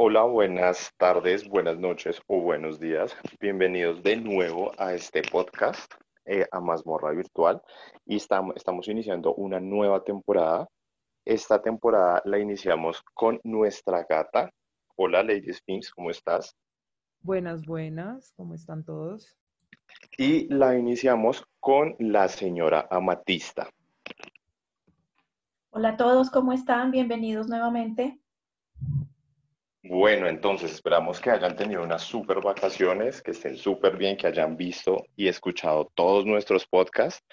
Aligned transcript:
Hola, 0.00 0.22
buenas 0.22 0.94
tardes, 0.96 1.48
buenas 1.48 1.76
noches 1.76 2.22
o 2.28 2.40
buenos 2.40 2.78
días. 2.78 3.16
Bienvenidos 3.40 4.00
de 4.04 4.14
nuevo 4.16 4.70
a 4.78 4.94
este 4.94 5.22
podcast, 5.22 5.92
eh, 6.24 6.46
a 6.52 6.60
Mazmorra 6.60 7.10
Virtual. 7.10 7.60
Y 8.06 8.14
estamos, 8.14 8.54
estamos 8.54 8.86
iniciando 8.86 9.34
una 9.34 9.58
nueva 9.58 10.04
temporada. 10.04 10.68
Esta 11.24 11.60
temporada 11.60 12.22
la 12.26 12.38
iniciamos 12.38 13.02
con 13.12 13.40
nuestra 13.42 14.06
gata. 14.08 14.52
Hola, 14.94 15.24
Lady 15.24 15.52
Sphinx, 15.52 15.90
¿cómo 15.90 16.12
estás? 16.12 16.54
Buenas, 17.20 17.66
buenas, 17.66 18.32
¿cómo 18.36 18.54
están 18.54 18.84
todos? 18.84 19.36
Y 20.16 20.46
la 20.54 20.78
iniciamos 20.78 21.44
con 21.58 21.96
la 21.98 22.28
señora 22.28 22.86
Amatista. 22.88 23.68
Hola 25.70 25.88
a 25.88 25.96
todos, 25.96 26.30
¿cómo 26.30 26.52
están? 26.52 26.92
Bienvenidos 26.92 27.48
nuevamente. 27.48 28.20
Bueno, 29.88 30.28
entonces 30.28 30.70
esperamos 30.72 31.18
que 31.18 31.30
hayan 31.30 31.56
tenido 31.56 31.82
unas 31.82 32.02
súper 32.02 32.42
vacaciones, 32.42 33.22
que 33.22 33.30
estén 33.30 33.56
súper 33.56 33.96
bien, 33.96 34.18
que 34.18 34.26
hayan 34.26 34.54
visto 34.54 35.02
y 35.16 35.28
escuchado 35.28 35.90
todos 35.94 36.26
nuestros 36.26 36.66
podcasts, 36.66 37.24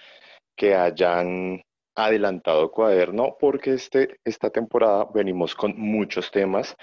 que 0.56 0.74
hayan 0.74 1.62
adelantado 1.98 2.72
cuaderno, 2.72 3.36
porque 3.38 3.74
este, 3.74 4.20
esta 4.24 4.50
temporada 4.50 5.06
venimos 5.14 5.54
con 5.54 5.78
muchos 5.78 6.32
temas 6.32 6.78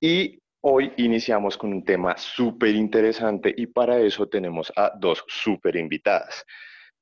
y 0.00 0.38
hoy 0.62 0.90
iniciamos 0.96 1.58
con 1.58 1.74
un 1.74 1.84
tema 1.84 2.16
súper 2.16 2.74
interesante 2.74 3.52
y 3.54 3.66
para 3.66 4.00
eso 4.00 4.26
tenemos 4.26 4.72
a 4.74 4.90
dos 4.98 5.22
súper 5.28 5.76
invitadas. 5.76 6.46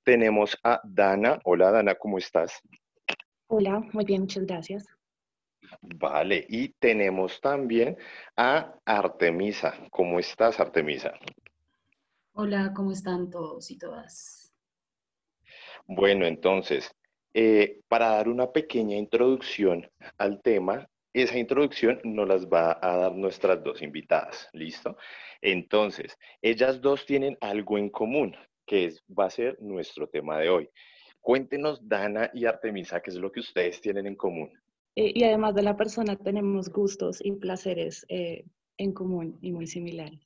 Tenemos 0.05 0.59
a 0.65 0.81
Dana. 0.83 1.39
Hola 1.45 1.71
Dana, 1.71 1.95
¿cómo 1.95 2.19
estás? 2.19 2.61
Hola, 3.47 3.79
muy 3.93 4.05
bien, 4.05 4.23
muchas 4.23 4.45
gracias. 4.45 4.98
Vale, 5.81 6.47
y 6.49 6.71
tenemos 6.71 7.41
también 7.41 7.97
a 8.37 8.75
Artemisa. 8.85 9.75
¿Cómo 9.91 10.19
estás, 10.19 10.61
Artemisa? 10.61 11.13
Hola, 12.33 12.73
¿cómo 12.75 12.92
están 12.92 13.31
todos 13.31 13.70
y 13.70 13.79
todas? 13.79 14.53
Bueno, 15.87 16.27
entonces, 16.27 16.95
eh, 17.34 17.81
para 17.89 18.11
dar 18.11 18.29
una 18.29 18.53
pequeña 18.53 18.97
introducción 18.97 19.91
al 20.19 20.41
tema, 20.42 20.89
esa 21.12 21.39
introducción 21.39 22.01
nos 22.05 22.29
las 22.29 22.47
va 22.47 22.79
a 22.81 22.97
dar 22.97 23.14
nuestras 23.14 23.62
dos 23.64 23.83
invitadas, 23.83 24.48
¿listo? 24.53 24.97
Entonces, 25.41 26.17
ellas 26.42 26.81
dos 26.81 27.07
tienen 27.07 27.37
algo 27.41 27.79
en 27.79 27.91
común, 27.91 28.37
que 28.67 28.85
es, 28.85 29.03
va 29.07 29.27
a 29.27 29.31
ser 29.31 29.57
nuestro 29.61 30.09
tema 30.09 30.39
de 30.39 30.51
hoy. 30.51 30.70
Cuéntenos, 31.20 31.87
Dana 31.89 32.31
y 32.35 32.45
Artemisa, 32.45 33.01
qué 33.01 33.11
es 33.11 33.17
lo 33.17 33.33
que 33.33 33.41
ustedes 33.41 33.81
tienen 33.81 34.07
en 34.07 34.14
común. 34.14 34.53
Eh, 34.99 35.13
y 35.15 35.23
además 35.23 35.55
de 35.55 35.63
la 35.63 35.77
persona, 35.77 36.17
tenemos 36.17 36.71
gustos 36.71 37.21
y 37.25 37.31
placeres 37.31 38.05
eh, 38.09 38.45
en 38.79 38.93
común 38.93 39.39
y 39.41 39.53
muy 39.53 39.69
similares. 39.69 40.19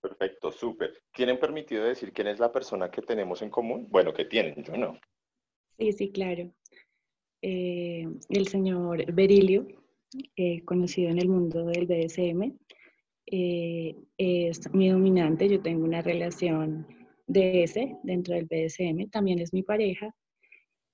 Perfecto, 0.00 0.50
súper. 0.50 1.02
¿Tienen 1.12 1.38
permitido 1.38 1.84
decir 1.84 2.14
quién 2.14 2.28
es 2.28 2.38
la 2.38 2.50
persona 2.50 2.90
que 2.90 3.02
tenemos 3.02 3.42
en 3.42 3.50
común? 3.50 3.88
Bueno, 3.90 4.14
que 4.14 4.24
tienen, 4.24 4.64
yo 4.64 4.74
no. 4.78 4.98
Sí, 5.78 5.92
sí, 5.92 6.12
claro. 6.12 6.50
Eh, 7.42 8.06
el 8.30 8.48
señor 8.48 9.12
Berilio, 9.12 9.66
conocido 10.64 11.10
en 11.10 11.18
el 11.18 11.28
mundo 11.28 11.66
del 11.66 11.86
BDSM, 11.86 12.56
es 13.26 14.74
mi 14.74 14.88
dominante. 14.88 15.46
Yo 15.50 15.60
tengo 15.60 15.84
una 15.84 16.00
relación 16.00 16.86
de 17.26 17.64
ese 17.64 17.98
dentro 18.02 18.34
del 18.34 18.46
BDSM, 18.46 19.10
también 19.10 19.40
es 19.40 19.52
mi 19.52 19.62
pareja 19.62 20.14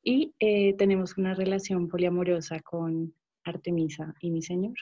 y 0.03 0.35
eh, 0.39 0.75
tenemos 0.75 1.17
una 1.19 1.35
relación 1.35 1.89
poliamorosa 1.89 2.61
con 2.61 3.15
Artemisa 3.45 4.15
y 4.21 4.31
mi 4.31 4.43
señor. 4.43 4.75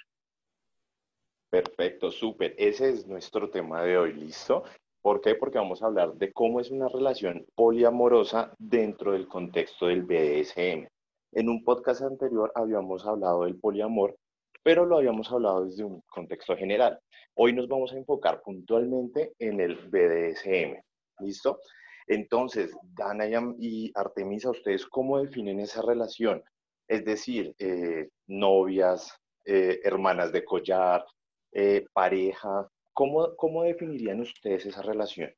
Perfecto, 1.51 2.11
súper. 2.11 2.55
Ese 2.59 2.91
es 2.91 3.07
nuestro 3.07 3.49
tema 3.51 3.83
de 3.83 3.97
hoy, 3.97 4.13
¿listo? 4.13 4.65
¿Por 5.01 5.21
qué? 5.21 5.35
Porque 5.35 5.59
vamos 5.59 5.83
a 5.83 5.87
hablar 5.87 6.15
de 6.15 6.33
cómo 6.33 6.61
es 6.61 6.71
una 6.71 6.89
relación 6.89 7.47
poliamorosa 7.55 8.53
dentro 8.59 9.13
del 9.13 9.27
contexto 9.27 9.87
del 9.87 10.03
BDSM. 10.03 10.87
En 11.33 11.49
un 11.49 11.65
podcast 11.65 12.03
anterior 12.03 12.53
habíamos 12.55 13.07
hablado 13.07 13.45
del 13.45 13.59
poliamor, 13.59 14.17
pero 14.63 14.85
lo 14.85 14.99
habíamos 14.99 15.31
hablado 15.33 15.65
desde 15.65 15.85
un 15.85 16.03
contexto 16.03 16.57
general. 16.57 16.99
Hoy 17.35 17.53
nos 17.53 17.69
vamos 17.69 17.93
a 17.93 17.97
enfocar 17.97 18.43
puntualmente 18.43 19.33
en 19.39 19.61
el 19.61 19.77
BDSM, 19.77 20.83
¿listo? 21.21 21.61
Entonces, 22.09 22.75
Dana 22.95 23.27
y 23.59 23.93
Artemisa, 23.95 24.51
¿ustedes 24.51 24.87
cómo 24.87 25.19
definen 25.19 25.61
esa 25.61 25.83
relación? 25.83 26.43
Es 26.89 27.05
decir, 27.05 27.55
eh, 27.59 28.09
novias, 28.27 29.13
eh, 29.45 29.81
hermanas 29.85 30.33
de 30.33 30.43
collar, 30.43 31.05
eh, 31.53 31.85
pareja, 31.93 32.67
¿cómo, 32.95 33.37
¿cómo, 33.37 33.63
definirían 33.63 34.21
ustedes 34.21 34.67
esa 34.67 34.83
relación? 34.83 35.31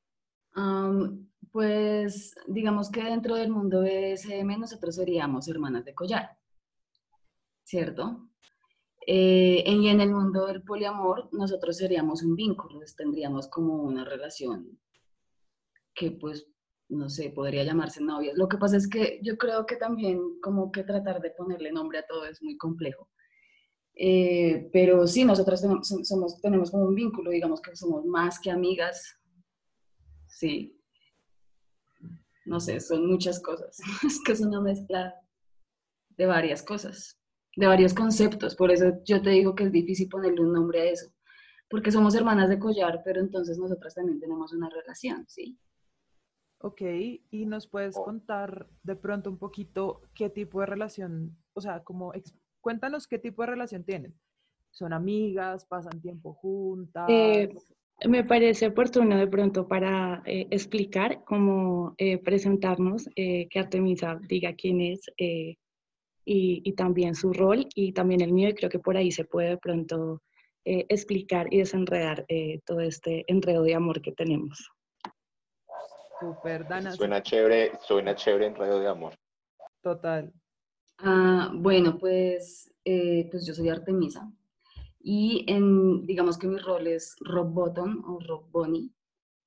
pues 1.53 2.35
digamos 2.49 2.91
que 2.91 3.05
dentro 3.05 3.37
del 3.37 3.51
mundo 3.51 3.83
BDSM 3.83 4.59
nosotros 4.59 4.97
seríamos 4.97 5.47
hermanas 5.47 5.85
de 5.85 5.95
collar, 5.95 6.37
¿cierto? 7.65 8.29
y 9.07 9.89
en 9.89 10.01
el 10.01 10.11
mundo 10.11 10.47
del 10.47 10.63
poliamor 10.63 11.29
nosotros 11.33 11.77
seríamos 11.77 12.23
un 12.23 12.35
vínculo, 12.35 12.81
tendríamos 12.97 13.49
como 13.49 13.83
una 13.83 14.05
relación 14.05 14.79
que 15.95 16.11
pues 16.11 16.51
no 16.91 17.09
sé, 17.09 17.31
podría 17.31 17.65
llamarse 17.65 18.03
novias. 18.03 18.37
Lo 18.37 18.49
que 18.49 18.59
pasa 18.59 18.77
es 18.77 18.89
que 18.89 19.21
yo 19.23 19.39
creo 19.39 19.65
que 19.65 19.77
también 19.77 20.41
como 20.41 20.73
que 20.73 20.83
tratar 20.83 21.21
de 21.21 21.31
ponerle 21.31 21.73
nombre 21.73 21.99
a 21.99 22.07
todo 22.07 22.27
es 22.27 22.43
muy 22.43 22.57
complejo. 22.57 23.09
Eh, 23.95 24.69
pero 24.73 25.07
sí, 25.07 25.27
tenemos, 25.61 25.89
somos, 26.03 26.41
tenemos 26.41 26.71
como 26.71 26.85
un 26.85 26.95
vínculo, 26.95 27.31
digamos 27.31 27.61
que 27.61 27.77
somos 27.77 28.05
más 28.07 28.41
que 28.41 28.51
amigas. 28.51 29.19
Sí. 30.27 30.77
No 32.45 32.59
sé, 32.59 32.81
son 32.81 33.07
muchas 33.07 33.41
cosas. 33.41 33.79
es 34.07 34.21
que 34.25 34.33
es 34.33 34.41
una 34.41 34.61
mezcla 34.61 35.15
de 36.17 36.27
varias 36.27 36.63
cosas, 36.63 37.21
de 37.57 37.67
varios 37.67 37.95
conceptos. 37.95 38.57
Por 38.57 38.73
eso 38.73 38.93
yo 39.05 39.23
te 39.23 39.31
digo 39.31 39.55
que 39.55 39.65
es 39.65 39.73
difícil 39.73 40.09
ponerle 40.09 40.41
un 40.41 40.53
nombre 40.53 40.81
a 40.81 40.91
eso. 40.91 41.13
Porque 41.69 41.93
somos 41.93 42.17
hermanas 42.17 42.49
de 42.49 42.59
collar, 42.59 43.01
pero 43.05 43.21
entonces 43.21 43.59
nosotras 43.59 43.95
también 43.95 44.19
tenemos 44.19 44.53
una 44.53 44.69
relación, 44.69 45.25
¿sí? 45.29 45.57
Ok, 46.63 46.83
y 47.31 47.47
nos 47.47 47.67
puedes 47.67 47.97
Oh. 47.97 48.05
contar 48.05 48.67
de 48.83 48.95
pronto 48.95 49.31
un 49.31 49.39
poquito 49.39 50.03
qué 50.15 50.29
tipo 50.29 50.61
de 50.61 50.67
relación, 50.67 51.37
o 51.55 51.61
sea, 51.61 51.83
como, 51.83 52.13
cuéntanos 52.61 53.07
qué 53.07 53.19
tipo 53.19 53.43
de 53.43 53.49
relación 53.49 53.83
tienen. 53.85 54.15
¿Son 54.71 54.93
amigas? 54.93 55.65
¿Pasan 55.65 56.01
tiempo 56.01 56.35
juntas? 56.35 57.07
Eh, 57.09 57.49
me 58.09 58.25
parece 58.25 58.67
oportuno 58.69 59.17
de 59.17 59.27
pronto 59.27 59.67
para 59.67 60.23
eh, 60.27 60.47
explicar 60.51 61.25
cómo 61.25 61.95
eh, 61.99 62.19
presentarnos, 62.19 63.09
eh, 63.17 63.49
que 63.49 63.59
Artemisa 63.59 64.21
diga 64.29 64.53
quién 64.55 64.81
es 64.81 65.01
y, 65.19 65.57
y 66.25 66.73
también 66.75 67.15
su 67.15 67.33
rol 67.33 67.67
y 67.75 67.93
también 67.93 68.21
el 68.21 68.33
mío 68.33 68.51
y 68.51 68.55
creo 68.55 68.71
que 68.71 68.79
por 68.79 68.97
ahí 68.97 69.11
se 69.11 69.25
puede 69.25 69.51
de 69.51 69.59
pronto 69.59 70.23
explicar 70.65 71.49
y 71.51 71.59
desenredar 71.59 72.25
eh, 72.29 72.61
todo 72.67 72.81
este 72.81 73.25
enredo 73.29 73.63
de 73.63 73.75
amor 73.75 74.03
que 74.03 74.13
tenemos. 74.13 74.71
Súper, 76.21 76.69
Dana, 76.69 76.93
Suena 76.93 77.23
chévere, 77.23 77.73
suena 77.81 78.15
chévere 78.15 78.47
en 78.47 78.55
Radio 78.55 78.79
de 78.79 78.89
Amor. 78.89 79.15
total. 79.83 80.33
Ah, 80.99 81.51
bueno, 81.55 81.99
pues, 81.99 82.71
eh, 82.85 83.27
pues 83.31 83.47
yo 83.47 83.55
soy 83.55 83.71
Artemisa 83.71 84.31
y 85.03 85.47
en, 85.49 86.05
digamos 86.07 86.37
que 86.37 86.47
mi 86.47 86.59
rol 86.59 86.87
es 86.87 87.17
rock 87.21 87.55
bottom 87.55 88.05
o 88.05 88.21
rock 88.21 88.51
bunny. 88.53 88.93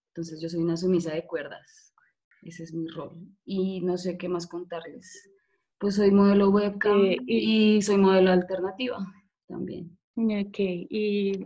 Entonces 0.10 0.42
yo 0.42 0.50
soy 0.50 0.62
una 0.62 0.78
sumisa 0.78 1.14
de 1.14 1.28
cuerdas. 1.28 1.94
Ese 2.42 2.64
es 2.64 2.74
mi 2.74 2.88
rol. 2.88 3.20
Y 3.46 3.82
no 3.82 3.98
sé 3.98 4.18
qué 4.18 4.28
más 4.28 4.48
contarles. 4.48 5.30
Pues 5.78 5.96
soy 5.96 6.10
modelo 6.12 6.50
webcam 6.50 7.06
Eh, 7.06 7.18
y 7.28 7.82
soy 7.84 7.98
modelo 7.98 8.32
alternativa 8.32 8.98
también. 9.48 9.96
Ok, 10.16 10.58
y 10.60 11.46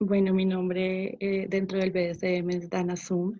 bueno, 0.00 0.32
mi 0.32 0.46
nombre 0.46 1.16
eh, 1.20 1.46
dentro 1.48 1.78
del 1.78 1.90
BDSM 1.90 2.50
es 2.50 2.70
Dana 2.70 2.96
Zoom. 2.96 3.38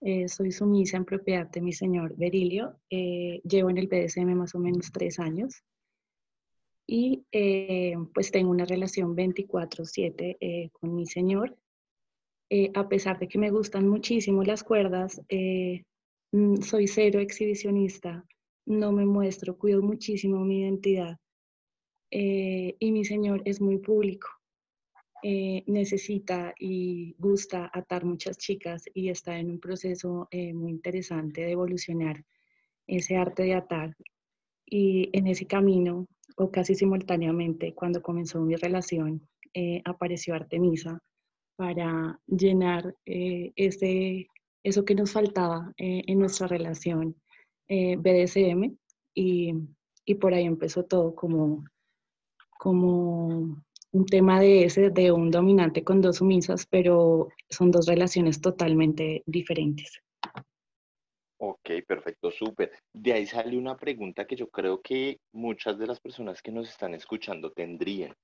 Eh, 0.00 0.28
soy 0.28 0.52
sumisa 0.52 0.96
en 0.96 1.04
propiedad 1.04 1.48
de 1.50 1.60
mi 1.60 1.72
señor 1.72 2.14
Berilio. 2.16 2.78
Eh, 2.90 3.40
llevo 3.44 3.70
en 3.70 3.78
el 3.78 3.88
BDSM 3.88 4.34
más 4.34 4.54
o 4.54 4.58
menos 4.58 4.92
tres 4.92 5.18
años. 5.18 5.64
Y 6.86 7.24
eh, 7.32 7.94
pues 8.12 8.30
tengo 8.30 8.50
una 8.50 8.66
relación 8.66 9.16
24/7 9.16 10.36
eh, 10.40 10.70
con 10.72 10.94
mi 10.94 11.06
señor. 11.06 11.56
Eh, 12.50 12.70
a 12.74 12.88
pesar 12.88 13.18
de 13.18 13.26
que 13.26 13.38
me 13.38 13.50
gustan 13.50 13.88
muchísimo 13.88 14.44
las 14.44 14.62
cuerdas, 14.62 15.20
mm, 16.32 16.56
soy 16.62 16.86
cero 16.88 17.20
exhibicionista, 17.20 18.24
no 18.66 18.92
me 18.92 19.06
muestro, 19.06 19.56
cuido 19.56 19.82
muchísimo 19.82 20.44
mi 20.44 20.60
identidad. 20.60 21.18
Y 22.10 22.92
mi 22.92 23.04
señor 23.04 23.42
es 23.44 23.60
muy 23.60 23.78
público. 23.78 24.28
Eh, 25.26 25.64
necesita 25.68 26.54
y 26.58 27.14
gusta 27.18 27.70
atar 27.72 28.04
muchas 28.04 28.36
chicas 28.36 28.84
y 28.92 29.08
está 29.08 29.38
en 29.38 29.52
un 29.52 29.58
proceso 29.58 30.28
eh, 30.30 30.52
muy 30.52 30.70
interesante 30.70 31.40
de 31.40 31.52
evolucionar 31.52 32.22
ese 32.86 33.16
arte 33.16 33.44
de 33.44 33.54
atar. 33.54 33.96
Y 34.66 35.08
en 35.14 35.26
ese 35.26 35.46
camino 35.46 36.06
o 36.36 36.50
casi 36.50 36.74
simultáneamente, 36.74 37.72
cuando 37.72 38.02
comenzó 38.02 38.38
mi 38.42 38.54
relación, 38.56 39.26
eh, 39.54 39.80
apareció 39.86 40.34
Artemisa 40.34 41.00
para 41.56 42.20
llenar 42.26 42.94
ese, 43.06 44.26
eso 44.62 44.84
que 44.84 44.94
nos 44.94 45.12
faltaba 45.12 45.72
en 45.78 46.18
nuestra 46.18 46.48
relación 46.48 47.16
BDSM 47.66 48.76
y, 49.14 49.54
y, 50.04 50.14
por 50.16 50.34
ahí 50.34 50.44
empezó 50.44 50.84
todo 50.84 51.14
como, 51.14 51.64
como 52.58 53.63
un 53.94 54.06
tema 54.06 54.40
de 54.40 54.64
ese, 54.64 54.90
de 54.90 55.12
un 55.12 55.30
dominante 55.30 55.84
con 55.84 56.00
dos 56.00 56.16
sumisas, 56.16 56.66
pero 56.66 57.28
son 57.48 57.70
dos 57.70 57.86
relaciones 57.86 58.40
totalmente 58.40 59.22
diferentes. 59.24 60.02
Ok, 61.38 61.70
perfecto, 61.86 62.30
súper. 62.30 62.72
De 62.92 63.12
ahí 63.12 63.26
sale 63.26 63.56
una 63.56 63.76
pregunta 63.76 64.26
que 64.26 64.34
yo 64.34 64.48
creo 64.48 64.80
que 64.80 65.18
muchas 65.32 65.78
de 65.78 65.86
las 65.86 66.00
personas 66.00 66.42
que 66.42 66.50
nos 66.50 66.68
están 66.68 66.94
escuchando 66.94 67.52
tendrían. 67.52 68.14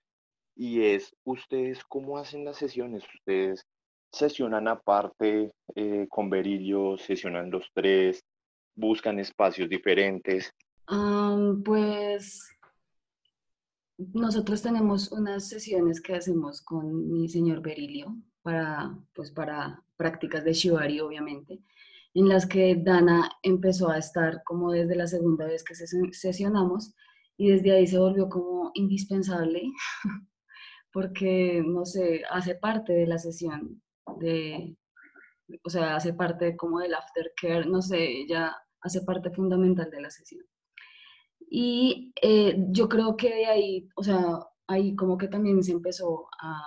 Y 0.56 0.82
es, 0.82 1.14
¿ustedes 1.24 1.84
cómo 1.84 2.18
hacen 2.18 2.44
las 2.44 2.56
sesiones? 2.56 3.04
¿Ustedes 3.14 3.64
sesionan 4.12 4.66
aparte 4.66 5.52
eh, 5.76 6.06
con 6.08 6.28
Berilio, 6.30 6.98
sesionan 6.98 7.50
los 7.50 7.70
tres, 7.72 8.24
buscan 8.74 9.20
espacios 9.20 9.68
diferentes? 9.68 10.52
pues 11.64 12.56
nosotros 14.12 14.62
tenemos 14.62 15.12
unas 15.12 15.48
sesiones 15.48 16.00
que 16.00 16.14
hacemos 16.14 16.62
con 16.62 17.10
mi 17.10 17.28
señor 17.28 17.62
Berilio 17.62 18.16
para, 18.42 18.96
pues 19.14 19.30
para 19.30 19.82
prácticas 19.96 20.44
de 20.44 20.52
Shibari, 20.52 21.00
obviamente 21.00 21.60
en 22.14 22.28
las 22.28 22.46
que 22.46 22.76
Dana 22.76 23.30
empezó 23.42 23.88
a 23.90 23.98
estar 23.98 24.42
como 24.44 24.72
desde 24.72 24.96
la 24.96 25.06
segunda 25.06 25.46
vez 25.46 25.62
que 25.62 25.74
sesionamos 25.74 26.94
y 27.36 27.50
desde 27.50 27.72
ahí 27.72 27.86
se 27.86 27.98
volvió 27.98 28.28
como 28.28 28.70
indispensable 28.74 29.62
porque, 30.92 31.62
no 31.64 31.84
sé, 31.84 32.22
hace 32.30 32.56
parte 32.56 32.92
de 32.92 33.06
la 33.06 33.18
sesión, 33.18 33.80
de, 34.18 34.76
o 35.62 35.70
sea, 35.70 35.96
hace 35.96 36.12
parte 36.12 36.56
como 36.56 36.80
del 36.80 36.94
aftercare, 36.94 37.66
no 37.66 37.80
sé, 37.80 38.26
ya 38.28 38.56
hace 38.80 39.02
parte 39.02 39.30
fundamental 39.30 39.88
de 39.90 40.00
la 40.00 40.10
sesión. 40.10 40.44
Y 41.50 42.12
eh, 42.22 42.56
yo 42.70 42.88
creo 42.88 43.16
que 43.16 43.34
de 43.34 43.46
ahí, 43.46 43.88
o 43.96 44.04
sea, 44.04 44.38
ahí 44.68 44.94
como 44.94 45.18
que 45.18 45.26
también 45.28 45.62
se 45.64 45.72
empezó 45.72 46.28
a, 46.40 46.62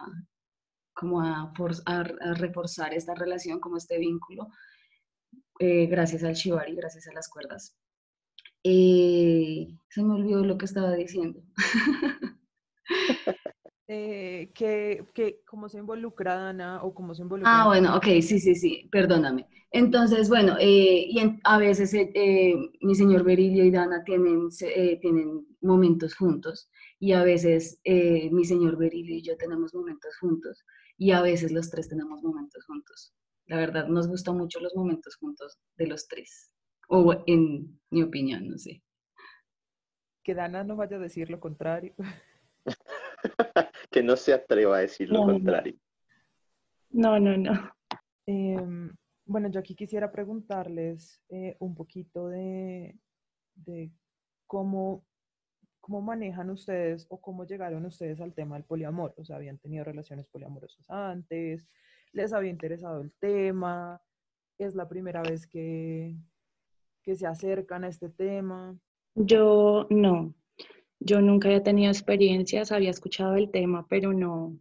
como 0.93 1.21
a, 1.21 1.53
a 1.85 2.03
reforzar 2.35 2.93
esta 2.93 3.15
relación, 3.15 3.61
como 3.61 3.77
este 3.77 3.97
vínculo, 3.97 4.49
eh, 5.59 5.87
gracias 5.87 6.23
al 6.23 6.33
shibari, 6.35 6.75
gracias 6.75 7.07
a 7.07 7.13
las 7.13 7.29
cuerdas. 7.29 7.77
Eh, 8.63 9.67
se 9.89 10.03
me 10.03 10.15
olvidó 10.15 10.43
lo 10.43 10.57
que 10.57 10.65
estaba 10.65 10.93
diciendo. 10.95 11.41
eh, 13.93 14.51
que, 14.53 15.41
cómo 15.45 15.69
se 15.69 15.77
involucra 15.77 16.35
Dana 16.35 16.83
o 16.83 16.93
cómo 16.93 17.13
se 17.13 17.21
involucra. 17.21 17.61
Ah, 17.61 17.67
bueno, 17.67 17.95
ok, 17.95 18.05
sí, 18.21 18.39
sí, 18.39 18.55
sí, 18.55 18.89
perdóname. 18.91 19.47
Entonces, 19.71 20.29
bueno, 20.29 20.55
eh, 20.59 21.05
y 21.09 21.19
a 21.43 21.57
veces 21.57 21.93
mi 22.81 22.95
señor 22.95 23.23
Berilio 23.23 23.63
y 23.65 23.71
Dana 23.71 24.03
tienen, 24.03 24.49
tienen 25.01 25.47
momentos 25.61 26.15
juntos 26.15 26.69
y 26.99 27.13
a 27.13 27.23
veces 27.23 27.79
mi 27.83 28.45
señor 28.45 28.77
Berilio 28.77 29.15
y 29.15 29.23
yo 29.23 29.35
tenemos 29.37 29.73
momentos 29.73 30.15
juntos 30.19 30.63
y 30.97 31.11
a 31.11 31.21
veces 31.21 31.51
los 31.51 31.69
tres 31.69 31.89
tenemos 31.89 32.21
momentos 32.21 32.65
juntos. 32.65 33.13
La 33.45 33.57
verdad, 33.57 33.87
nos 33.87 34.07
gustan 34.07 34.37
mucho 34.37 34.59
los 34.59 34.75
momentos 34.75 35.15
juntos 35.17 35.57
de 35.75 35.87
los 35.87 36.07
tres. 36.07 36.51
O 36.87 37.13
en 37.27 37.79
mi 37.89 38.03
opinión, 38.03 38.47
no 38.47 38.57
sé. 38.57 38.81
Que 40.23 40.33
Dana 40.33 40.63
no 40.63 40.75
vaya 40.75 40.97
a 40.97 40.99
decir 40.99 41.29
lo 41.29 41.39
contrario. 41.39 41.93
que 43.93 44.01
no 44.01 44.17
se 44.17 44.33
atreva 44.33 44.77
a 44.77 44.81
decir 44.81 45.09
lo 45.09 45.23
contrario. 45.23 45.75
No, 46.89 47.19
no, 47.19 47.37
no. 47.37 47.71
Em, 48.25 48.91
bueno, 49.25 49.49
yo 49.49 49.59
aquí 49.59 49.75
quisiera 49.75 50.11
preguntarles 50.11 51.21
eh, 51.29 51.55
un 51.59 51.75
poquito 51.75 52.27
de, 52.27 52.97
de 53.53 53.91
cómo, 54.47 55.05
cómo 55.79 56.01
manejan 56.01 56.49
ustedes 56.49 57.05
o 57.09 57.21
cómo 57.21 57.45
llegaron 57.45 57.85
ustedes 57.85 58.19
al 58.19 58.33
tema 58.33 58.55
del 58.55 58.65
poliamor. 58.65 59.13
O 59.17 59.23
sea, 59.23 59.35
habían 59.35 59.59
tenido 59.59 59.83
relaciones 59.83 60.25
poliamorosas 60.27 60.89
antes, 60.89 61.69
les 62.13 62.33
había 62.33 62.49
interesado 62.49 62.99
el 62.99 63.13
tema, 63.19 64.01
es 64.57 64.73
la 64.73 64.89
primera 64.89 65.21
vez 65.21 65.45
que, 65.45 66.15
que 67.03 67.15
se 67.15 67.27
acercan 67.27 67.83
a 67.83 67.89
este 67.89 68.09
tema. 68.09 68.75
Yo 69.13 69.85
no, 69.91 70.33
yo 71.05 71.21
nunca 71.21 71.47
había 71.47 71.63
tenido 71.63 71.91
experiencias, 71.91 72.71
había 72.71 72.89
escuchado 72.89 73.35
el 73.35 73.51
tema, 73.51 73.85
pero 73.89 74.13
no, 74.13 74.57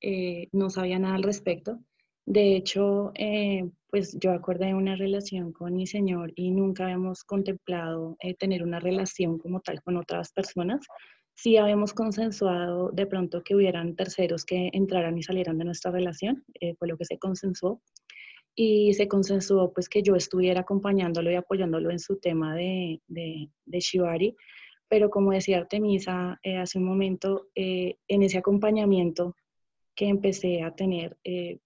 eh, 0.00 0.48
no 0.52 0.70
sabía 0.70 0.98
nada 0.98 1.14
al 1.14 1.22
respecto. 1.22 1.78
De 2.24 2.56
hecho, 2.56 3.12
eh, 3.14 3.68
pues 3.90 4.16
yo 4.18 4.32
acordé 4.32 4.74
una 4.74 4.96
relación 4.96 5.52
con 5.52 5.74
mi 5.74 5.86
señor 5.86 6.32
y 6.36 6.50
nunca 6.50 6.84
habíamos 6.84 7.24
contemplado 7.24 8.16
eh, 8.20 8.34
tener 8.34 8.62
una 8.62 8.80
relación 8.80 9.38
como 9.38 9.60
tal 9.60 9.82
con 9.82 9.96
otras 9.96 10.32
personas 10.32 10.86
sí 11.34 11.56
habíamos 11.56 11.92
consensuado 11.92 12.90
de 12.92 13.06
pronto 13.06 13.42
que 13.42 13.54
hubieran 13.54 13.96
terceros 13.96 14.44
que 14.44 14.70
entraran 14.72 15.18
y 15.18 15.22
salieran 15.22 15.58
de 15.58 15.64
nuestra 15.64 15.90
relación, 15.90 16.44
eh, 16.60 16.74
fue 16.78 16.88
lo 16.88 16.96
que 16.96 17.04
se 17.04 17.18
consensuó. 17.18 17.80
Y 18.54 18.92
se 18.94 19.08
consensuó 19.08 19.72
pues 19.72 19.88
que 19.88 20.02
yo 20.02 20.14
estuviera 20.14 20.60
acompañándolo 20.60 21.30
y 21.30 21.36
apoyándolo 21.36 21.90
en 21.90 21.98
su 21.98 22.18
tema 22.18 22.54
de, 22.54 23.00
de, 23.08 23.48
Shibari, 23.80 24.36
pero 24.92 25.08
como 25.08 25.30
decía 25.30 25.56
Artemisa 25.56 26.38
eh, 26.42 26.58
hace 26.58 26.76
un 26.76 26.84
momento, 26.84 27.48
eh, 27.54 27.96
en 28.08 28.22
ese 28.22 28.36
acompañamiento 28.36 29.36
que 29.94 30.08
empecé 30.08 30.62
a 30.62 30.74
tener, 30.74 31.16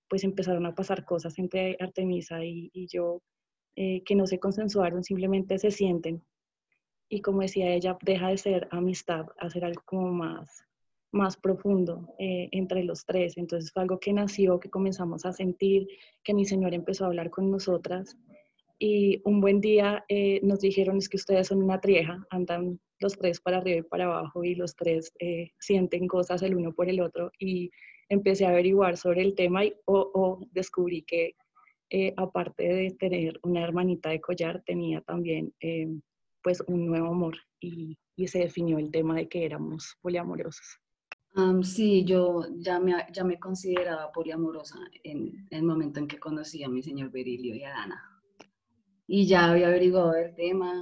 pues 0.09 0.23
empezaron 0.23 0.65
a 0.67 0.75
pasar 0.75 1.05
cosas 1.05 1.37
entre 1.39 1.77
Artemisa 1.81 2.45
y, 2.45 2.71
y 2.73 2.87
yo 2.89 3.23
que 3.75 4.15
no 4.17 4.27
se 4.27 4.39
consensuaron, 4.39 5.05
simplemente 5.05 5.59
se 5.59 5.71
sienten 5.71 6.23
y 7.09 7.21
como 7.21 7.43
decía 7.43 7.73
ella, 7.73 7.97
deja 8.03 8.29
de 8.29 8.39
ser 8.39 8.69
amistad, 8.71 9.27
hacer 9.39 9.65
algo 9.65 9.83
como 9.85 10.13
más, 10.13 10.65
más 11.13 11.37
profundo 11.37 12.15
eh, 12.19 12.49
entre 12.53 12.85
los 12.85 13.05
tres. 13.05 13.37
Entonces 13.37 13.73
fue 13.73 13.83
algo 13.83 13.99
que 13.99 14.13
nació, 14.13 14.59
que 14.59 14.71
comenzamos 14.71 15.25
a 15.25 15.33
sentir, 15.33 15.89
que 16.23 16.35
mi 16.35 16.45
Señor 16.45 16.75
empezó 16.75 17.05
a 17.05 17.09
hablar 17.09 17.31
con 17.31 17.51
nosotras. 17.51 18.17
Y 18.79 19.23
un 19.25 19.41
buen 19.41 19.61
día 19.61 20.05
eh, 20.09 20.41
nos 20.43 20.61
dijeron 20.61 20.99
es 20.99 21.09
que 21.09 21.17
ustedes 21.17 21.49
son 21.49 21.63
una 21.63 21.81
trieja, 21.81 22.27
andan 22.31 22.79
los 22.99 23.17
tres 23.17 23.41
para 23.41 23.59
arriba 23.59 23.79
y 23.79 23.83
para 23.83 24.05
abajo 24.05 24.45
y 24.45 24.55
los 24.55 24.75
tres 24.75 25.13
eh, 25.19 25.51
sienten 25.59 26.07
cosas 26.07 26.43
el 26.43 26.57
uno 26.57 26.73
por 26.73 26.89
el 26.89 27.01
otro. 27.01 27.31
Y 27.39 27.71
empecé 28.09 28.47
a 28.47 28.51
averiguar 28.51 28.97
sobre 28.97 29.23
el 29.23 29.35
tema 29.35 29.65
y 29.65 29.75
oh, 29.87 30.41
descubrí 30.53 31.03
que 31.03 31.35
aparte 32.17 32.65
de 32.65 32.91
tener 32.99 33.39
una 33.45 33.63
hermanita 33.63 34.11
de 34.11 34.21
collar, 34.21 34.63
tenía 34.67 35.01
también 35.03 35.55
pues 36.43 36.61
un 36.67 36.87
nuevo 36.87 37.09
amor 37.09 37.37
y, 37.61 37.97
y 38.17 38.29
se 38.29 38.41
definió 38.41 38.79
el 38.79 38.91
tema 38.91 39.15
de 39.15 39.29
que 39.29 39.45
éramos 39.45 39.97
poliamorosos. 40.01 40.81
sí, 41.63 42.05
yo 42.05 42.47
ya 42.57 42.81
me, 42.81 42.95
ya 43.13 43.25
me 43.25 43.39
consideraba 43.39 44.11
poliamorosa 44.11 44.79
en, 45.05 45.47
el 45.51 45.63
momento 45.63 46.01
en 46.01 46.09
que 46.09 46.19
conocí 46.19 46.65
a 46.65 46.69
mi 46.69 46.83
señor 46.83 47.11
Berilio 47.11 47.55
y 47.55 47.63
a 47.63 47.71
Dana. 47.71 48.16
Y 49.07 49.27
ya 49.27 49.51
había 49.51 49.69
averiguado 49.69 50.15
el 50.15 50.35
tema, 50.35 50.73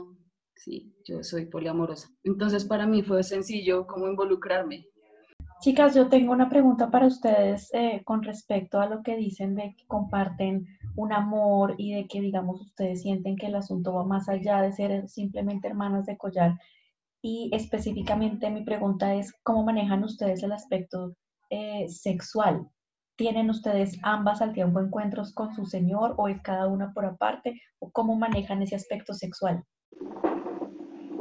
sí, 0.57 0.95
yo 1.05 1.23
soy 1.23 1.47
poliamorosa. 1.47 2.09
Entonces 2.23 2.65
para 2.65 2.87
mí 2.87 3.03
fue 3.03 3.23
sencillo 3.23 3.87
como 3.87 4.09
involucrarme. 4.09 4.87
Chicas, 5.61 5.95
yo 5.95 6.09
tengo 6.09 6.33
una 6.33 6.51
pregunta 6.51 6.91
para 6.91 7.07
ustedes 7.07 7.73
eh, 7.73 8.03
con 8.05 8.23
respecto 8.23 8.81
a 8.81 8.87
lo 8.87 9.03
que 9.03 9.17
dicen 9.17 9.55
de 9.55 9.75
que 9.77 9.87
comparten 9.87 10.67
un 10.97 11.13
amor 11.13 11.75
y 11.79 11.95
de 11.95 12.07
que, 12.07 12.21
digamos, 12.21 12.61
ustedes 12.61 13.03
sienten 13.03 13.37
que 13.37 13.47
el 13.47 13.55
asunto 13.55 13.95
va 13.95 14.05
más 14.05 14.29
allá 14.29 14.61
de 14.61 14.73
ser 14.73 15.09
simplemente 15.09 15.69
hermanas 15.69 16.05
de 16.07 16.19
collar. 16.19 16.59
Y 17.23 17.51
específicamente 17.55 18.51
mi 18.51 18.63
pregunta 18.63 19.15
es, 19.15 19.33
¿cómo 19.43 19.65
manejan 19.65 20.05
ustedes 20.05 20.43
el 20.43 20.53
aspecto 20.53 21.17
eh, 21.49 21.89
sexual? 21.89 22.69
¿Tienen 23.17 23.49
ustedes 23.49 23.99
ambas 24.03 24.43
al 24.43 24.53
tiempo 24.53 24.81
encuentros 24.81 25.33
con 25.33 25.55
su 25.55 25.67
señor 25.67 26.15
o 26.17 26.29
es 26.29 26.41
cada 26.43 26.67
una 26.67 26.93
por 26.93 27.05
aparte? 27.05 27.61
¿O 27.79 27.91
cómo 27.91 28.17
manejan 28.17 28.63
ese 28.63 28.75
aspecto 28.75 29.15
sexual? 29.15 29.63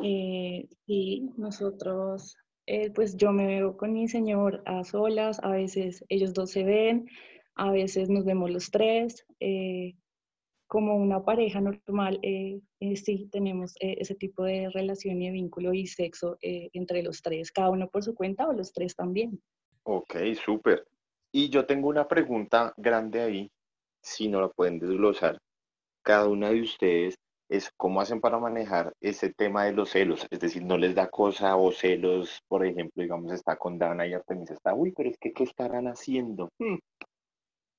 Eh, 0.01 0.67
sí, 0.85 1.29
nosotros 1.37 2.35
eh, 2.65 2.91
pues 2.91 3.17
yo 3.17 3.31
me 3.31 3.45
veo 3.45 3.75
con 3.75 3.93
mi 3.93 4.07
señor 4.07 4.63
a 4.65 4.83
solas, 4.83 5.39
a 5.43 5.49
veces 5.49 6.03
ellos 6.07 6.33
dos 6.33 6.51
se 6.51 6.63
ven, 6.63 7.07
a 7.55 7.71
veces 7.71 8.09
nos 8.09 8.25
vemos 8.25 8.49
los 8.49 8.71
tres. 8.71 9.25
Eh, 9.39 9.95
como 10.67 10.95
una 10.95 11.23
pareja 11.23 11.61
normal, 11.61 12.19
eh, 12.23 12.59
sí 12.95 13.29
tenemos 13.31 13.75
ese 13.79 14.15
tipo 14.15 14.43
de 14.43 14.69
relación 14.71 15.21
y 15.21 15.29
vínculo 15.29 15.71
y 15.71 15.85
sexo 15.85 16.37
entre 16.41 17.03
los 17.03 17.21
tres, 17.21 17.51
cada 17.51 17.69
uno 17.69 17.87
por 17.89 18.03
su 18.03 18.15
cuenta 18.15 18.47
o 18.47 18.53
los 18.53 18.73
tres 18.73 18.95
también. 18.95 19.39
Ok, 19.83 20.15
súper. 20.43 20.83
Y 21.35 21.49
yo 21.49 21.65
tengo 21.65 21.89
una 21.89 22.07
pregunta 22.07 22.73
grande 22.77 23.19
ahí, 23.21 23.51
si 24.01 24.27
no 24.27 24.39
la 24.39 24.49
pueden 24.49 24.77
desglosar. 24.77 25.39
Cada 26.03 26.27
una 26.27 26.49
de 26.51 26.61
ustedes 26.61 27.15
es 27.49 27.71
cómo 27.75 28.01
hacen 28.01 28.21
para 28.21 28.37
manejar 28.37 28.93
ese 29.01 29.33
tema 29.33 29.65
de 29.65 29.73
los 29.73 29.89
celos, 29.89 30.27
es 30.29 30.39
decir, 30.39 30.63
no 30.63 30.77
les 30.77 30.93
da 30.93 31.09
cosa 31.09 31.55
o 31.55 31.71
celos, 31.71 32.39
por 32.47 32.65
ejemplo, 32.65 33.01
digamos, 33.01 33.31
está 33.31 33.55
con 33.55 33.79
Dana 33.79 34.05
y 34.05 34.13
Artemisa 34.13 34.53
está, 34.53 34.75
uy, 34.75 34.93
pero 34.95 35.09
es 35.09 35.17
que, 35.17 35.33
¿qué 35.33 35.43
estarán 35.43 35.87
haciendo? 35.87 36.49
Hmm. 36.59 36.77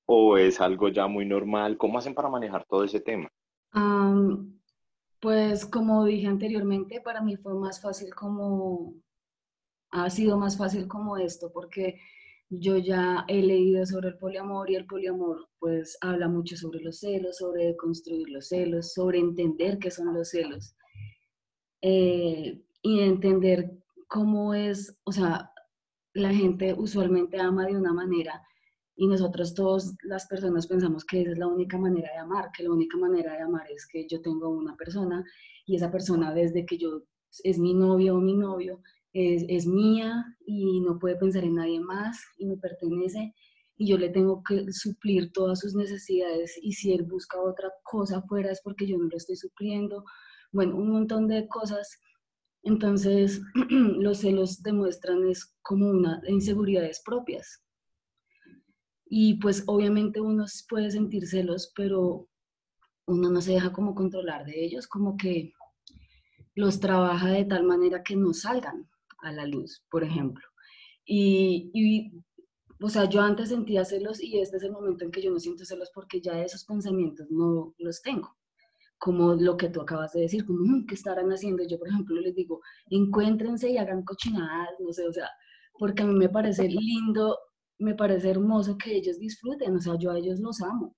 ¿O 0.05 0.37
es 0.37 0.59
algo 0.59 0.89
ya 0.89 1.07
muy 1.07 1.25
normal? 1.25 1.77
¿Cómo 1.77 1.97
hacen 1.97 2.13
para 2.13 2.29
manejar 2.29 2.65
todo 2.67 2.83
ese 2.83 2.99
tema? 2.99 3.29
pues 5.19 5.65
como 5.65 6.05
dije 6.05 6.27
anteriormente, 6.27 7.01
para 7.01 7.19
mí 7.19 7.35
fue 7.35 7.55
más 7.55 7.81
fácil 7.81 8.13
como, 8.13 8.93
ha 9.89 10.09
sido 10.09 10.37
más 10.37 10.57
fácil 10.57 10.87
como 10.87 11.17
esto, 11.17 11.51
porque 11.51 11.99
yo 12.59 12.77
ya 12.77 13.25
he 13.27 13.41
leído 13.41 13.85
sobre 13.85 14.09
el 14.09 14.17
poliamor 14.17 14.69
y 14.69 14.75
el 14.75 14.85
poliamor 14.85 15.47
pues 15.59 15.97
habla 16.01 16.27
mucho 16.27 16.55
sobre 16.57 16.81
los 16.81 16.99
celos, 16.99 17.37
sobre 17.37 17.75
construir 17.75 18.29
los 18.29 18.49
celos, 18.49 18.93
sobre 18.93 19.19
entender 19.19 19.79
qué 19.79 19.91
son 19.91 20.13
los 20.13 20.29
celos 20.29 20.75
eh, 21.81 22.61
y 22.81 22.99
entender 23.01 23.71
cómo 24.07 24.53
es, 24.53 24.97
o 25.03 25.11
sea, 25.11 25.51
la 26.13 26.33
gente 26.33 26.73
usualmente 26.73 27.39
ama 27.39 27.65
de 27.65 27.75
una 27.75 27.93
manera 27.93 28.41
y 28.95 29.07
nosotros 29.07 29.53
todas 29.53 29.95
las 30.03 30.25
personas 30.27 30.67
pensamos 30.67 31.03
que 31.05 31.21
esa 31.21 31.31
es 31.31 31.37
la 31.37 31.47
única 31.47 31.77
manera 31.77 32.11
de 32.11 32.19
amar, 32.19 32.51
que 32.55 32.63
la 32.63 32.71
única 32.71 32.97
manera 32.97 33.33
de 33.33 33.41
amar 33.41 33.69
es 33.69 33.85
que 33.85 34.07
yo 34.07 34.21
tengo 34.21 34.49
una 34.49 34.75
persona 34.77 35.23
y 35.65 35.75
esa 35.75 35.91
persona 35.91 36.33
desde 36.33 36.65
que 36.65 36.77
yo 36.77 37.03
es 37.43 37.59
mi 37.59 37.73
novio 37.73 38.15
o 38.15 38.21
mi 38.21 38.35
novio, 38.35 38.81
es, 39.15 39.65
mía 39.65 40.25
y 40.45 40.81
no 40.81 40.99
puede 40.99 41.15
pensar 41.15 41.45
en 41.45 41.55
nadie 41.55 41.79
más 41.79 42.19
y 42.37 42.45
me 42.45 42.57
pertenece 42.57 43.33
y 43.77 43.87
yo 43.87 43.97
le 43.97 44.09
tengo 44.09 44.43
que 44.43 44.71
suplir 44.73 45.31
todas 45.31 45.59
sus 45.59 45.73
necesidades 45.73 46.57
y 46.61 46.73
si 46.73 46.93
él 46.93 47.03
busca 47.03 47.39
otra 47.39 47.71
cosa 47.83 48.17
afuera 48.17 48.51
es 48.51 48.61
porque 48.61 48.85
yo 48.85 48.97
no 48.97 49.05
lo 49.05 49.17
estoy 49.17 49.37
supliendo. 49.37 50.03
Bueno, 50.51 50.75
un 50.75 50.91
montón 50.91 51.27
de 51.27 51.47
cosas. 51.47 51.99
Entonces, 52.63 53.41
los 53.69 54.19
celos 54.19 54.61
demuestran 54.61 55.27
es 55.27 55.55
como 55.61 55.89
una 55.89 56.21
inseguridades 56.27 57.01
propias. 57.05 57.63
Y 59.07 59.35
pues 59.35 59.63
obviamente 59.67 60.19
uno 60.19 60.45
puede 60.67 60.91
sentir 60.91 61.27
celos, 61.27 61.71
pero 61.75 62.27
uno 63.07 63.29
no 63.29 63.41
se 63.41 63.53
deja 63.53 63.71
como 63.71 63.95
controlar 63.95 64.45
de 64.45 64.65
ellos, 64.65 64.87
como 64.87 65.15
que 65.15 65.53
los 66.53 66.79
trabaja 66.79 67.29
de 67.29 67.45
tal 67.45 67.63
manera 67.63 68.03
que 68.03 68.15
no 68.15 68.33
salgan 68.33 68.89
a 69.25 69.31
la 69.31 69.45
luz, 69.45 69.83
por 69.89 70.03
ejemplo. 70.03 70.43
Y, 71.05 72.23
o 72.81 72.89
sea, 72.89 73.05
yo 73.09 73.21
antes 73.21 73.49
sentía 73.49 73.85
celos 73.85 74.21
y 74.21 74.39
este 74.39 74.57
es 74.57 74.63
el 74.63 74.71
momento 74.71 75.05
en 75.05 75.11
que 75.11 75.21
yo 75.21 75.31
no 75.31 75.39
siento 75.39 75.65
celos 75.65 75.91
porque 75.93 76.21
ya 76.21 76.41
esos 76.43 76.65
pensamientos 76.65 77.27
no 77.29 77.73
los 77.77 78.01
tengo. 78.01 78.35
Como 78.97 79.35
lo 79.35 79.57
que 79.57 79.69
tú 79.69 79.81
acabas 79.81 80.13
de 80.13 80.21
decir, 80.21 80.45
como, 80.45 80.59
mm, 80.61 80.85
¿qué 80.87 80.95
estarán 80.95 81.29
haciendo? 81.31 81.63
Yo, 81.67 81.77
por 81.79 81.89
ejemplo, 81.89 82.15
les 82.21 82.35
digo, 82.35 82.61
encuéntrense 82.89 83.69
y 83.69 83.77
hagan 83.77 84.03
cochinadas, 84.03 84.69
no 84.79 84.91
sé, 84.93 85.07
o 85.07 85.13
sea, 85.13 85.29
porque 85.77 86.03
a 86.03 86.05
mí 86.07 86.15
me 86.15 86.29
parece 86.29 86.67
lindo, 86.69 87.37
me 87.79 87.95
parece 87.95 88.29
hermoso 88.31 88.77
que 88.77 88.95
ellos 88.95 89.19
disfruten, 89.19 89.75
o 89.75 89.81
sea, 89.81 89.95
yo 89.99 90.11
a 90.11 90.17
ellos 90.17 90.39
los 90.39 90.61
amo. 90.61 90.95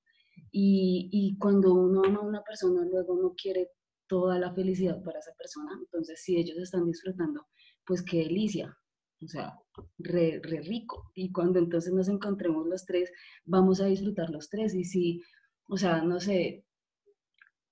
Y, 0.51 1.09
y 1.11 1.37
cuando 1.37 1.73
uno 1.73 2.03
ama 2.05 2.19
a 2.19 2.27
una 2.27 2.43
persona, 2.43 2.85
luego 2.85 3.19
no 3.21 3.33
quiere 3.35 3.69
toda 4.07 4.39
la 4.39 4.53
felicidad 4.53 5.01
para 5.03 5.19
esa 5.19 5.33
persona. 5.37 5.71
Entonces, 5.79 6.21
si 6.23 6.37
ellos 6.37 6.57
están 6.57 6.85
disfrutando 6.85 7.45
pues 7.87 8.03
qué 8.03 8.17
delicia, 8.17 8.77
o 9.23 9.27
sea, 9.27 9.57
re, 9.97 10.41
rico. 10.43 11.11
Y 11.15 11.31
cuando 11.31 11.59
entonces 11.59 11.93
nos 11.93 12.09
encontremos 12.09 12.67
los 12.67 12.85
tres, 12.85 13.11
vamos 13.45 13.81
a 13.81 13.85
disfrutar 13.85 14.29
los 14.29 14.49
tres. 14.49 14.75
Y 14.75 14.83
si, 14.83 15.23
o 15.67 15.77
sea, 15.77 16.01
no 16.01 16.19
sé, 16.19 16.65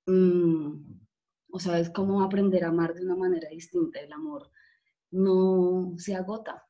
mm, 0.08 0.74
o 1.52 1.60
sea, 1.60 1.80
es 1.80 1.90
como 1.90 2.24
aprender 2.24 2.64
a 2.64 2.70
amar 2.70 2.94
de 2.96 3.04
una 3.04 3.16
manera 3.16 3.50
distinta. 3.50 4.00
El 4.00 4.14
amor 4.14 4.50
no 5.12 5.94
se 5.98 6.16
agota. 6.16 6.64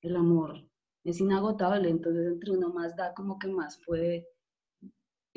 El 0.00 0.16
amor 0.16 0.68
es 1.04 1.20
inagotable, 1.20 1.88
entonces 1.90 2.26
entre 2.26 2.52
uno 2.52 2.70
más 2.70 2.96
da 2.96 3.14
como 3.14 3.38
que 3.38 3.48
más 3.48 3.80
puede 3.84 4.28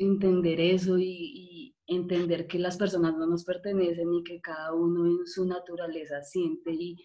entender 0.00 0.60
eso 0.60 0.98
y, 0.98 1.04
y, 1.04 1.76
entender 1.86 2.46
que 2.46 2.58
las 2.58 2.76
personas 2.76 3.16
no 3.16 3.26
nos 3.26 3.44
pertenecen 3.44 4.14
y 4.14 4.22
que 4.22 4.40
cada 4.40 4.72
uno 4.72 5.06
en 5.06 5.26
su 5.26 5.44
naturaleza 5.44 6.22
siente 6.22 6.70
y 6.72 6.96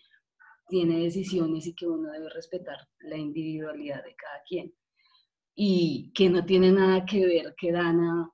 tiene 0.68 1.00
decisiones 1.00 1.66
y 1.68 1.76
que 1.76 1.88
uno 1.88 2.12
debe 2.12 2.30
respetar 2.30 2.78
la 3.00 3.18
individualidad 3.18 4.04
de 4.04 4.16
cada 4.16 4.42
quien. 4.48 4.74
Y 5.56 6.12
que 6.14 6.30
no 6.30 6.46
tiene 6.46 6.72
nada 6.72 7.06
que 7.06 7.26
ver 7.26 7.56
que 7.58 7.72
Dana, 7.72 8.30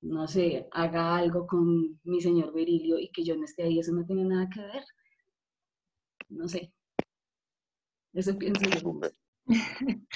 no 0.00 0.26
sé, 0.26 0.68
haga 0.72 1.16
algo 1.16 1.46
con 1.46 2.00
mi 2.04 2.20
señor 2.20 2.52
Berilio 2.52 2.98
y 2.98 3.10
que 3.10 3.24
yo 3.24 3.36
no 3.36 3.44
esté 3.44 3.64
ahí, 3.64 3.78
eso 3.78 3.92
no 3.92 4.04
tiene 4.04 4.24
nada 4.24 4.48
que 4.52 4.60
ver. 4.60 4.84
No 6.28 6.48
sé. 6.48 6.72
Eso 8.14 8.36
pienso 8.38 8.62
yo. 8.68 9.00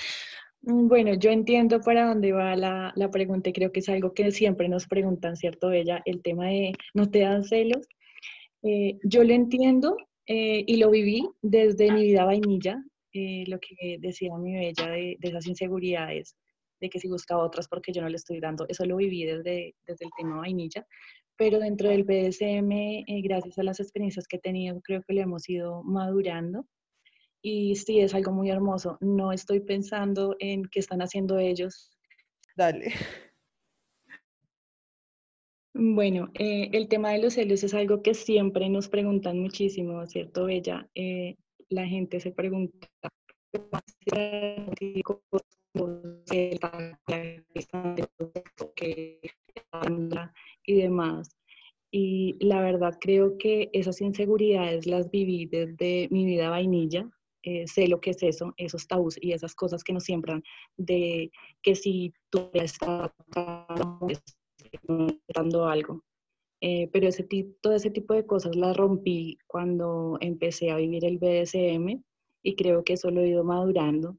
Mm, 0.62 0.86
bueno, 0.88 1.14
yo 1.14 1.30
entiendo 1.30 1.80
para 1.80 2.06
dónde 2.06 2.32
va 2.32 2.54
la, 2.56 3.10
pregunta 3.10 3.50
y 3.50 3.52
creo 3.52 3.72
que 3.72 3.80
es 3.80 3.88
algo 3.88 4.14
que 4.14 4.30
siempre 4.30 4.68
nos 4.68 4.86
preguntan, 4.86 5.36
¿cierto, 5.36 5.68
Bella? 5.68 6.02
El 6.04 6.22
tema 6.22 6.46
de 6.48 6.72
¿no 6.94 7.10
te 7.10 7.20
dan 7.20 7.44
celos? 7.44 7.86
Eh, 8.62 8.98
yo 9.04 9.24
lo 9.24 9.32
entiendo 9.34 9.96
eh, 10.26 10.64
y 10.66 10.76
lo 10.76 10.90
viví 10.90 11.28
desde 11.42 11.92
mi 11.92 12.04
vida 12.04 12.24
vainilla, 12.24 12.82
eh, 13.12 13.44
lo 13.48 13.58
que 13.58 13.98
decía 14.00 14.36
mi 14.38 14.54
Bella 14.54 14.88
de, 14.88 15.18
esas 15.20 15.46
inseguridades, 15.48 16.36
de 16.80 16.88
que 16.90 17.00
si 17.00 17.08
buscaba 17.08 17.44
otras 17.44 17.68
porque 17.68 17.92
yo 17.92 18.02
no 18.02 18.08
le 18.08 18.16
estoy 18.16 18.40
dando, 18.40 18.66
eso 18.68 18.84
lo 18.86 18.96
viví 18.96 19.24
desde, 19.24 19.74
desde 19.86 20.04
el 20.04 20.10
tema 20.16 20.38
vainilla, 20.38 20.86
pero 21.36 21.58
dentro 21.58 21.88
del 21.88 22.04
BDSM, 22.04 23.04
gracias 23.22 23.58
a 23.58 23.64
las 23.64 23.80
experiencias 23.80 24.28
que 24.28 24.36
he 24.36 24.40
tenido, 24.40 24.80
creo 24.82 25.02
que 25.02 25.14
lo 25.14 25.22
hemos 25.22 25.48
ido 25.48 25.82
madurando 25.82 26.66
y 27.42 27.74
sí, 27.76 28.00
es 28.00 28.14
algo 28.14 28.32
muy 28.32 28.50
hermoso. 28.50 28.96
No 29.00 29.32
estoy 29.32 29.60
pensando 29.60 30.36
en 30.38 30.64
qué 30.64 30.78
están 30.80 31.02
haciendo 31.02 31.38
ellos. 31.38 31.90
Dale. 32.56 32.92
Bueno, 35.74 36.30
eh, 36.34 36.68
el 36.72 36.86
tema 36.88 37.10
de 37.12 37.22
los 37.22 37.34
celos 37.34 37.64
es 37.64 37.72
algo 37.74 38.02
que 38.02 38.14
siempre 38.14 38.68
nos 38.68 38.88
preguntan 38.88 39.40
muchísimo, 39.40 40.06
¿cierto, 40.06 40.44
Bella? 40.44 40.88
Eh, 40.94 41.36
la 41.70 41.86
gente 41.86 42.20
se 42.20 42.30
pregunta 42.30 42.88
y 50.66 50.74
demás. 50.74 51.36
Y 51.90 52.36
la 52.44 52.60
verdad 52.60 52.98
creo 53.00 53.36
que 53.38 53.70
esas 53.72 54.00
inseguridades 54.00 54.86
las 54.86 55.10
viví 55.10 55.46
desde 55.46 56.08
mi 56.10 56.24
vida 56.24 56.48
vainilla, 56.50 57.10
eh, 57.42 57.66
sé 57.66 57.88
lo 57.88 58.00
que 58.00 58.10
es 58.10 58.22
eso, 58.22 58.54
esos 58.56 58.86
tabús 58.86 59.16
y 59.20 59.32
esas 59.32 59.54
cosas 59.54 59.82
que 59.84 59.92
nos 59.92 60.04
siembran 60.04 60.42
de 60.76 61.30
que 61.62 61.74
si 61.74 62.12
tú 62.30 62.50
estás 62.54 63.10
dando 65.34 65.66
algo. 65.66 66.02
Eh, 66.60 66.88
pero 66.92 67.08
ese 67.08 67.26
todo 67.60 67.74
ese 67.74 67.90
tipo 67.90 68.14
de 68.14 68.24
cosas 68.24 68.54
las 68.54 68.76
rompí 68.76 69.36
cuando 69.48 70.16
empecé 70.20 70.70
a 70.70 70.76
vivir 70.76 71.04
el 71.04 71.18
BDSM 71.18 72.00
y 72.44 72.54
creo 72.54 72.84
que 72.84 72.92
eso 72.92 73.10
lo 73.10 73.20
he 73.22 73.28
ido 73.28 73.42
madurando. 73.42 74.16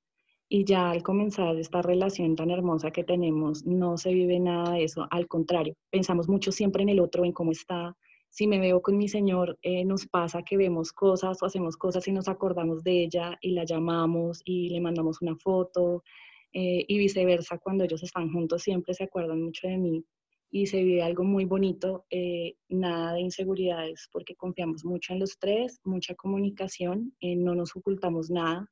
Y 0.50 0.66
ya 0.66 0.92
al 0.92 1.04
comenzar 1.04 1.56
esta 1.56 1.82
relación 1.82 2.36
tan 2.36 2.52
hermosa 2.52 2.92
que 2.92 3.04
tenemos, 3.06 3.66
no 3.66 3.98
se 3.98 4.14
vive 4.14 4.40
nada 4.40 4.74
de 4.74 4.84
eso, 4.84 5.08
al 5.10 5.28
contrario, 5.28 5.76
pensamos 5.90 6.28
mucho 6.28 6.52
siempre 6.52 6.84
en 6.84 6.90
el 6.90 7.00
otro, 7.00 7.24
en 7.26 7.32
cómo 7.32 7.52
está, 7.52 7.96
si 8.34 8.48
me 8.48 8.60
veo 8.60 8.82
con 8.82 8.98
mi 8.98 9.08
señor, 9.08 9.60
eh, 9.62 9.86
nos 9.86 10.08
pasa 10.08 10.42
que 10.42 10.58
vemos 10.58 10.92
cosas 10.92 11.38
o 11.44 11.46
hacemos 11.46 11.78
cosas 11.78 12.08
y 12.08 12.12
nos 12.12 12.28
acordamos 12.28 12.84
de 12.84 13.04
ella 13.04 13.38
y 13.42 13.52
la 13.52 13.64
llamamos 13.64 14.42
y 14.44 14.70
le 14.70 14.82
mandamos 14.82 15.22
una 15.22 15.36
foto 15.36 16.04
eh, 16.52 16.84
y 16.88 16.98
viceversa, 16.98 17.60
cuando 17.60 17.84
ellos 17.84 18.02
están 18.02 18.34
juntos 18.34 18.64
siempre 18.64 18.96
se 18.96 19.04
acuerdan 19.04 19.44
mucho 19.44 19.68
de 19.68 19.78
mí 19.78 20.04
y 20.50 20.66
se 20.66 20.84
vive 20.84 21.04
algo 21.04 21.24
muy 21.24 21.46
bonito, 21.46 22.06
eh, 22.10 22.56
nada 22.70 23.14
de 23.14 23.22
inseguridades 23.22 24.10
porque 24.12 24.36
confiamos 24.36 24.84
mucho 24.84 25.14
en 25.14 25.20
los 25.20 25.38
tres, 25.38 25.80
mucha 25.84 26.16
comunicación, 26.16 27.14
no 27.22 27.54
nos 27.54 27.76
ocultamos 27.76 28.32
nada. 28.32 28.68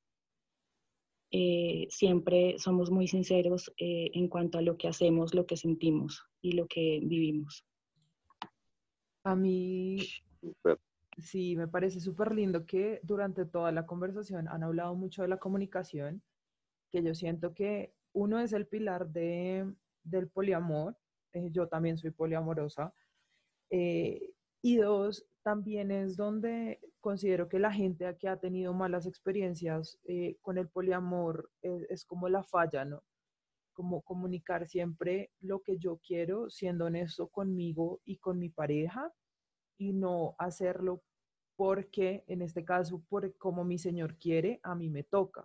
siempre 1.89 2.55
somos 2.57 2.89
muy 2.89 3.07
sinceros 3.07 3.71
en 3.77 4.27
cuanto 4.27 4.57
a 4.57 4.61
lo 4.63 4.75
que 4.75 4.87
hacemos, 4.87 5.35
lo 5.35 5.45
que 5.45 5.55
sentimos 5.55 6.23
y 6.41 6.53
lo 6.53 6.65
que 6.67 6.99
vivimos. 7.03 7.63
A 9.23 9.35
mí 9.35 9.97
sí, 11.17 11.55
me 11.55 11.67
parece 11.67 11.99
súper 11.99 12.33
lindo 12.33 12.65
que 12.65 12.99
durante 13.03 13.45
toda 13.45 13.71
la 13.71 13.85
conversación 13.85 14.47
han 14.47 14.63
hablado 14.63 14.95
mucho 14.95 15.21
de 15.21 15.27
la 15.27 15.37
comunicación, 15.37 16.21
que 16.89 17.03
yo 17.03 17.13
siento 17.15 17.53
que 17.53 17.93
uno 18.13 18.39
es 18.39 18.53
el 18.53 18.67
pilar 18.67 19.09
de, 19.09 19.73
del 20.03 20.27
poliamor, 20.29 20.97
eh, 21.33 21.49
yo 21.51 21.67
también 21.67 21.97
soy 21.97 22.11
poliamorosa, 22.11 22.93
eh, 23.69 24.33
y 24.61 24.77
dos, 24.77 25.25
también 25.43 25.91
es 25.91 26.17
donde 26.17 26.79
considero 26.99 27.49
que 27.49 27.59
la 27.59 27.71
gente 27.71 28.15
que 28.17 28.27
ha 28.27 28.37
tenido 28.37 28.73
malas 28.73 29.07
experiencias 29.07 29.97
eh, 30.03 30.37
con 30.41 30.57
el 30.57 30.67
poliamor 30.67 31.49
es, 31.61 32.05
como 32.05 32.29
la 32.29 32.43
falla, 32.43 32.85
¿no? 32.85 33.03
Como 33.73 34.01
comunicar 34.01 34.67
siempre 34.67 35.31
lo 35.39 35.61
que 35.61 35.77
yo 35.77 35.99
quiero, 36.05 36.49
siendo 36.49 36.85
honesto 36.85 37.27
conmigo 37.27 38.01
y 38.05 38.17
con 38.17 38.39
mi 38.39 38.49
pareja, 38.49 39.11
y 39.77 39.93
no 39.93 40.35
hacerlo 40.37 41.03
porque, 41.55 42.23
en 42.27 42.41
este 42.41 42.63
caso, 42.65 43.03
por 43.09 43.37
como 43.37 43.63
mi 43.63 43.77
Señor 43.77 44.17
quiere, 44.17 44.59
a 44.63 44.75
mí 44.75 44.89
me 44.89 45.03
toca, 45.03 45.43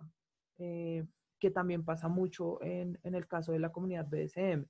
eh, 0.57 1.05
que 1.39 1.51
también 1.51 1.85
pasa 1.85 2.07
mucho 2.07 2.61
en, 2.63 2.99
en, 3.03 3.15
el 3.15 3.27
caso 3.27 3.51
de 3.51 3.59
la 3.59 3.71
comunidad 3.71 4.07
BDSM. 4.07 4.65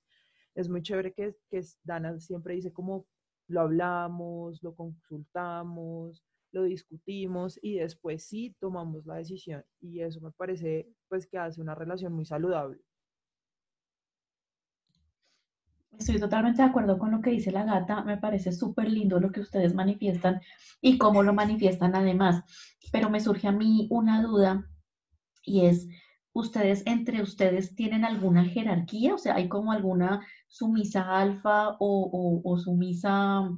Es 0.55 0.69
muy 0.69 0.81
chévere 0.81 1.13
que, 1.13 1.37
que 1.49 1.61
Dana 1.83 2.19
siempre 2.19 2.55
dice 2.55 2.73
como 2.73 3.07
lo 3.47 3.61
hablamos, 3.61 4.61
lo 4.61 4.75
consultamos, 4.75 6.23
lo 6.51 6.63
discutimos 6.63 7.59
y 7.61 7.77
después 7.77 8.23
sí 8.23 8.55
tomamos 8.59 9.05
la 9.05 9.15
decisión. 9.15 9.63
Y 9.79 10.01
eso 10.01 10.19
me 10.21 10.31
parece 10.31 10.89
pues 11.07 11.27
que 11.27 11.37
hace 11.37 11.61
una 11.61 11.75
relación 11.75 12.13
muy 12.13 12.25
saludable. 12.25 12.81
Estoy 15.99 16.19
totalmente 16.19 16.61
de 16.61 16.67
acuerdo 16.67 16.99
con 16.99 17.11
lo 17.11 17.21
que 17.21 17.31
dice 17.31 17.51
la 17.51 17.63
gata, 17.63 18.03
me 18.03 18.17
parece 18.17 18.51
súper 18.51 18.89
lindo 18.89 19.19
lo 19.19 19.31
que 19.31 19.39
ustedes 19.39 19.73
manifiestan 19.73 20.41
y 20.79 20.97
cómo 20.99 21.23
lo 21.23 21.33
manifiestan 21.33 21.95
además, 21.95 22.43
pero 22.91 23.09
me 23.09 23.19
surge 23.19 23.47
a 23.47 23.51
mí 23.51 23.87
una 23.89 24.21
duda 24.21 24.63
y 25.43 25.65
es, 25.65 25.87
¿ustedes 26.33 26.83
entre 26.85 27.21
ustedes 27.23 27.73
tienen 27.73 28.05
alguna 28.05 28.45
jerarquía? 28.45 29.15
O 29.15 29.17
sea, 29.17 29.35
¿hay 29.35 29.49
como 29.49 29.71
alguna 29.71 30.23
sumisa 30.47 31.17
alfa 31.17 31.75
o, 31.79 32.57
sumisa 32.63 33.49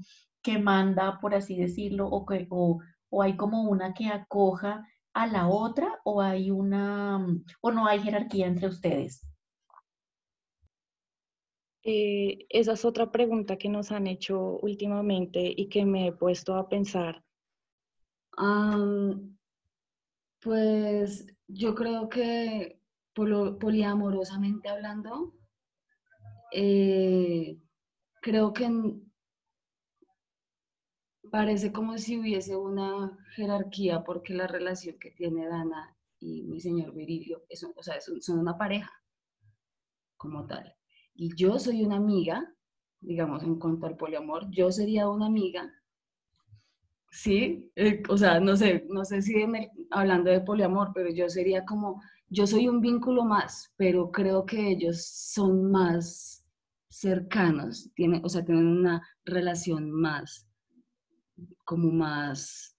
que 0.41 0.59
manda, 0.59 1.19
por 1.19 1.35
así 1.35 1.57
decirlo, 1.57 2.07
o, 2.07 2.25
que, 2.25 2.47
o, 2.49 2.79
o 3.09 3.21
hay 3.21 3.35
como 3.35 3.63
una 3.63 3.93
que 3.93 4.07
acoja 4.07 4.87
a 5.13 5.27
la 5.27 5.49
otra 5.49 5.99
o 6.05 6.21
hay 6.21 6.51
una, 6.51 7.25
o 7.61 7.71
no 7.71 7.85
hay 7.85 7.99
jerarquía 7.99 8.47
entre 8.47 8.67
ustedes? 8.67 9.28
Eh, 11.83 12.45
esa 12.49 12.73
es 12.73 12.83
otra 12.83 13.11
pregunta 13.11 13.57
que 13.57 13.69
nos 13.69 13.91
han 13.91 14.07
hecho 14.07 14.59
últimamente 14.61 15.53
y 15.55 15.69
que 15.69 15.85
me 15.85 16.07
he 16.07 16.11
puesto 16.11 16.55
a 16.55 16.67
pensar. 16.67 17.23
pues 20.41 21.27
yo 21.47 21.75
creo 21.75 22.09
que 22.09 22.79
poliamorosamente 23.13 24.69
hablando, 24.69 25.33
eh, 26.51 27.59
creo 28.21 28.53
que 28.53 28.69
parece 31.31 31.71
como 31.71 31.97
si 31.97 32.17
hubiese 32.17 32.55
una 32.55 33.17
jerarquía 33.35 34.03
porque 34.03 34.33
la 34.33 34.47
relación 34.47 34.97
que 34.99 35.11
tiene 35.11 35.47
Dana 35.47 35.95
y 36.19 36.43
mi 36.43 36.59
señor 36.59 36.93
Virilio 36.93 37.43
o 37.75 37.83
sea, 37.83 37.99
son 38.01 38.39
una 38.39 38.57
pareja 38.57 38.91
como 40.17 40.45
tal 40.47 40.78
y 41.19 41.35
yo 41.35 41.59
soy 41.59 41.83
una 41.83 41.97
amiga, 41.97 42.49
digamos, 43.01 43.43
en 43.43 43.59
cuanto 43.59 43.85
al 43.85 43.97
poliamor, 43.97 44.49
yo 44.51 44.71
sería 44.71 45.09
una 45.09 45.25
amiga, 45.25 45.69
¿sí? 47.11 47.69
Eh, 47.75 48.01
o 48.07 48.17
sea, 48.17 48.39
no 48.39 48.55
sé, 48.55 48.85
no 48.89 49.03
sé 49.03 49.21
si 49.21 49.35
hablando 49.91 50.31
de 50.31 50.39
poliamor, 50.39 50.91
pero 50.95 51.09
yo 51.09 51.27
sería 51.27 51.65
como, 51.65 52.01
yo 52.29 52.47
soy 52.47 52.69
un 52.69 52.79
vínculo 52.79 53.25
más, 53.25 53.73
pero 53.75 54.11
creo 54.11 54.45
que 54.45 54.69
ellos 54.69 55.05
son 55.05 55.69
más 55.69 56.45
cercanos, 56.87 57.91
tienen, 57.95 58.23
o 58.23 58.29
sea, 58.29 58.45
tienen 58.45 58.67
una 58.67 59.05
relación 59.25 59.91
más, 59.91 60.47
como 61.65 61.91
más 61.91 62.77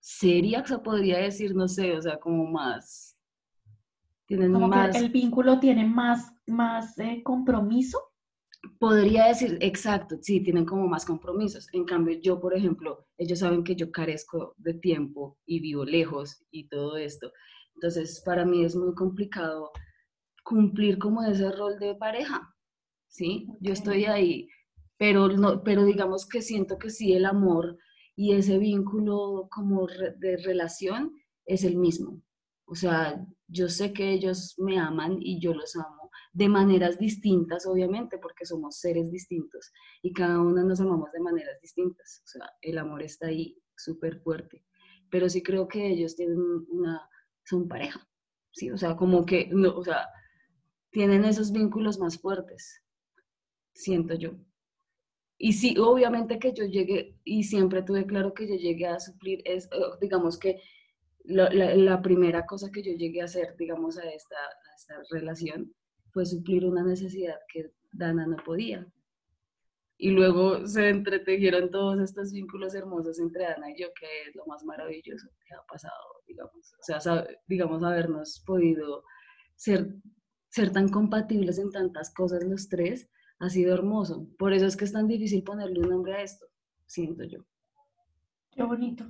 seria, 0.00 0.66
se 0.66 0.78
podría 0.80 1.16
decir, 1.16 1.54
no 1.54 1.66
sé, 1.66 1.96
o 1.96 2.02
sea, 2.02 2.18
como 2.18 2.44
más 2.44 3.11
el 4.34 5.10
vínculo 5.10 5.60
tiene 5.60 5.86
más, 5.86 6.32
más 6.46 6.98
eh, 6.98 7.22
compromiso. 7.22 7.98
Podría 8.78 9.26
decir, 9.26 9.58
exacto, 9.60 10.16
sí, 10.20 10.40
tienen 10.40 10.64
como 10.64 10.86
más 10.86 11.04
compromisos. 11.04 11.66
En 11.72 11.84
cambio, 11.84 12.18
yo, 12.20 12.40
por 12.40 12.54
ejemplo, 12.54 13.06
ellos 13.18 13.40
saben 13.40 13.64
que 13.64 13.74
yo 13.74 13.90
carezco 13.90 14.54
de 14.56 14.74
tiempo 14.74 15.38
y 15.46 15.60
vivo 15.60 15.84
lejos 15.84 16.44
y 16.50 16.68
todo 16.68 16.96
esto. 16.96 17.32
Entonces, 17.74 18.22
para 18.24 18.44
mí 18.44 18.64
es 18.64 18.76
muy 18.76 18.94
complicado 18.94 19.72
cumplir 20.44 20.98
como 20.98 21.22
ese 21.24 21.50
rol 21.50 21.78
de 21.78 21.94
pareja, 21.94 22.54
¿sí? 23.08 23.48
Yo 23.60 23.72
estoy 23.72 24.04
ahí, 24.04 24.48
pero, 24.96 25.28
no, 25.28 25.62
pero 25.62 25.84
digamos 25.84 26.28
que 26.28 26.42
siento 26.42 26.78
que 26.78 26.90
sí, 26.90 27.12
el 27.12 27.24
amor 27.24 27.78
y 28.14 28.34
ese 28.34 28.58
vínculo 28.58 29.48
como 29.50 29.86
de 29.86 30.36
relación 30.44 31.12
es 31.44 31.64
el 31.64 31.76
mismo. 31.76 32.22
O 32.66 32.74
sea, 32.74 33.26
yo 33.52 33.68
sé 33.68 33.92
que 33.92 34.10
ellos 34.10 34.54
me 34.58 34.78
aman 34.78 35.18
y 35.20 35.40
yo 35.40 35.52
los 35.52 35.76
amo 35.76 36.10
de 36.32 36.48
maneras 36.48 36.98
distintas, 36.98 37.66
obviamente, 37.66 38.18
porque 38.18 38.46
somos 38.46 38.78
seres 38.78 39.10
distintos 39.10 39.70
y 40.02 40.12
cada 40.12 40.40
uno 40.40 40.64
nos 40.64 40.80
amamos 40.80 41.12
de 41.12 41.20
maneras 41.20 41.60
distintas. 41.60 42.22
O 42.24 42.28
sea, 42.28 42.50
el 42.62 42.78
amor 42.78 43.02
está 43.02 43.26
ahí 43.26 43.58
súper 43.76 44.20
fuerte. 44.20 44.64
Pero 45.10 45.28
sí 45.28 45.42
creo 45.42 45.68
que 45.68 45.86
ellos 45.86 46.16
tienen 46.16 46.38
una, 46.70 47.06
son 47.44 47.68
pareja, 47.68 48.08
¿sí? 48.52 48.70
O 48.70 48.78
sea, 48.78 48.96
como 48.96 49.26
que, 49.26 49.48
no, 49.52 49.76
o 49.76 49.84
sea, 49.84 50.08
tienen 50.90 51.24
esos 51.24 51.52
vínculos 51.52 51.98
más 51.98 52.18
fuertes, 52.18 52.82
siento 53.74 54.14
yo. 54.14 54.30
Y 55.36 55.52
sí, 55.54 55.76
obviamente 55.78 56.38
que 56.38 56.54
yo 56.54 56.64
llegué, 56.64 57.18
y 57.24 57.42
siempre 57.42 57.82
tuve 57.82 58.06
claro 58.06 58.32
que 58.32 58.48
yo 58.48 58.54
llegué 58.54 58.86
a 58.86 59.00
suplir, 59.00 59.42
es, 59.44 59.68
digamos 60.00 60.38
que 60.38 60.62
la, 61.24 62.02
primera 62.02 62.44
cosa 62.46 62.70
que 62.70 62.82
yo 62.82 62.92
llegué 62.92 63.20
a 63.20 63.26
hacer, 63.26 63.56
digamos, 63.56 63.98
a 63.98 64.08
esta, 64.08 64.36
relación 65.10 65.72
fue 66.10 66.26
suplir 66.26 66.64
una 66.64 66.82
necesidad 66.82 67.36
que 67.52 67.72
Dana 67.92 68.26
no 68.26 68.36
podía. 68.44 68.86
Y 69.96 70.10
luego 70.10 70.66
se 70.66 70.88
entretejieron 70.88 71.70
todos 71.70 72.00
estos 72.00 72.32
vínculos 72.32 72.74
hermosos 72.74 73.20
entre 73.20 73.44
Dana 73.44 73.70
y 73.70 73.80
yo, 73.80 73.88
que 73.98 74.06
es 74.28 74.34
lo 74.34 74.44
más 74.46 74.64
maravilloso 74.64 75.28
que 75.46 75.54
ha 75.54 75.62
pasado, 75.64 76.22
digamos. 76.26 76.74
O 76.80 77.00
sea, 77.00 77.26
digamos, 77.46 77.82
habernos 77.84 78.42
podido 78.44 79.04
ser, 79.54 79.94
ser 80.48 80.72
tan 80.72 80.88
compatibles 80.88 81.58
en 81.58 81.70
tantas 81.70 82.12
cosas 82.12 82.42
los 82.44 82.68
tres, 82.68 83.08
ha 83.38 83.48
sido 83.48 83.74
hermoso. 83.74 84.28
Por 84.38 84.52
eso 84.52 84.66
es 84.66 84.76
que 84.76 84.84
es 84.84 84.92
tan 84.92 85.06
difícil 85.06 85.44
ponerle 85.44 85.80
un 85.80 85.90
nombre 85.90 86.14
a 86.14 86.22
esto, 86.22 86.46
siento 86.86 87.24
yo. 87.24 87.44
Qué 88.50 88.62
bonito. 88.62 89.04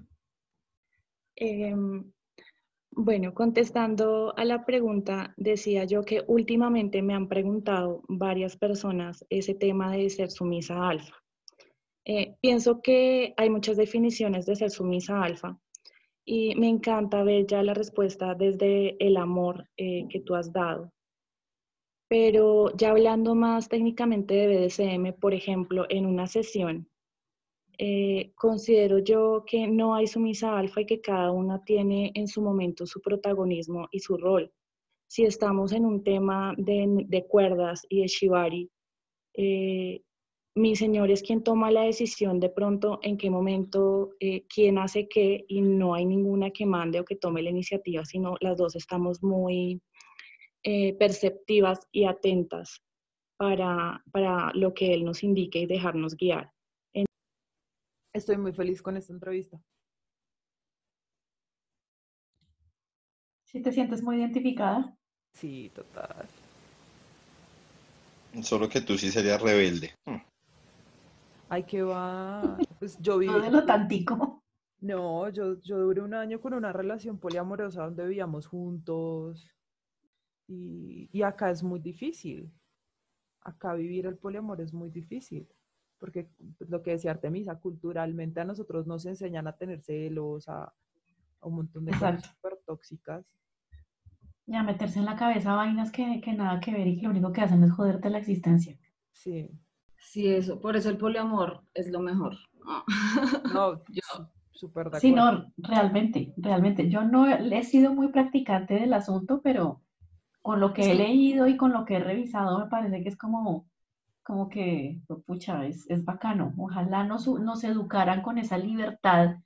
Em, 1.44 2.12
bueno, 2.92 3.34
contestando 3.34 4.32
a 4.36 4.44
la 4.44 4.64
pregunta, 4.64 5.34
decía 5.36 5.82
yo 5.82 6.04
que 6.04 6.22
últimamente 6.28 7.02
me 7.02 7.14
han 7.14 7.26
preguntado 7.26 8.02
varias 8.06 8.56
personas 8.56 9.26
ese 9.28 9.54
tema 9.54 9.90
de 9.90 10.08
ser 10.08 10.30
sumisa 10.30 10.88
alfa. 10.88 11.16
Eh, 12.04 12.36
pienso 12.40 12.80
que 12.80 13.34
hay 13.36 13.50
muchas 13.50 13.76
definiciones 13.76 14.46
de 14.46 14.54
ser 14.54 14.70
sumisa 14.70 15.20
alfa 15.20 15.58
y 16.24 16.54
me 16.54 16.68
encanta 16.68 17.24
ver 17.24 17.44
ya 17.48 17.60
la 17.64 17.74
respuesta 17.74 18.36
desde 18.36 18.96
el 19.04 19.16
amor 19.16 19.68
eh, 19.76 20.06
que 20.08 20.20
tú 20.20 20.36
has 20.36 20.52
dado. 20.52 20.92
Pero 22.08 22.70
ya 22.76 22.90
hablando 22.90 23.34
más 23.34 23.68
técnicamente 23.68 24.34
de 24.34 24.46
BDSM, 24.46 25.18
por 25.18 25.34
ejemplo, 25.34 25.86
en 25.88 26.06
una 26.06 26.28
sesión, 26.28 26.88
eh, 27.78 28.32
considero 28.34 28.98
yo 28.98 29.44
que 29.46 29.66
no 29.66 29.94
hay 29.94 30.06
sumisa 30.06 30.58
alfa 30.58 30.82
y 30.82 30.86
que 30.86 31.00
cada 31.00 31.32
una 31.32 31.64
tiene 31.64 32.12
en 32.14 32.28
su 32.28 32.42
momento 32.42 32.86
su 32.86 33.00
protagonismo 33.00 33.88
y 33.90 34.00
su 34.00 34.16
rol. 34.16 34.52
Si 35.08 35.24
estamos 35.24 35.72
en 35.72 35.84
un 35.84 36.04
tema 36.04 36.54
de, 36.56 37.26
cuerdas 37.28 37.86
y 37.88 38.00
de 38.02 38.06
shibari, 38.06 38.70
eh, 39.34 40.02
mi 40.54 40.76
señor 40.76 41.10
es 41.10 41.22
quien 41.22 41.42
toma 41.42 41.70
la 41.70 41.82
decisión 41.82 42.38
de 42.40 42.50
pronto 42.50 42.98
en 43.02 43.16
qué 43.16 43.30
momento, 43.30 44.10
eh, 44.20 44.44
quién 44.54 44.78
hace 44.78 45.08
qué 45.08 45.44
y 45.48 45.62
no 45.62 45.94
hay 45.94 46.04
ninguna 46.04 46.50
que 46.50 46.66
mande 46.66 47.00
o 47.00 47.04
que 47.04 47.16
tome 47.16 47.42
la 47.42 47.50
iniciativa, 47.50 48.04
sino 48.04 48.36
las 48.40 48.58
dos 48.58 48.76
estamos 48.76 49.22
muy 49.22 49.80
perceptivas 50.98 51.80
y 51.90 52.04
atentas 52.04 52.80
para, 53.36 54.00
para 54.12 54.52
lo 54.54 54.72
que 54.74 54.94
él 54.94 55.04
nos 55.04 55.24
indique 55.24 55.58
y 55.58 55.66
dejarnos 55.66 56.16
guiar. 56.16 56.52
Estoy 58.12 58.36
muy 58.36 58.52
feliz 58.52 58.82
con 58.82 58.96
esta 58.96 59.12
entrevista. 59.12 59.58
¿Sí 63.44 63.62
te 63.62 63.72
sientes 63.72 64.02
muy 64.02 64.16
identificada? 64.16 64.96
Sí, 65.34 65.70
total. 65.74 66.28
Solo 68.42 68.68
que 68.68 68.80
tú 68.82 68.98
sí 68.98 69.10
serías 69.10 69.40
rebelde. 69.40 69.94
Hmm. 70.06 70.16
Ay, 71.48 71.64
qué 71.64 71.82
va. 71.82 72.58
Pues 72.78 72.98
yo 73.00 73.18
viví. 73.18 73.32
No 73.32 73.50
lo 73.50 73.64
tantico. 73.64 74.42
No, 74.80 75.28
yo, 75.28 75.60
yo 75.60 75.78
duré 75.78 76.02
un 76.02 76.14
año 76.14 76.40
con 76.40 76.54
una 76.54 76.72
relación 76.72 77.18
poliamorosa 77.18 77.84
donde 77.84 78.06
vivíamos 78.06 78.46
juntos. 78.46 79.46
Y, 80.48 81.08
y 81.12 81.22
acá 81.22 81.50
es 81.50 81.62
muy 81.62 81.80
difícil. 81.80 82.52
Acá 83.42 83.74
vivir 83.74 84.06
el 84.06 84.18
poliamor 84.18 84.60
es 84.60 84.72
muy 84.72 84.90
difícil 84.90 85.48
porque 86.02 86.28
lo 86.58 86.82
que 86.82 86.90
decía 86.90 87.12
Artemisa, 87.12 87.60
culturalmente 87.60 88.40
a 88.40 88.44
nosotros 88.44 88.88
nos 88.88 89.06
enseñan 89.06 89.46
a 89.46 89.52
tener 89.56 89.80
celos, 89.82 90.48
a, 90.48 90.72
un 91.42 91.54
montón 91.54 91.84
de 91.84 91.92
cosas 91.92 92.24
súper 92.26 92.58
tóxicas. 92.66 93.24
Y 94.46 94.56
a 94.56 94.64
meterse 94.64 94.98
en 94.98 95.04
la 95.04 95.14
cabeza 95.14 95.54
vainas 95.54 95.92
que, 95.92 96.20
que 96.20 96.32
nada 96.32 96.58
que 96.58 96.72
ver 96.72 96.88
y 96.88 96.96
que 96.96 97.04
lo 97.04 97.10
único 97.10 97.30
que 97.32 97.42
hacen 97.42 97.62
es 97.62 97.70
joderte 97.70 98.10
la 98.10 98.18
existencia. 98.18 98.76
Sí. 99.12 99.48
Sí, 99.96 100.26
eso. 100.26 100.60
Por 100.60 100.74
eso 100.74 100.90
el 100.90 100.98
poliamor 100.98 101.62
es 101.72 101.88
lo 101.88 102.00
mejor. 102.00 102.34
Ah. 102.66 102.84
No, 103.54 103.80
Yo- 103.88 104.28
súper 104.50 104.90
de 104.90 104.98
Sí, 104.98 105.10
acuerdo. 105.12 105.32
no, 105.38 105.52
realmente, 105.58 106.34
realmente. 106.36 106.90
Yo 106.90 107.04
no 107.04 107.28
he 107.28 107.56
he 107.58 107.62
sido 107.62 107.94
muy 107.94 108.08
practicante 108.08 108.74
del 108.74 108.92
asunto, 108.92 109.40
pero 109.40 109.82
con 110.42 110.58
lo 110.58 110.72
que 110.72 110.82
he 110.82 110.92
Sí. 110.96 110.98
leído 110.98 111.46
y 111.46 111.56
con 111.56 111.72
lo 111.72 111.84
que 111.84 111.94
he 111.94 112.00
revisado, 112.00 112.58
me 112.58 112.66
parece 112.66 113.04
que 113.04 113.08
es 113.08 113.16
como, 113.16 113.70
como 114.24 114.48
que, 114.48 115.00
pues, 115.06 115.20
pucha, 115.26 115.66
es, 115.66 115.88
es 115.90 116.04
bacano. 116.04 116.54
Ojalá 116.58 117.04
nos, 117.04 117.26
nos 117.28 117.64
educaran 117.64 118.22
con 118.22 118.38
esa 118.38 118.58
libertad 118.58 119.36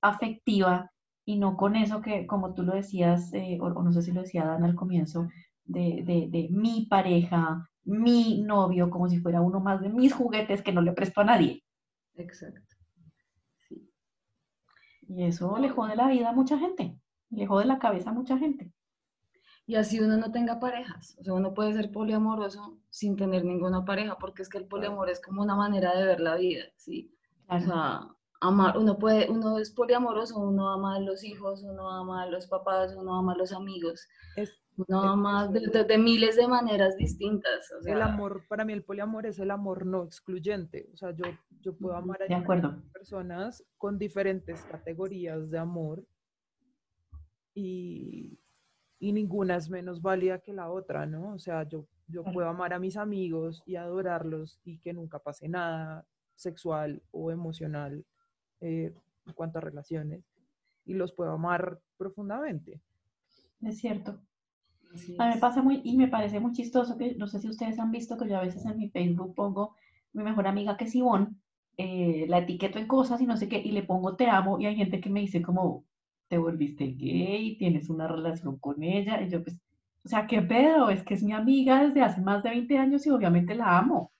afectiva 0.00 0.90
y 1.24 1.38
no 1.38 1.56
con 1.56 1.76
eso 1.76 2.00
que, 2.02 2.26
como 2.26 2.54
tú 2.54 2.62
lo 2.62 2.74
decías, 2.74 3.32
eh, 3.34 3.58
o, 3.60 3.66
o 3.66 3.82
no 3.82 3.92
sé 3.92 4.02
si 4.02 4.12
lo 4.12 4.22
decía 4.22 4.44
Dan 4.44 4.64
al 4.64 4.74
comienzo, 4.74 5.28
de, 5.64 6.02
de, 6.04 6.28
de 6.30 6.48
mi 6.50 6.86
pareja, 6.86 7.68
mi 7.84 8.42
novio, 8.42 8.90
como 8.90 9.08
si 9.08 9.18
fuera 9.20 9.40
uno 9.40 9.60
más 9.60 9.80
de 9.80 9.88
mis 9.88 10.12
juguetes 10.14 10.62
que 10.62 10.72
no 10.72 10.82
le 10.82 10.92
presto 10.92 11.20
a 11.20 11.24
nadie. 11.24 11.64
Exacto. 12.16 12.76
Sí. 13.68 13.90
Y 15.08 15.24
eso 15.24 15.56
le 15.56 15.70
jode 15.70 15.96
la 15.96 16.06
vida 16.08 16.28
a 16.28 16.32
mucha 16.32 16.58
gente, 16.58 17.00
le 17.30 17.46
jode 17.46 17.64
la 17.64 17.78
cabeza 17.78 18.10
a 18.10 18.12
mucha 18.12 18.36
gente. 18.36 18.72
Y 19.68 19.74
así 19.74 19.98
uno 20.00 20.16
no 20.16 20.30
tenga 20.30 20.60
parejas. 20.60 21.16
O 21.20 21.24
sea, 21.24 21.34
uno 21.34 21.52
puede 21.52 21.72
ser 21.74 21.90
poliamoroso 21.90 22.78
sin 22.88 23.16
tener 23.16 23.44
ninguna 23.44 23.84
pareja, 23.84 24.16
porque 24.18 24.42
es 24.42 24.48
que 24.48 24.58
el 24.58 24.66
poliamor 24.66 25.10
es 25.10 25.20
como 25.20 25.42
una 25.42 25.56
manera 25.56 25.96
de 25.96 26.06
ver 26.06 26.20
la 26.20 26.36
vida, 26.36 26.64
¿sí? 26.76 27.12
O 27.48 27.58
sea, 27.60 28.08
amar, 28.40 28.78
uno 28.78 28.96
puede, 28.98 29.28
uno 29.28 29.58
es 29.58 29.70
poliamoroso, 29.72 30.38
uno 30.38 30.68
ama 30.70 30.96
a 30.96 31.00
los 31.00 31.24
hijos, 31.24 31.62
uno 31.64 31.90
ama 31.90 32.22
a 32.22 32.26
los 32.26 32.46
papás, 32.46 32.94
uno 32.96 33.16
ama 33.18 33.32
a 33.32 33.36
los 33.36 33.52
amigos, 33.52 34.06
Es 34.36 34.52
uno 34.76 35.04
es 35.04 35.10
ama 35.10 35.48
de, 35.48 35.60
de- 35.66 35.84
de 35.84 35.98
miles 35.98 36.36
de 36.36 36.46
maneras 36.46 36.96
distintas. 36.96 37.72
O 37.72 37.88
el 37.88 38.02
amor, 38.02 38.44
para 38.48 38.64
mí 38.64 38.72
el 38.72 38.84
poliamor 38.84 39.26
es 39.26 39.38
el 39.40 39.50
amor 39.50 39.84
no 39.84 40.04
excluyente. 40.04 40.90
O 40.92 40.96
sea, 40.96 41.10
yo, 41.10 41.24
yo 41.60 41.76
puedo 41.76 41.96
amar 41.96 42.18
a 42.22 42.36
acuerdo. 42.36 42.82
personas 42.92 43.64
con 43.78 43.98
diferentes 43.98 44.60
categorías 44.62 45.50
de 45.50 45.58
amor 45.58 46.04
y, 47.54 48.38
y 48.98 49.12
ninguna 49.12 49.56
es 49.56 49.68
menos 49.68 50.00
válida 50.00 50.38
que 50.38 50.52
la 50.52 50.70
otra, 50.70 51.06
¿no? 51.06 51.34
O 51.34 51.38
sea, 51.38 51.64
yo, 51.64 51.86
yo 52.08 52.24
puedo 52.24 52.48
amar 52.48 52.72
a 52.72 52.78
mis 52.78 52.96
amigos 52.96 53.62
y 53.66 53.76
adorarlos 53.76 54.58
y 54.64 54.78
que 54.78 54.92
nunca 54.92 55.18
pase 55.18 55.48
nada 55.48 56.06
sexual 56.34 57.02
o 57.10 57.30
emocional 57.30 58.04
eh, 58.60 58.94
en 59.26 59.32
cuanto 59.34 59.58
a 59.58 59.62
relaciones 59.62 60.24
y 60.84 60.94
los 60.94 61.12
puedo 61.12 61.32
amar 61.32 61.80
profundamente. 61.96 62.80
Es 63.62 63.78
cierto. 63.78 64.20
A 65.18 65.26
mí 65.26 65.34
me 65.34 65.40
pasa 65.40 65.62
muy, 65.62 65.82
y 65.84 65.96
me 65.96 66.08
parece 66.08 66.40
muy 66.40 66.52
chistoso 66.52 66.96
que, 66.96 67.14
no 67.16 67.26
sé 67.26 67.40
si 67.40 67.48
ustedes 67.48 67.78
han 67.78 67.90
visto 67.90 68.16
que 68.16 68.28
yo 68.28 68.38
a 68.38 68.42
veces 68.42 68.64
en 68.64 68.78
mi 68.78 68.88
Facebook 68.88 69.34
pongo 69.34 69.74
mi 70.12 70.22
mejor 70.22 70.46
amiga 70.46 70.76
que 70.76 70.84
es 70.84 70.94
Ivonne, 70.94 71.34
eh, 71.76 72.24
la 72.28 72.38
etiqueto 72.38 72.78
en 72.78 72.86
cosas 72.86 73.20
y 73.20 73.26
no 73.26 73.36
sé 73.36 73.48
qué, 73.48 73.58
y 73.58 73.72
le 73.72 73.82
pongo 73.82 74.16
te 74.16 74.28
amo, 74.28 74.58
y 74.58 74.66
hay 74.66 74.76
gente 74.76 75.00
que 75.00 75.10
me 75.10 75.20
dice 75.20 75.42
como, 75.42 75.84
te 76.28 76.38
volviste 76.38 76.86
gay, 76.86 77.56
tienes 77.58 77.88
una 77.88 78.08
relación 78.08 78.58
con 78.58 78.82
ella, 78.82 79.20
y 79.22 79.30
yo 79.30 79.42
pues, 79.42 79.56
o 80.04 80.08
sea, 80.08 80.26
qué 80.26 80.42
pedo, 80.42 80.90
es 80.90 81.02
que 81.02 81.14
es 81.14 81.22
mi 81.22 81.32
amiga 81.32 81.84
desde 81.84 82.02
hace 82.02 82.20
más 82.20 82.42
de 82.42 82.50
20 82.50 82.78
años 82.78 83.06
y 83.06 83.10
obviamente 83.10 83.54
la 83.54 83.78
amo. 83.78 84.12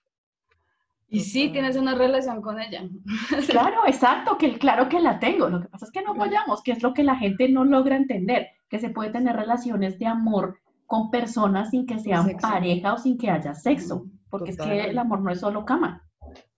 Y 1.09 1.21
sí, 1.21 1.49
tienes 1.49 1.77
una 1.77 1.95
relación 1.95 2.41
con 2.41 2.59
ella. 2.59 2.83
Claro, 3.49 3.87
exacto, 3.87 4.37
que 4.37 4.57
claro 4.59 4.89
que 4.89 4.99
la 4.99 5.19
tengo. 5.19 5.47
Lo 5.47 5.61
que 5.61 5.69
pasa 5.69 5.85
es 5.85 5.91
que 5.91 6.01
no 6.01 6.11
apoyamos, 6.11 6.61
que 6.61 6.73
es 6.73 6.83
lo 6.83 6.93
que 6.93 7.03
la 7.03 7.15
gente 7.15 7.47
no 7.47 7.63
logra 7.63 7.95
entender, 7.95 8.47
que 8.69 8.79
se 8.79 8.89
puede 8.89 9.11
tener 9.11 9.35
relaciones 9.35 9.97
de 9.99 10.07
amor 10.07 10.59
con 10.85 11.09
personas 11.09 11.69
sin 11.69 11.85
que 11.85 11.99
sean 11.99 12.25
sexo. 12.25 12.47
pareja 12.47 12.93
o 12.93 12.97
sin 12.97 13.17
que 13.17 13.29
haya 13.29 13.53
sexo, 13.53 14.05
porque 14.29 14.51
es 14.51 14.57
que 14.57 14.89
el 14.89 14.97
amor 14.97 15.21
no 15.21 15.31
es 15.31 15.39
solo 15.39 15.63
cama. 15.63 16.03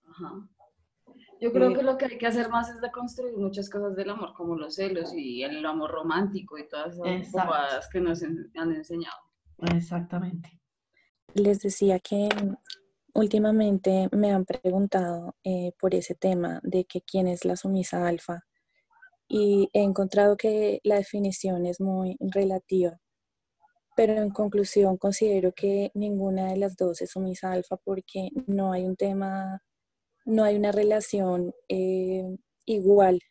Ajá. 0.08 0.34
Yo 1.40 1.54
creo 1.54 1.74
que 1.74 1.84
lo 1.84 1.98
que 1.98 2.06
hay 2.06 2.18
que 2.18 2.28
hacer 2.28 2.50
más 2.50 2.70
es 2.70 2.82
deconstruir 2.82 3.38
muchas 3.38 3.70
cosas 3.70 3.96
del 3.96 4.10
amor, 4.10 4.34
como 4.34 4.56
los 4.56 4.76
celos 4.76 5.14
y 5.16 5.44
el 5.44 5.66
amor 5.66 5.92
romántico 5.92 6.58
y 6.58 6.68
todas 6.68 6.98
esas 7.06 7.32
bobadas 7.32 7.88
que 7.90 8.02
nos 8.02 8.22
han 8.24 8.76
enseñado. 8.76 9.18
Exactamente. 9.74 10.60
Les 11.34 11.62
decía 11.62 12.00
que 12.00 12.28
últimamente 13.14 14.10
me 14.12 14.32
han 14.32 14.46
preguntado 14.46 15.36
eh, 15.44 15.74
por 15.80 15.96
ese 15.96 16.16
tema 16.16 16.60
de 16.64 16.86
que 16.86 17.02
quién 17.02 17.28
es 17.28 17.46
la 17.46 17.56
sumisa 17.56 18.08
alfa 18.08 18.46
y 19.28 19.70
he 19.74 19.84
encontrado 19.84 20.38
que 20.38 20.80
la 20.84 20.96
definición 20.96 21.66
es 21.66 21.80
muy 21.80 22.18
relativa, 22.20 23.00
pero 23.96 24.14
en 24.14 24.32
conclusión 24.32 24.98
considero 24.98 25.54
que 25.54 25.92
ninguna 25.94 26.48
de 26.48 26.58
las 26.58 26.76
dos 26.76 27.02
es 27.02 27.12
sumisa 27.12 27.52
alfa 27.52 27.78
porque 27.78 28.30
no 28.48 28.72
hay 28.72 28.86
un 28.86 28.96
tema, 28.96 29.62
no 30.30 30.44
hay 30.44 30.56
una 30.58 30.72
relación 30.72 31.54
eh, 31.70 32.24
igual, 32.66 33.22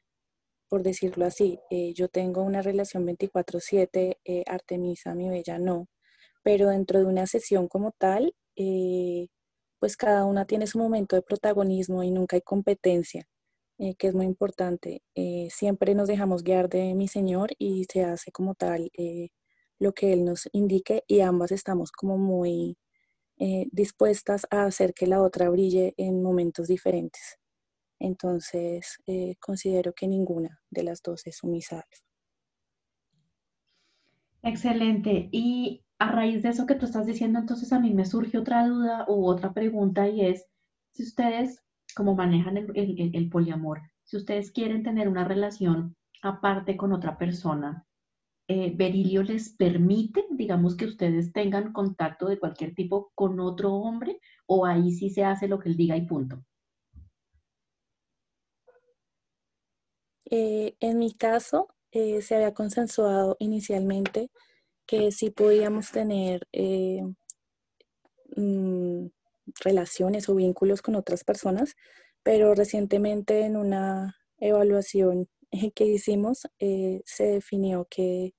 por 0.69 0.83
decirlo 0.83 1.27
así. 1.27 1.61
Eh, 1.71 1.95
yo 1.95 2.09
tengo 2.09 2.43
una 2.43 2.63
relación 2.63 3.07
24/7, 3.07 4.19
eh, 4.25 4.45
Artemisa, 4.47 5.15
mi 5.15 5.29
bella, 5.31 5.59
no 5.59 5.89
pero 6.45 6.71
dentro 6.71 6.99
de 7.01 7.07
una 7.07 7.27
sesión 7.27 7.69
como 7.69 7.93
tal, 7.93 8.35
pues 9.79 9.97
cada 9.97 10.25
una 10.25 10.47
tiene 10.47 10.67
su 10.67 10.79
momento 10.79 11.17
de 11.17 11.23
protagonismo 11.23 12.03
y 12.05 12.11
nunca 12.11 12.37
hay 12.37 12.43
competencia, 12.43 13.29
que 13.99 14.09
es 14.09 14.15
muy 14.15 14.27
importante. 14.27 15.03
Siempre 15.51 15.95
nos 15.95 16.09
dejamos 16.09 16.43
guiar 16.45 16.69
de 16.71 16.95
mi 16.95 17.09
Señor 17.09 17.51
y 17.59 17.85
se 17.93 18.05
hace 18.05 18.33
como 18.33 18.55
tal 18.55 18.91
lo 19.79 19.93
que 19.93 20.13
Él 20.13 20.25
nos 20.25 20.49
indique 20.53 21.05
y 21.07 21.21
ambas 21.21 21.53
estamos 21.53 21.93
como 21.93 22.19
muy 22.19 22.79
eh, 23.39 23.69
dispuestas 23.73 24.47
a 24.51 24.65
hacer 24.65 24.95
que 24.95 25.07
la 25.07 25.23
otra 25.23 25.51
brille 25.51 25.95
en 25.97 26.23
momentos 26.23 26.69
diferentes. 26.69 27.39
Entonces, 28.01 28.99
eh, 29.07 29.37
considero 29.41 29.93
que 29.95 30.09
ninguna 30.09 30.61
de 30.71 30.85
las 30.85 31.03
dos 31.03 31.27
es 31.27 31.39
sumisa. 31.39 31.87
Excelente. 34.43 35.29
Y 35.33 35.85
a 35.99 36.13
raíz 36.13 36.43
de 36.43 36.51
eso 36.51 36.67
que 36.67 36.75
tú 36.77 36.87
estás 36.87 37.07
diciendo, 37.07 37.39
entonces 37.41 37.73
a 37.73 37.81
mí 37.81 37.93
me 37.95 38.05
surge 38.07 38.39
otra 38.39 38.67
duda 38.67 39.05
u 39.09 39.27
otra 39.27 39.53
pregunta 39.53 40.09
y 40.09 40.27
es, 40.27 40.47
si 40.93 41.03
ustedes, 41.05 41.63
como 41.97 42.15
manejan 42.15 42.57
el- 42.57 42.73
el- 42.77 43.15
el 43.17 43.29
poliamor, 43.31 43.83
si 44.05 44.17
ustedes 44.17 44.53
quieren 44.53 44.83
tener 44.85 45.09
una 45.09 45.25
relación 45.25 45.97
aparte 46.23 46.77
con 46.77 46.93
otra 46.93 47.19
persona, 47.19 47.87
eh, 48.49 48.73
¿Berilio 48.75 49.23
les 49.23 49.51
permite, 49.51 50.25
digamos, 50.31 50.75
que 50.75 50.87
ustedes 50.87 51.33
tengan 51.33 51.73
contacto 51.73 52.27
de 52.27 52.39
cualquier 52.39 52.75
tipo 52.75 53.13
con 53.15 53.39
otro 53.41 53.75
hombre 53.75 54.21
o 54.47 54.65
ahí 54.65 54.91
sí 54.93 55.11
se 55.11 55.23
hace 55.25 55.49
lo 55.49 55.59
que 55.59 55.69
él 55.69 55.77
diga 55.77 55.97
y 55.97 56.07
punto? 56.07 56.43
Eh, 60.31 60.77
en 60.81 60.99
mi 60.99 61.15
caso, 61.15 61.69
eh, 61.91 62.21
se 62.23 62.37
había 62.37 62.53
consensuado 62.55 63.37
inicialmente 63.39 64.31
que 64.87 65.13
sí 65.13 65.31
podíamos 65.31 65.91
tener 65.91 66.47
eh, 66.53 67.03
mm, 68.37 69.07
relaciones 69.65 70.29
o 70.29 70.35
vínculos 70.35 70.83
con 70.83 70.97
otras 70.97 71.25
personas, 71.25 71.77
pero 72.23 72.55
recientemente 72.55 73.43
en 73.45 73.57
una 73.57 74.17
evaluación 74.39 75.29
que 75.75 75.85
hicimos 75.87 76.49
se 76.59 77.25
definió 77.25 77.87
que 77.91 78.35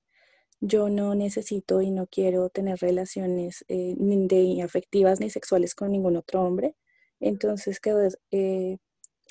yo 0.60 0.88
no 0.88 1.14
necesito 1.14 1.82
y 1.82 1.90
no 1.90 2.06
quiero 2.06 2.50
tener 2.50 2.78
relaciones 2.80 3.64
eh, 3.68 3.94
ni 3.98 4.28
de 4.28 4.62
afectivas 4.62 5.20
ni 5.20 5.30
sexuales 5.30 5.74
con 5.74 5.92
ningún 5.92 6.16
otro 6.16 6.42
hombre. 6.42 6.76
Entonces 7.20 7.80
quedó 7.80 8.00
eh, 8.30 8.78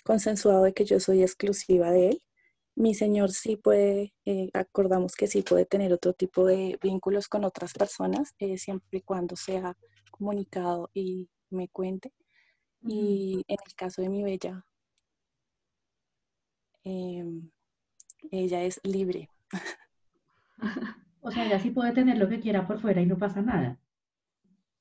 consensuado 0.03 0.63
de 0.63 0.73
que 0.73 0.85
yo 0.85 0.99
soy 0.99 1.23
exclusiva 1.23 1.91
de 1.91 2.09
él 2.09 2.23
mi 2.79 2.95
señor 2.95 3.31
sí 3.31 3.57
puede, 3.57 4.13
eh, 4.25 4.49
acordamos 4.53 5.15
que 5.15 5.27
sí 5.27 5.41
puede 5.41 5.65
tener 5.65 5.91
otro 5.93 6.13
tipo 6.13 6.45
de 6.45 6.79
vínculos 6.81 7.27
con 7.27 7.43
otras 7.43 7.73
personas, 7.73 8.33
siempre 8.57 8.99
y 8.99 9.01
cuando 9.01 9.35
sea 9.35 9.75
comunicado 10.11 10.89
y 10.93 11.29
me 11.49 11.67
cuente. 11.67 12.13
Y 12.83 13.43
en 13.47 13.57
el 13.65 13.75
caso 13.75 14.01
de 14.01 14.09
mi 14.09 14.23
bella, 14.23 14.65
em, 16.83 17.51
ella 18.31 18.63
es 18.63 18.79
libre. 18.83 19.29
O 21.21 21.31
sea, 21.31 21.45
ella 21.45 21.59
sí 21.59 21.71
puede 21.71 21.91
tener 21.91 22.17
lo 22.17 22.29
que 22.29 22.39
quiera 22.39 22.67
por 22.67 22.79
fuera 22.79 23.01
y 23.01 23.05
no 23.05 23.17
pasa 23.17 23.41
nada. 23.41 23.79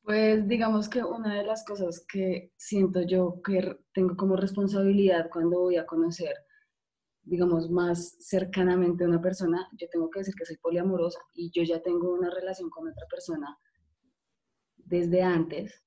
Pues 0.03 0.48
digamos 0.48 0.88
que 0.88 1.03
una 1.05 1.35
de 1.35 1.44
las 1.44 1.64
cosas 1.64 2.05
que 2.11 2.53
siento 2.57 3.03
yo 3.03 3.42
que 3.42 3.79
tengo 3.92 4.16
como 4.16 4.37
responsabilidad 4.37 5.29
cuando 5.31 5.61
voy 5.61 5.77
a 5.77 5.85
conocer, 5.85 6.35
digamos, 7.22 7.68
más 7.68 8.16
cercanamente 8.20 9.05
a 9.05 9.09
una 9.09 9.20
persona, 9.20 9.68
yo 9.79 9.87
tengo 9.90 10.09
que 10.09 10.20
decir 10.20 10.35
que 10.35 10.46
soy 10.46 10.57
poliamorosa 10.57 11.20
y 11.35 11.51
yo 11.51 11.62
ya 11.62 11.83
tengo 11.83 12.14
una 12.14 12.31
relación 12.31 12.70
con 12.70 12.88
otra 12.88 13.07
persona 13.11 13.59
desde 14.77 15.22
antes, 15.22 15.85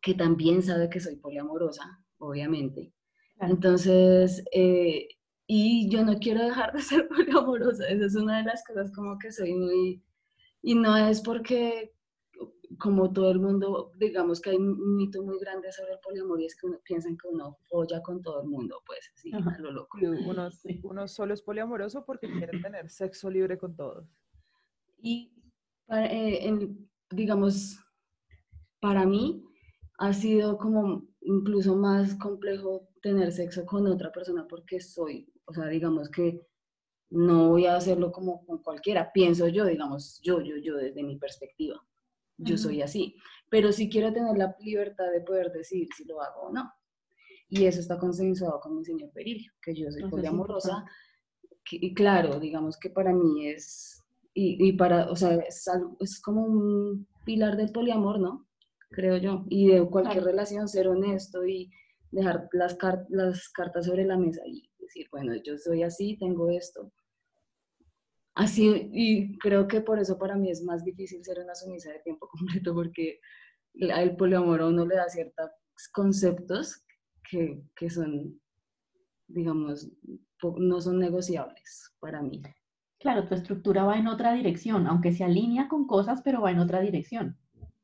que 0.00 0.14
también 0.14 0.62
sabe 0.62 0.88
que 0.88 1.00
soy 1.00 1.16
poliamorosa, 1.16 2.04
obviamente. 2.18 2.94
Claro. 3.36 3.54
Entonces, 3.54 4.44
eh, 4.52 5.08
y 5.54 5.86
yo 5.90 6.02
no 6.02 6.18
quiero 6.18 6.42
dejar 6.42 6.72
de 6.72 6.80
ser 6.80 7.06
poliamorosa, 7.08 7.86
esa 7.86 8.06
es 8.06 8.14
una 8.14 8.38
de 8.38 8.44
las 8.44 8.64
cosas 8.64 8.90
como 8.90 9.18
que 9.18 9.30
soy 9.30 9.52
muy, 9.54 10.02
Y 10.62 10.74
no 10.74 10.96
es 10.96 11.20
porque, 11.20 11.92
como 12.78 13.12
todo 13.12 13.30
el 13.30 13.38
mundo, 13.38 13.92
digamos 13.98 14.40
que 14.40 14.48
hay 14.48 14.56
un 14.56 14.96
mito 14.96 15.22
muy 15.22 15.38
grande 15.40 15.70
sobre 15.70 15.92
el 15.92 15.98
poliamor 15.98 16.40
y 16.40 16.46
es 16.46 16.56
que 16.56 16.66
uno, 16.66 16.80
piensan 16.82 17.18
que 17.18 17.28
uno 17.28 17.58
folla 17.68 18.00
con 18.00 18.22
todo 18.22 18.40
el 18.42 18.48
mundo, 18.48 18.82
pues, 18.86 19.10
así, 19.14 19.30
a 19.30 19.58
lo 19.58 19.72
loco. 19.72 19.98
Uno, 20.00 20.48
uno 20.84 21.06
solo 21.06 21.34
es 21.34 21.42
poliamoroso 21.42 22.02
porque 22.06 22.32
quiere 22.32 22.58
tener 22.58 22.88
sexo 22.88 23.28
libre 23.28 23.58
con 23.58 23.76
todos. 23.76 24.08
Y, 25.02 25.34
eh, 25.88 26.48
en, 26.48 26.88
digamos, 27.10 27.78
para 28.80 29.04
mí 29.04 29.44
ha 29.98 30.14
sido 30.14 30.56
como 30.56 31.06
incluso 31.20 31.76
más 31.76 32.14
complejo 32.14 32.88
tener 33.02 33.32
sexo 33.32 33.66
con 33.66 33.86
otra 33.86 34.10
persona 34.12 34.46
porque 34.48 34.80
soy, 34.80 35.28
o 35.44 35.52
sea, 35.52 35.66
digamos 35.66 36.08
que 36.10 36.46
no 37.10 37.50
voy 37.50 37.66
a 37.66 37.76
hacerlo 37.76 38.10
como 38.10 38.44
con 38.46 38.62
cualquiera, 38.62 39.12
pienso 39.12 39.48
yo, 39.48 39.66
digamos, 39.66 40.20
yo, 40.22 40.40
yo, 40.40 40.56
yo 40.56 40.76
desde 40.76 41.02
mi 41.02 41.16
perspectiva, 41.16 41.82
yo 42.38 42.56
soy 42.56 42.80
así, 42.80 43.16
pero 43.50 43.70
sí 43.70 43.90
quiero 43.90 44.12
tener 44.12 44.36
la 44.36 44.56
libertad 44.60 45.10
de 45.12 45.20
poder 45.20 45.52
decir 45.52 45.88
si 45.94 46.04
lo 46.04 46.22
hago 46.22 46.42
o 46.42 46.52
no. 46.52 46.72
Y 47.48 47.66
eso 47.66 47.80
está 47.80 47.98
consensuado 47.98 48.60
con 48.60 48.78
mi 48.78 48.84
señor 48.84 49.10
Perillo, 49.12 49.52
que 49.60 49.74
yo 49.74 49.90
soy 49.90 50.08
poliamorosa, 50.08 50.86
y 51.70 51.92
claro, 51.92 52.40
digamos 52.40 52.78
que 52.78 52.88
para 52.88 53.12
mí 53.12 53.46
es, 53.46 54.02
y, 54.32 54.68
y 54.68 54.72
para, 54.72 55.10
o 55.10 55.16
sea, 55.16 55.34
es, 55.34 55.68
es 56.00 56.20
como 56.22 56.44
un 56.44 57.06
pilar 57.26 57.58
del 57.58 57.70
poliamor, 57.72 58.18
¿no? 58.18 58.48
Creo 58.90 59.18
yo, 59.18 59.44
y 59.50 59.68
de 59.68 59.86
cualquier 59.88 60.24
relación 60.24 60.66
ser 60.66 60.88
honesto 60.88 61.46
y 61.46 61.70
dejar 62.10 62.48
las, 62.52 62.76
las 63.10 63.48
cartas 63.50 63.86
sobre 63.86 64.04
la 64.04 64.16
mesa 64.16 64.42
y 64.46 64.71
decir, 64.92 65.08
bueno, 65.10 65.34
yo 65.42 65.56
soy 65.58 65.82
así, 65.82 66.16
tengo 66.18 66.50
esto, 66.50 66.92
Así, 68.34 68.88
y 68.92 69.38
creo 69.38 69.68
que 69.68 69.82
por 69.82 69.98
eso 69.98 70.18
para 70.18 70.36
mí 70.36 70.50
es 70.50 70.62
más 70.62 70.84
difícil 70.84 71.22
ser 71.22 71.38
una 71.40 71.54
sumisa 71.54 71.92
de 71.92 72.00
tiempo 72.00 72.28
completo, 72.62 72.74
porque 72.74 73.20
el 73.74 74.16
poliamor 74.16 74.62
a 74.62 74.68
uno 74.68 74.86
le 74.86 74.96
da 74.96 75.08
ciertos 75.08 75.50
conceptos 75.92 76.84
que, 77.28 77.62
que 77.76 77.90
son, 77.90 78.40
digamos, 79.26 79.90
no 80.56 80.80
son 80.80 80.98
negociables 80.98 81.94
para 82.00 82.22
mí. 82.22 82.42
Claro, 82.98 83.26
tu 83.28 83.34
estructura 83.34 83.84
va 83.84 83.98
en 83.98 84.06
otra 84.06 84.32
dirección, 84.32 84.86
aunque 84.86 85.12
se 85.12 85.24
alinea 85.24 85.68
con 85.68 85.86
cosas, 85.86 86.22
pero 86.22 86.40
va 86.40 86.50
en 86.52 86.58
otra 86.58 86.80
dirección. 86.80 87.36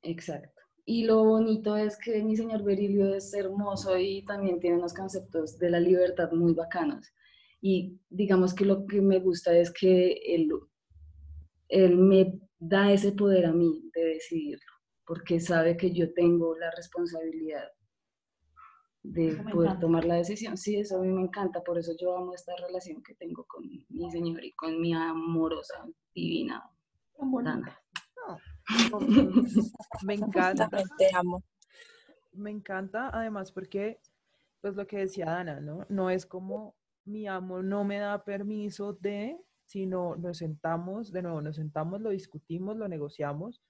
Exacto. 0.03 0.58
Y 0.91 1.05
lo 1.05 1.23
bonito 1.23 1.77
es 1.77 1.99
que 1.99 2.23
mi 2.23 2.35
señor 2.35 2.63
Berilio 2.63 3.15
es 3.15 3.35
hermoso 3.35 3.99
y 3.99 4.25
también 4.25 4.59
tiene 4.59 4.79
unos 4.79 4.95
conceptos 4.95 5.59
de 5.59 5.69
la 5.69 5.81
libertad 5.81 6.33
muy 6.33 6.55
bacanos. 6.55 7.13
Y 7.61 8.01
digamos 8.09 8.55
que 8.55 8.65
lo 8.65 8.87
que 8.87 9.03
me 9.03 9.19
gusta 9.19 9.55
es 9.55 9.71
que 9.71 10.13
él, 10.35 10.49
él 11.69 11.99
me 11.99 12.41
da 12.59 12.91
ese 12.91 13.13
poder 13.13 13.45
a 13.45 13.53
mí 13.53 13.91
de 13.95 14.03
decidirlo, 14.03 14.73
porque 15.07 15.41
sabe 15.41 15.77
que 15.77 15.93
yo 15.93 16.11
tengo 16.15 16.57
la 16.57 16.71
responsabilidad 16.71 17.69
de 19.03 19.37
poder 19.53 19.79
tomar 19.81 20.07
la 20.07 20.15
decisión. 20.15 20.57
Sí, 20.57 20.77
eso 20.77 20.97
a 20.97 21.03
mí 21.03 21.09
me 21.09 21.21
encanta, 21.21 21.63
por 21.63 21.77
eso 21.77 21.93
yo 22.01 22.17
amo 22.17 22.33
esta 22.33 22.57
relación 22.67 23.03
que 23.03 23.15
tengo 23.15 23.45
con 23.45 23.69
mi 23.91 24.11
señor 24.11 24.43
y 24.43 24.55
con 24.55 24.81
mi 24.81 24.95
amorosa, 24.95 25.87
divina 26.15 26.65
Dana. 27.45 27.79
me 30.05 30.15
encanta. 30.15 30.69
Te 30.99 31.15
amo. 31.15 31.43
Me 32.33 32.51
encanta, 32.51 33.11
además, 33.13 33.51
porque, 33.53 33.99
pues 34.61 34.77
lo 34.77 34.87
que 34.87 34.99
decía 34.99 35.27
Dana, 35.27 35.61
¿no? 35.61 35.87
No 35.89 36.11
es 36.11 36.27
como 36.27 36.77
mi 37.09 37.27
amo 37.27 37.63
no 37.63 37.85
me 37.85 37.99
da 37.99 38.23
permiso 38.23 38.93
de, 38.93 39.37
sino 39.65 40.17
nos 40.17 40.39
sentamos, 40.39 41.11
de 41.11 41.23
nuevo, 41.23 41.41
nos 41.41 41.57
sentamos, 41.57 42.01
lo 42.01 42.11
discutimos, 42.11 42.77
lo 42.77 42.87
negociamos 42.87 43.63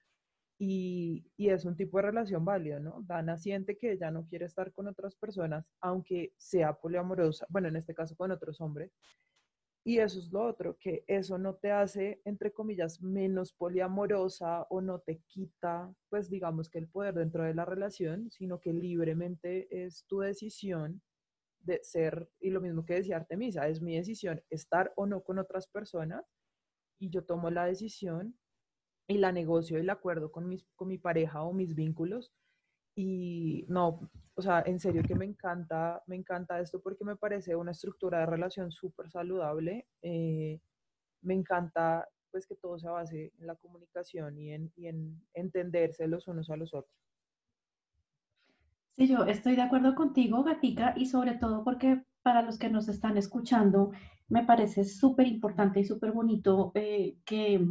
y, 0.58 1.24
y, 1.36 1.50
es 1.50 1.64
un 1.64 1.76
tipo 1.76 1.98
de 1.98 2.02
relación 2.02 2.44
válida, 2.44 2.80
¿no? 2.80 3.02
Dana 3.06 3.36
siente 3.36 3.78
que 3.78 3.92
ella 3.92 4.10
no 4.10 4.26
quiere 4.26 4.46
estar 4.46 4.72
con 4.72 4.88
otras 4.88 5.14
personas, 5.14 5.64
aunque 5.80 6.32
sea 6.36 6.74
poliamorosa, 6.74 7.46
bueno, 7.48 7.68
en 7.68 7.76
este 7.76 7.94
caso 7.94 8.16
con 8.16 8.32
otros 8.32 8.60
hombres. 8.60 8.90
Y 9.88 10.00
eso 10.00 10.18
es 10.18 10.30
lo 10.30 10.44
otro, 10.44 10.76
que 10.78 11.02
eso 11.06 11.38
no 11.38 11.54
te 11.54 11.72
hace, 11.72 12.20
entre 12.26 12.52
comillas, 12.52 13.00
menos 13.00 13.54
poliamorosa 13.54 14.66
o 14.68 14.82
no 14.82 14.98
te 14.98 15.22
quita, 15.26 15.90
pues 16.10 16.28
digamos 16.28 16.68
que 16.68 16.76
el 16.76 16.88
poder 16.88 17.14
dentro 17.14 17.42
de 17.42 17.54
la 17.54 17.64
relación, 17.64 18.30
sino 18.30 18.60
que 18.60 18.74
libremente 18.74 19.86
es 19.86 20.04
tu 20.04 20.18
decisión 20.18 21.00
de 21.60 21.80
ser, 21.82 22.28
y 22.38 22.50
lo 22.50 22.60
mismo 22.60 22.84
que 22.84 22.96
decía 22.96 23.16
Artemisa, 23.16 23.66
es 23.66 23.80
mi 23.80 23.96
decisión 23.96 24.42
estar 24.50 24.92
o 24.94 25.06
no 25.06 25.22
con 25.22 25.38
otras 25.38 25.66
personas 25.66 26.22
y 26.98 27.08
yo 27.08 27.24
tomo 27.24 27.48
la 27.48 27.64
decisión 27.64 28.38
y 29.06 29.16
la 29.16 29.32
negocio 29.32 29.78
y 29.78 29.84
la 29.84 29.94
acuerdo 29.94 30.30
con, 30.30 30.50
mis, 30.50 30.66
con 30.76 30.88
mi 30.88 30.98
pareja 30.98 31.42
o 31.44 31.54
mis 31.54 31.74
vínculos. 31.74 32.30
Y 33.00 33.64
no, 33.68 34.10
o 34.34 34.42
sea, 34.42 34.64
en 34.66 34.80
serio 34.80 35.04
que 35.04 35.14
me 35.14 35.24
encanta, 35.24 36.02
me 36.08 36.16
encanta 36.16 36.58
esto 36.58 36.80
porque 36.82 37.04
me 37.04 37.14
parece 37.14 37.54
una 37.54 37.70
estructura 37.70 38.18
de 38.18 38.26
relación 38.26 38.72
súper 38.72 39.08
saludable. 39.08 39.86
Eh, 40.02 40.60
me 41.22 41.34
encanta 41.34 42.08
pues 42.32 42.48
que 42.48 42.56
todo 42.56 42.76
se 42.76 42.88
base 42.88 43.32
en 43.38 43.46
la 43.46 43.54
comunicación 43.54 44.36
y 44.36 44.52
en, 44.52 44.72
y 44.74 44.88
en 44.88 45.22
entenderse 45.32 46.08
los 46.08 46.26
unos 46.26 46.50
a 46.50 46.56
los 46.56 46.74
otros. 46.74 46.92
Sí, 48.96 49.06
yo 49.06 49.26
estoy 49.26 49.54
de 49.54 49.62
acuerdo 49.62 49.94
contigo, 49.94 50.42
Gatica, 50.42 50.94
y 50.96 51.06
sobre 51.06 51.34
todo 51.34 51.62
porque 51.62 52.02
para 52.22 52.42
los 52.42 52.58
que 52.58 52.68
nos 52.68 52.88
están 52.88 53.16
escuchando, 53.16 53.92
me 54.28 54.44
parece 54.44 54.82
súper 54.84 55.28
importante 55.28 55.78
y 55.78 55.84
súper 55.84 56.10
bonito 56.10 56.72
eh, 56.74 57.16
que, 57.24 57.64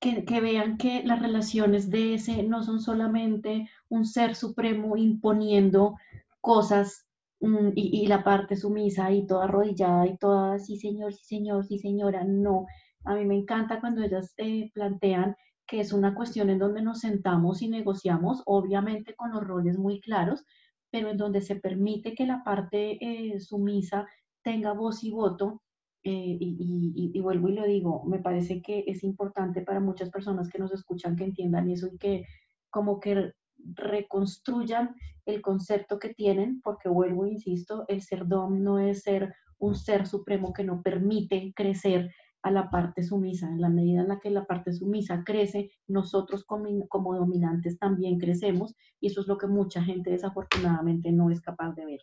que, 0.00 0.40
vean 0.40 0.76
que 0.76 1.02
las 1.04 1.20
relaciones 1.20 1.90
de 1.90 2.14
ese 2.14 2.42
no 2.42 2.62
son 2.62 2.80
solamente 2.80 3.68
un 3.88 4.04
ser 4.04 4.34
supremo 4.34 4.96
imponiendo 4.96 5.96
cosas 6.40 7.06
mm, 7.40 7.70
y, 7.74 8.06
la 8.06 8.22
parte 8.22 8.56
sumisa 8.56 9.10
y 9.12 9.26
toda 9.26 9.44
arrodillada 9.44 10.06
y 10.06 10.16
toda, 10.18 10.58
sí 10.58 10.76
señor, 10.78 11.14
sí 11.14 11.24
señor, 11.24 11.66
sí 11.66 11.78
señora, 11.78 12.24
no. 12.24 12.66
A 13.04 13.14
mí 13.14 13.24
me 13.24 13.36
encanta 13.36 13.80
cuando 13.80 14.02
ellas 14.02 14.34
eh, 14.38 14.70
plantean 14.74 15.36
que 15.66 15.80
es 15.80 15.92
una 15.92 16.14
cuestión 16.14 16.50
en 16.50 16.58
donde 16.58 16.82
nos 16.82 17.00
sentamos 17.00 17.62
y 17.62 17.68
negociamos, 17.68 18.42
obviamente 18.46 19.14
con 19.16 19.32
los 19.32 19.42
roles 19.44 19.78
muy 19.78 20.00
claros, 20.00 20.44
pero 20.90 21.10
en 21.10 21.16
donde 21.16 21.40
se 21.40 21.56
permite 21.56 22.14
que 22.14 22.26
la 22.26 22.44
parte 22.44 22.98
eh, 23.00 23.40
sumisa 23.40 24.06
tenga 24.42 24.72
voz 24.72 25.02
y 25.02 25.10
voto. 25.10 25.62
Eh, 26.08 26.38
y, 26.38 27.20
vuelvo 27.20 27.48
y 27.48 27.54
lo 27.54 27.64
digo, 27.64 28.04
me 28.04 28.20
parece 28.20 28.62
que 28.62 28.84
es 28.86 29.02
importante 29.02 29.62
para 29.62 29.80
muchas 29.80 30.08
personas 30.08 30.48
que 30.48 30.60
nos 30.60 30.72
escuchan 30.72 31.16
que 31.16 31.24
entiendan 31.24 31.68
eso 31.68 31.88
y 31.88 31.98
que 31.98 32.24
como 32.70 33.00
que 33.00 33.32
reconstruyan 33.58 34.94
el 35.24 35.42
concepto 35.42 35.98
que 35.98 36.14
tienen, 36.14 36.60
porque 36.60 36.88
vuelvo 36.88 37.26
e 37.26 37.30
insisto, 37.30 37.86
el 37.88 38.02
ser 38.02 38.28
dom 38.28 38.62
no 38.62 38.78
es 38.78 39.02
ser 39.02 39.34
un 39.58 39.74
ser 39.74 40.06
supremo 40.06 40.52
que 40.52 40.62
no 40.62 40.80
permite 40.80 41.52
crecer 41.56 42.12
a 42.42 42.52
la 42.52 42.70
parte 42.70 43.02
sumisa. 43.02 43.48
En 43.48 43.60
la 43.60 43.68
medida 43.68 44.02
en 44.02 44.08
la 44.08 44.20
que 44.20 44.30
la 44.30 44.44
parte 44.44 44.72
sumisa 44.72 45.24
crece, 45.24 45.72
nosotros 45.88 46.44
como, 46.44 47.16
dominantes 47.16 47.80
también 47.80 48.20
crecemos 48.20 48.76
y 49.00 49.08
eso 49.08 49.22
es 49.22 49.26
lo 49.26 49.38
que 49.38 49.48
mucha 49.48 49.82
gente 49.82 50.10
desafortunadamente 50.10 51.10
no 51.10 51.30
es 51.30 51.40
capaz 51.40 51.74
de 51.74 51.84
ver. 51.84 52.00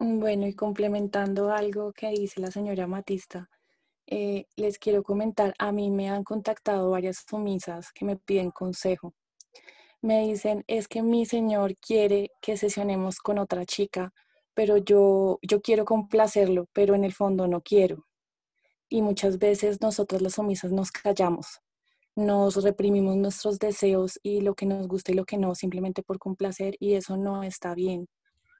Bueno, 0.00 0.46
y 0.46 0.54
complementando 0.54 1.50
algo 1.52 1.92
que 1.92 2.10
dice 2.10 2.40
la 2.40 2.50
señora 2.50 2.86
Matista, 2.86 3.48
eh, 4.06 4.46
les 4.56 4.78
quiero 4.78 5.02
comentar, 5.02 5.54
a 5.58 5.72
mí 5.72 5.90
me 5.90 6.08
han 6.10 6.24
contactado 6.24 6.90
varias 6.90 7.24
sumisas 7.28 7.92
que 7.92 8.04
me 8.04 8.16
piden 8.16 8.50
consejo. 8.50 9.14
Me 10.02 10.26
dicen, 10.26 10.64
es 10.68 10.88
que 10.88 11.02
mi 11.02 11.26
señor 11.26 11.76
quiere 11.78 12.30
que 12.42 12.56
sesionemos 12.56 13.18
con 13.20 13.38
otra 13.38 13.64
chica, 13.66 14.12
pero 14.54 14.76
yo, 14.78 15.38
yo 15.42 15.60
quiero 15.62 15.84
complacerlo, 15.84 16.66
pero 16.72 16.94
en 16.94 17.04
el 17.04 17.12
fondo 17.14 17.48
no 17.48 17.60
quiero 17.62 18.06
y 18.88 19.02
muchas 19.02 19.38
veces 19.38 19.80
nosotros 19.80 20.22
las 20.22 20.34
sumisas 20.34 20.72
nos 20.72 20.90
callamos, 20.92 21.60
nos 22.16 22.62
reprimimos 22.62 23.16
nuestros 23.16 23.58
deseos 23.58 24.18
y 24.22 24.40
lo 24.40 24.54
que 24.54 24.66
nos 24.66 24.88
gusta 24.88 25.12
y 25.12 25.14
lo 25.14 25.24
que 25.24 25.38
no, 25.38 25.54
simplemente 25.54 26.02
por 26.02 26.18
complacer 26.18 26.76
y 26.80 26.94
eso 26.94 27.16
no 27.16 27.42
está 27.42 27.74
bien. 27.74 28.08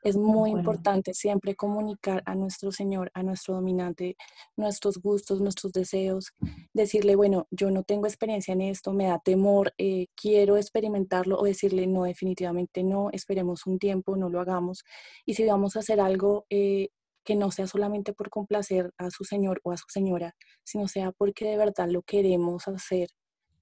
Es 0.02 0.16
muy 0.16 0.50
importante 0.50 1.14
siempre 1.14 1.54
comunicar 1.54 2.22
a 2.26 2.34
nuestro 2.34 2.72
Señor, 2.72 3.10
a 3.14 3.22
nuestro 3.22 3.54
dominante, 3.54 4.16
nuestros 4.56 4.98
gustos, 4.98 5.40
nuestros 5.40 5.72
deseos, 5.72 6.32
decirle, 6.72 7.16
bueno, 7.16 7.46
yo 7.50 7.70
no 7.70 7.82
tengo 7.82 8.06
experiencia 8.06 8.52
en 8.52 8.60
esto, 8.60 8.92
me 8.92 9.06
da 9.06 9.18
temor, 9.18 9.74
eh, 9.78 10.06
quiero 10.14 10.56
experimentarlo 10.56 11.38
o 11.38 11.44
decirle, 11.44 11.86
no, 11.86 12.04
definitivamente 12.04 12.82
no, 12.84 13.10
esperemos 13.12 13.66
un 13.66 13.78
tiempo, 13.78 14.16
no 14.16 14.28
lo 14.28 14.40
hagamos. 14.40 14.84
Y 15.26 15.34
si 15.34 15.44
vamos 15.44 15.76
a 15.76 15.80
hacer 15.80 16.00
algo, 16.00 16.46
eh, 16.50 16.88
que 17.28 17.36
no 17.36 17.50
sea 17.50 17.66
solamente 17.66 18.14
por 18.14 18.30
complacer 18.30 18.94
a 18.96 19.10
su 19.10 19.22
señor 19.22 19.60
o 19.62 19.72
a 19.72 19.76
su 19.76 19.84
señora, 19.88 20.34
sino 20.64 20.88
sea 20.88 21.12
porque 21.12 21.44
de 21.44 21.58
verdad 21.58 21.88
lo 21.90 22.00
queremos 22.00 22.66
hacer, 22.68 23.10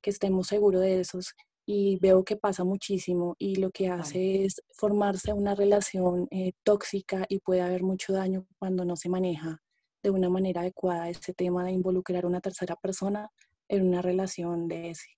que 0.01 0.11
estemos 0.11 0.47
seguros 0.47 0.83
de 0.83 1.01
eso. 1.01 1.19
Y 1.67 1.99
veo 2.01 2.25
que 2.25 2.37
pasa 2.37 2.63
muchísimo 2.63 3.35
y 3.39 3.57
lo 3.57 3.71
que 3.71 3.89
hace 3.89 4.45
es 4.45 4.63
formarse 4.73 5.33
una 5.33 5.55
relación 5.57 6.29
eh, 6.31 6.53
tóxica 6.63 7.27
y 7.29 7.41
puede 7.41 7.61
haber 7.61 7.83
mucho 7.83 8.13
daño 8.13 8.47
cuando 8.59 8.85
no 8.85 8.95
se 8.97 9.09
maneja 9.09 9.61
de 10.03 10.11
una 10.11 10.29
manera 10.29 10.61
adecuada 10.61 11.09
este 11.09 11.35
tema 11.35 11.65
de 11.65 11.73
involucrar 11.73 12.25
a 12.25 12.29
una 12.29 12.41
tercera 12.41 12.77
persona 12.77 13.29
en 13.69 13.89
una 13.89 14.01
relación 14.01 14.69
de 14.69 14.91
ese. 14.91 15.09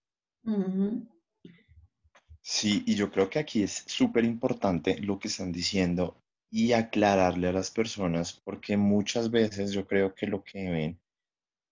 Sí, 2.41 2.83
y 2.87 2.95
yo 2.95 3.11
creo 3.11 3.29
que 3.29 3.39
aquí 3.39 3.63
es 3.63 3.85
súper 3.87 4.25
importante 4.25 4.99
lo 5.01 5.19
que 5.19 5.29
están 5.29 5.53
diciendo 5.53 6.17
y 6.51 6.73
aclararle 6.73 7.49
a 7.49 7.53
las 7.53 7.71
personas, 7.71 8.33
porque 8.33 8.79
muchas 8.79 9.31
veces 9.31 9.73
yo 9.73 9.87
creo 9.87 10.15
que 10.15 10.27
lo 10.27 10.43
que 10.43 10.71
ven 10.71 11.01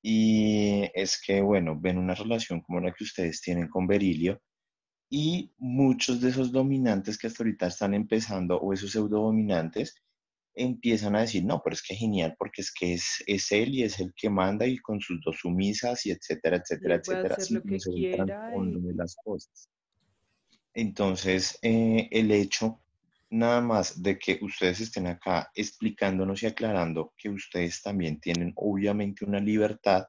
y 0.02 0.88
es 0.94 1.20
que, 1.20 1.40
bueno, 1.40 1.76
ven 1.80 1.98
una 1.98 2.14
relación 2.14 2.60
como 2.60 2.80
la 2.80 2.92
que 2.92 3.02
ustedes 3.02 3.40
tienen 3.40 3.68
con 3.68 3.86
Berilio 3.86 4.40
y 5.08 5.52
muchos 5.58 6.20
de 6.20 6.30
esos 6.30 6.52
dominantes 6.52 7.18
que 7.18 7.28
hasta 7.28 7.42
ahorita 7.42 7.68
están 7.68 7.94
empezando 7.94 8.58
o 8.58 8.72
esos 8.72 8.90
pseudo 8.90 9.22
dominantes 9.22 10.02
empiezan 10.54 11.14
a 11.14 11.20
decir, 11.20 11.44
no, 11.44 11.60
pero 11.62 11.74
es 11.74 11.82
que 11.82 11.94
genial 11.94 12.34
porque 12.38 12.62
es 12.62 12.72
que 12.72 12.94
es, 12.94 13.22
es 13.26 13.52
él 13.52 13.74
y 13.74 13.82
es 13.82 14.00
el 14.00 14.12
que 14.14 14.30
manda 14.30 14.66
y 14.66 14.78
con 14.78 15.00
sus 15.00 15.20
dos 15.24 15.38
sumisas 15.40 16.06
y 16.06 16.10
etcétera, 16.10 16.56
etcétera, 16.56 16.96
etcétera. 16.96 17.34
Hacer 17.36 17.58
lo 17.58 17.62
que 17.62 17.76
quiera 17.76 18.24
de 18.24 18.94
las 18.94 19.16
cosas. 19.22 19.68
Entonces, 20.72 21.58
eh, 21.62 22.08
el 22.10 22.30
hecho 22.32 22.80
nada 23.30 23.60
más 23.60 24.02
de 24.02 24.18
que 24.18 24.38
ustedes 24.42 24.80
estén 24.80 25.06
acá 25.06 25.50
explicándonos 25.54 26.42
y 26.42 26.46
aclarando 26.46 27.12
que 27.16 27.28
ustedes 27.28 27.82
también 27.82 28.20
tienen 28.20 28.52
obviamente 28.56 29.24
una 29.24 29.40
libertad, 29.40 30.06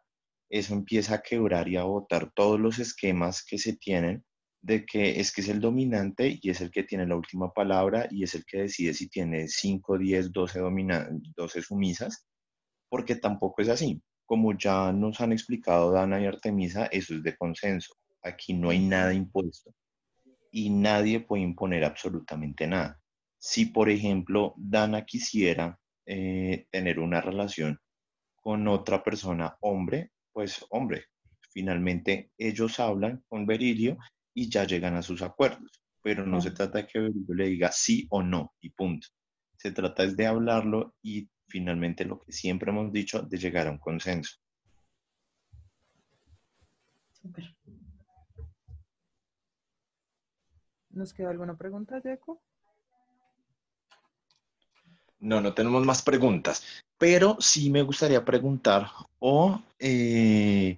eso 0.49 0.73
empieza 0.73 1.15
a 1.15 1.21
quebrar 1.21 1.67
y 1.67 1.75
a 1.77 1.83
botar 1.83 2.31
todos 2.33 2.59
los 2.59 2.79
esquemas 2.79 3.43
que 3.43 3.57
se 3.57 3.75
tienen 3.75 4.23
de 4.61 4.85
que 4.85 5.19
es 5.19 5.31
que 5.31 5.41
es 5.41 5.49
el 5.49 5.59
dominante 5.61 6.39
y 6.41 6.49
es 6.49 6.61
el 6.61 6.71
que 6.71 6.83
tiene 6.83 7.05
la 7.05 7.15
última 7.15 7.51
palabra 7.53 8.07
y 8.11 8.23
es 8.23 8.35
el 8.35 8.45
que 8.45 8.59
decide 8.59 8.93
si 8.93 9.09
tiene 9.09 9.47
5, 9.47 9.97
10, 9.97 10.31
12, 10.31 10.59
12 11.35 11.61
sumisas, 11.61 12.25
porque 12.89 13.15
tampoco 13.15 13.61
es 13.61 13.69
así. 13.69 14.01
Como 14.25 14.57
ya 14.57 14.91
nos 14.91 15.21
han 15.21 15.31
explicado 15.31 15.91
Dana 15.91 16.21
y 16.21 16.25
Artemisa, 16.25 16.87
eso 16.87 17.15
es 17.15 17.23
de 17.23 17.37
consenso. 17.37 17.93
Aquí 18.21 18.53
no 18.53 18.69
hay 18.71 18.79
nada 18.79 19.13
impuesto 19.13 19.73
y 20.51 20.69
nadie 20.69 21.19
puede 21.19 21.43
imponer 21.43 21.85
absolutamente 21.85 22.67
nada. 22.67 22.99
Si, 23.37 23.67
por 23.67 23.89
ejemplo, 23.89 24.53
Dana 24.57 25.05
quisiera 25.05 25.79
eh, 26.05 26.67
tener 26.71 26.99
una 26.99 27.21
relación 27.21 27.79
con 28.35 28.67
otra 28.67 29.03
persona, 29.03 29.55
hombre, 29.61 30.11
pues 30.33 30.65
hombre, 30.69 31.05
finalmente 31.51 32.31
ellos 32.37 32.79
hablan 32.79 33.23
con 33.27 33.45
Berilio 33.45 33.97
y 34.37 34.49
ya 34.49 34.65
llegan 34.65 34.95
a 34.95 35.01
sus 35.01 35.23
acuerdos, 35.23 35.81
pero 36.03 36.23
no 36.23 36.39
se 36.39 36.51
trata 36.51 36.77
de 36.77 36.85
que 36.85 36.99
Berilio 36.99 37.33
le 37.33 37.47
diga 37.47 37.71
sí 37.71 38.05
o 38.11 38.21
no 38.21 38.53
y 38.61 38.69
punto. 38.69 39.07
Se 39.57 39.71
trata 39.71 40.03
es 40.03 40.15
de 40.15 40.27
hablarlo 40.27 40.93
y 41.01 41.27
finalmente 41.47 42.05
lo 42.05 42.19
que 42.19 42.31
siempre 42.31 42.69
hemos 42.69 42.93
dicho, 42.93 43.23
de 43.23 43.35
llegar 43.39 43.65
a 43.65 43.71
un 43.71 43.79
consenso. 43.79 44.37
¿Nos 50.91 51.13
queda 51.13 51.31
alguna 51.31 51.57
pregunta, 51.57 51.99
Jaco? 51.99 52.39
No, 55.19 55.41
no 55.41 55.55
tenemos 55.55 55.83
más 55.83 56.03
preguntas, 56.03 56.83
pero 56.99 57.37
sí 57.39 57.71
me 57.71 57.81
gustaría 57.81 58.23
preguntar 58.23 58.85
o 59.17 59.59
eh, 59.79 60.77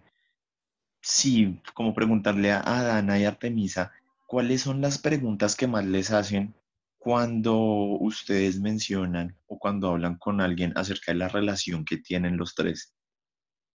sí, 1.01 1.61
como 1.73 1.93
preguntarle 1.93 2.51
a 2.51 2.61
Dana 2.61 3.19
y 3.19 3.25
Artemisa, 3.25 3.91
¿cuáles 4.27 4.61
son 4.61 4.81
las 4.81 4.97
preguntas 4.97 5.55
que 5.55 5.67
más 5.67 5.85
les 5.85 6.11
hacen 6.11 6.55
cuando 6.97 7.55
ustedes 7.99 8.59
mencionan 8.59 9.37
o 9.47 9.57
cuando 9.57 9.89
hablan 9.89 10.17
con 10.17 10.41
alguien 10.41 10.73
acerca 10.75 11.11
de 11.11 11.17
la 11.17 11.29
relación 11.29 11.85
que 11.85 11.97
tienen 11.97 12.37
los 12.37 12.55
tres? 12.55 12.93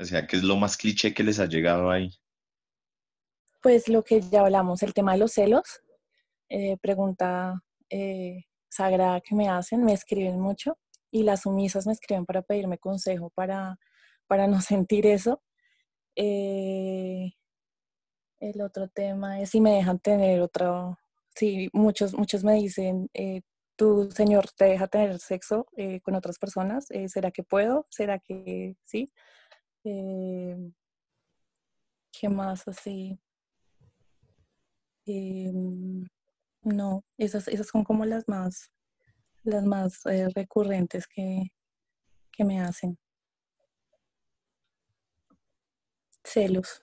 O 0.01 0.05
sea, 0.05 0.27
¿qué 0.27 0.37
es 0.37 0.43
lo 0.43 0.57
más 0.57 0.77
cliché 0.77 1.15
que 1.15 1.23
les 1.23 1.39
ha 1.39 1.47
llegado 1.47 1.91
ahí? 1.91 2.11
Pues 3.63 3.89
lo 3.89 4.03
que 4.03 4.21
ya 4.21 4.41
hablamos, 4.41 4.83
el 4.83 4.93
tema 4.93 5.13
de 5.13 5.19
los 5.19 5.33
celos, 5.33 5.81
eh, 6.49 6.77
pregunta 6.79 7.63
eh, 7.89 8.45
sagrada 8.69 9.21
que 9.21 9.35
me 9.35 9.49
hacen, 9.49 9.85
me 9.85 9.93
escriben 9.93 10.39
mucho 10.39 10.77
y 11.11 11.23
las 11.23 11.43
sumisas 11.43 11.87
me 11.87 11.93
escriben 11.93 12.27
para 12.27 12.43
pedirme 12.43 12.77
consejo 12.79 13.31
para, 13.31 13.79
para 14.27 14.47
no 14.47 14.61
sentir 14.61 15.07
eso. 15.07 15.43
Eh, 16.17 17.33
el 18.41 18.61
otro 18.61 18.89
tema 18.89 19.41
es 19.41 19.51
si 19.51 19.61
me 19.61 19.73
dejan 19.73 19.99
tener 19.99 20.41
otro, 20.41 20.99
sí, 21.35 21.69
muchos, 21.73 22.15
muchos 22.15 22.45
me 22.45 22.55
dicen, 22.55 23.11
eh, 23.15 23.43
tu 23.77 24.11
señor 24.11 24.47
te 24.57 24.67
deja 24.67 24.87
tener 24.89 25.19
sexo 25.19 25.67
eh, 25.77 26.01
con 26.01 26.15
otras 26.15 26.39
personas, 26.39 26.87
¿será 27.09 27.31
que 27.31 27.43
puedo? 27.43 27.87
¿Será 27.91 28.19
que 28.19 28.77
sí? 28.85 29.13
¿Qué 29.83 30.57
más 32.29 32.67
así? 32.69 33.19
No, 36.65 37.05
esas, 37.19 37.47
esas 37.49 37.67
son 37.67 37.85
como 37.85 38.07
las 38.07 38.27
más, 38.27 38.73
las 39.43 39.65
más 39.65 40.05
eh, 40.07 40.29
recurrentes 40.35 41.07
que, 41.07 41.53
que 42.33 42.45
me 42.45 42.61
hacen. 42.61 42.99
Celos. 46.35 46.83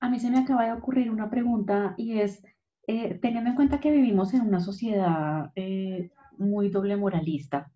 A 0.00 0.08
mí 0.08 0.20
se 0.20 0.30
me 0.30 0.38
acaba 0.38 0.66
de 0.66 0.72
ocurrir 0.72 1.10
una 1.10 1.30
pregunta 1.30 1.94
y 1.96 2.20
es, 2.20 2.42
eh, 2.86 3.18
teniendo 3.20 3.50
en 3.50 3.56
cuenta 3.56 3.80
que 3.80 3.90
vivimos 3.90 4.34
en 4.34 4.42
una 4.42 4.60
sociedad 4.60 5.50
eh, 5.56 6.10
muy 6.38 6.68
doble 6.68 6.96
moralista 6.96 7.72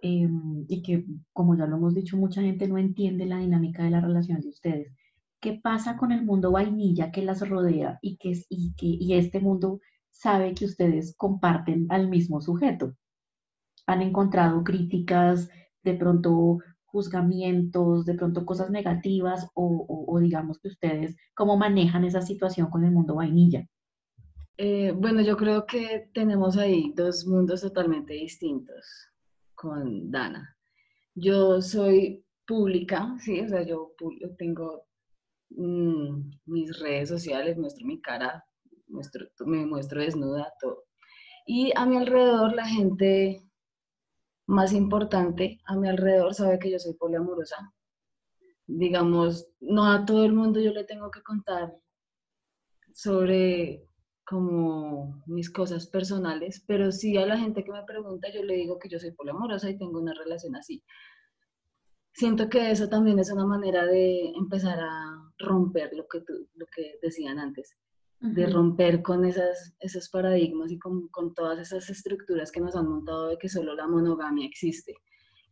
em, 0.00 0.64
y 0.68 0.82
que, 0.82 1.04
como 1.32 1.56
ya 1.56 1.66
lo 1.66 1.76
hemos 1.76 1.94
dicho, 1.94 2.16
mucha 2.16 2.40
gente 2.42 2.68
no 2.68 2.78
entiende 2.78 3.26
la 3.26 3.38
dinámica 3.38 3.82
de 3.84 3.90
la 3.90 4.00
relación 4.00 4.40
de 4.40 4.48
ustedes 4.48 4.92
qué 5.40 5.60
pasa 5.62 5.96
con 5.96 6.12
el 6.12 6.24
mundo 6.24 6.50
vainilla 6.50 7.12
que 7.12 7.22
las 7.22 7.46
rodea 7.48 7.98
y 8.02 8.16
que, 8.16 8.32
y 8.48 8.74
que 8.74 8.86
y 8.86 9.14
este 9.14 9.40
mundo 9.40 9.80
sabe 10.10 10.54
que 10.54 10.64
ustedes 10.64 11.14
comparten 11.16 11.86
al 11.90 12.08
mismo 12.08 12.40
sujeto. 12.40 12.96
Han 13.86 14.02
encontrado 14.02 14.64
críticas, 14.64 15.48
de 15.86 15.94
pronto 15.94 16.58
juzgamientos, 16.84 18.04
de 18.04 18.14
pronto 18.14 18.44
cosas 18.44 18.70
negativas 18.70 19.48
o, 19.54 20.18
digamos 20.20 20.58
que 20.58 20.68
ustedes, 20.68 21.16
¿cómo 21.34 21.56
manejan 21.56 22.04
esa 22.04 22.20
situación 22.20 22.68
con 22.68 22.84
el 22.84 22.90
mundo 22.90 23.14
vainilla? 23.14 23.66
Eh, 24.58 24.92
bueno, 24.92 25.22
yo 25.22 25.36
creo 25.36 25.64
que 25.64 26.10
tenemos 26.12 26.58
ahí 26.58 26.92
dos 26.94 27.26
mundos 27.26 27.62
totalmente 27.62 28.12
distintos 28.14 29.10
con 29.54 30.10
Dana. 30.10 30.56
Yo 31.14 31.62
soy 31.62 32.24
pública, 32.46 33.16
sí, 33.20 33.40
o 33.40 33.48
sea, 33.48 33.62
yo 33.62 33.92
tengo 34.38 34.86
Mm, 35.50 36.30
mis 36.46 36.78
redes 36.80 37.08
sociales, 37.08 37.56
muestro 37.56 37.86
mi 37.86 38.00
cara, 38.00 38.44
muestro, 38.88 39.26
me 39.46 39.64
muestro 39.66 40.00
desnuda, 40.00 40.52
todo. 40.60 40.84
Y 41.46 41.72
a 41.76 41.86
mi 41.86 41.96
alrededor 41.96 42.54
la 42.54 42.66
gente 42.66 43.42
más 44.46 44.72
importante 44.72 45.60
a 45.64 45.76
mi 45.76 45.88
alrededor 45.88 46.34
sabe 46.34 46.58
que 46.58 46.70
yo 46.70 46.78
soy 46.78 46.94
poliamorosa. 46.94 47.72
Digamos, 48.66 49.48
no 49.60 49.90
a 49.90 50.04
todo 50.04 50.24
el 50.24 50.32
mundo 50.32 50.60
yo 50.60 50.72
le 50.72 50.84
tengo 50.84 51.10
que 51.10 51.22
contar 51.22 51.74
sobre 52.92 53.84
como 54.24 55.22
mis 55.26 55.50
cosas 55.50 55.86
personales, 55.86 56.64
pero 56.66 56.90
sí 56.90 57.16
a 57.16 57.26
la 57.26 57.38
gente 57.38 57.62
que 57.62 57.70
me 57.70 57.84
pregunta 57.84 58.28
yo 58.32 58.42
le 58.42 58.54
digo 58.54 58.78
que 58.78 58.88
yo 58.88 58.98
soy 58.98 59.12
poliamorosa 59.12 59.70
y 59.70 59.78
tengo 59.78 60.00
una 60.00 60.14
relación 60.14 60.56
así 60.56 60.82
siento 62.16 62.48
que 62.48 62.70
eso 62.70 62.88
también 62.88 63.18
es 63.18 63.30
una 63.30 63.46
manera 63.46 63.84
de 63.84 64.30
empezar 64.30 64.80
a 64.80 65.32
romper 65.38 65.92
lo 65.92 66.08
que, 66.08 66.22
lo 66.54 66.66
que 66.66 66.98
decían 67.02 67.38
antes, 67.38 67.76
de 68.20 68.46
romper 68.46 69.02
con 69.02 69.24
esas, 69.24 69.74
esos 69.78 70.08
paradigmas 70.08 70.72
y 70.72 70.78
con, 70.78 71.08
con, 71.08 71.34
todas 71.34 71.58
esas 71.58 71.88
estructuras 71.90 72.50
que 72.50 72.60
nos 72.60 72.74
han 72.74 72.88
montado 72.88 73.28
de 73.28 73.38
que 73.38 73.48
solo 73.48 73.74
la 73.74 73.86
monogamia 73.86 74.46
existe. 74.46 74.94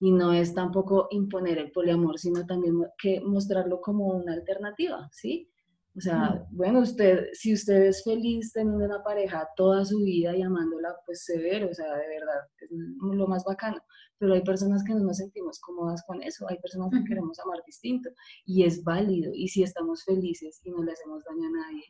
Y 0.01 0.11
no 0.11 0.33
es 0.33 0.55
tampoco 0.55 1.09
imponer 1.11 1.59
el 1.59 1.73
poliamor, 1.73 2.19
sino 2.19 2.45
también 2.47 2.75
que 2.99 3.21
mostrarlo 3.21 3.81
como 3.81 4.07
una 4.09 4.33
alternativa, 4.33 5.09
¿sí? 5.13 5.51
O 5.97 6.01
sea, 6.01 6.45
bueno, 6.51 6.81
usted, 6.81 7.29
si 7.35 7.55
usted 7.55 7.85
es 7.85 8.03
feliz 8.03 8.53
teniendo 8.53 8.85
una 8.85 9.05
pareja 9.05 9.49
toda 9.55 9.85
su 9.85 10.01
vida 10.01 10.37
y 10.37 10.43
amándola, 10.43 10.93
pues 11.07 11.25
severo, 11.25 11.71
o 11.71 11.75
sea, 11.75 11.87
de 11.87 12.09
verdad, 12.09 12.41
es 12.61 12.69
lo 13.17 13.29
más 13.29 13.45
bacano. 13.45 13.81
Pero 14.19 14.35
hay 14.35 14.43
personas 14.43 14.83
que 14.83 14.93
no 14.93 15.05
nos 15.05 15.19
sentimos 15.19 15.61
cómodas 15.61 16.03
con 16.05 16.21
eso, 16.21 16.49
hay 16.49 16.59
personas 16.59 16.91
que 16.91 17.05
queremos 17.05 17.39
amar 17.39 17.63
distinto 17.65 18.11
y 18.45 18.65
es 18.65 18.83
válido. 18.83 19.31
Y 19.35 19.47
si 19.47 19.63
estamos 19.63 20.03
felices 20.03 20.61
y 20.65 20.71
no 20.71 20.83
le 20.83 20.93
hacemos 20.93 21.23
daño 21.25 21.47
a 21.47 21.51
nadie, 21.51 21.85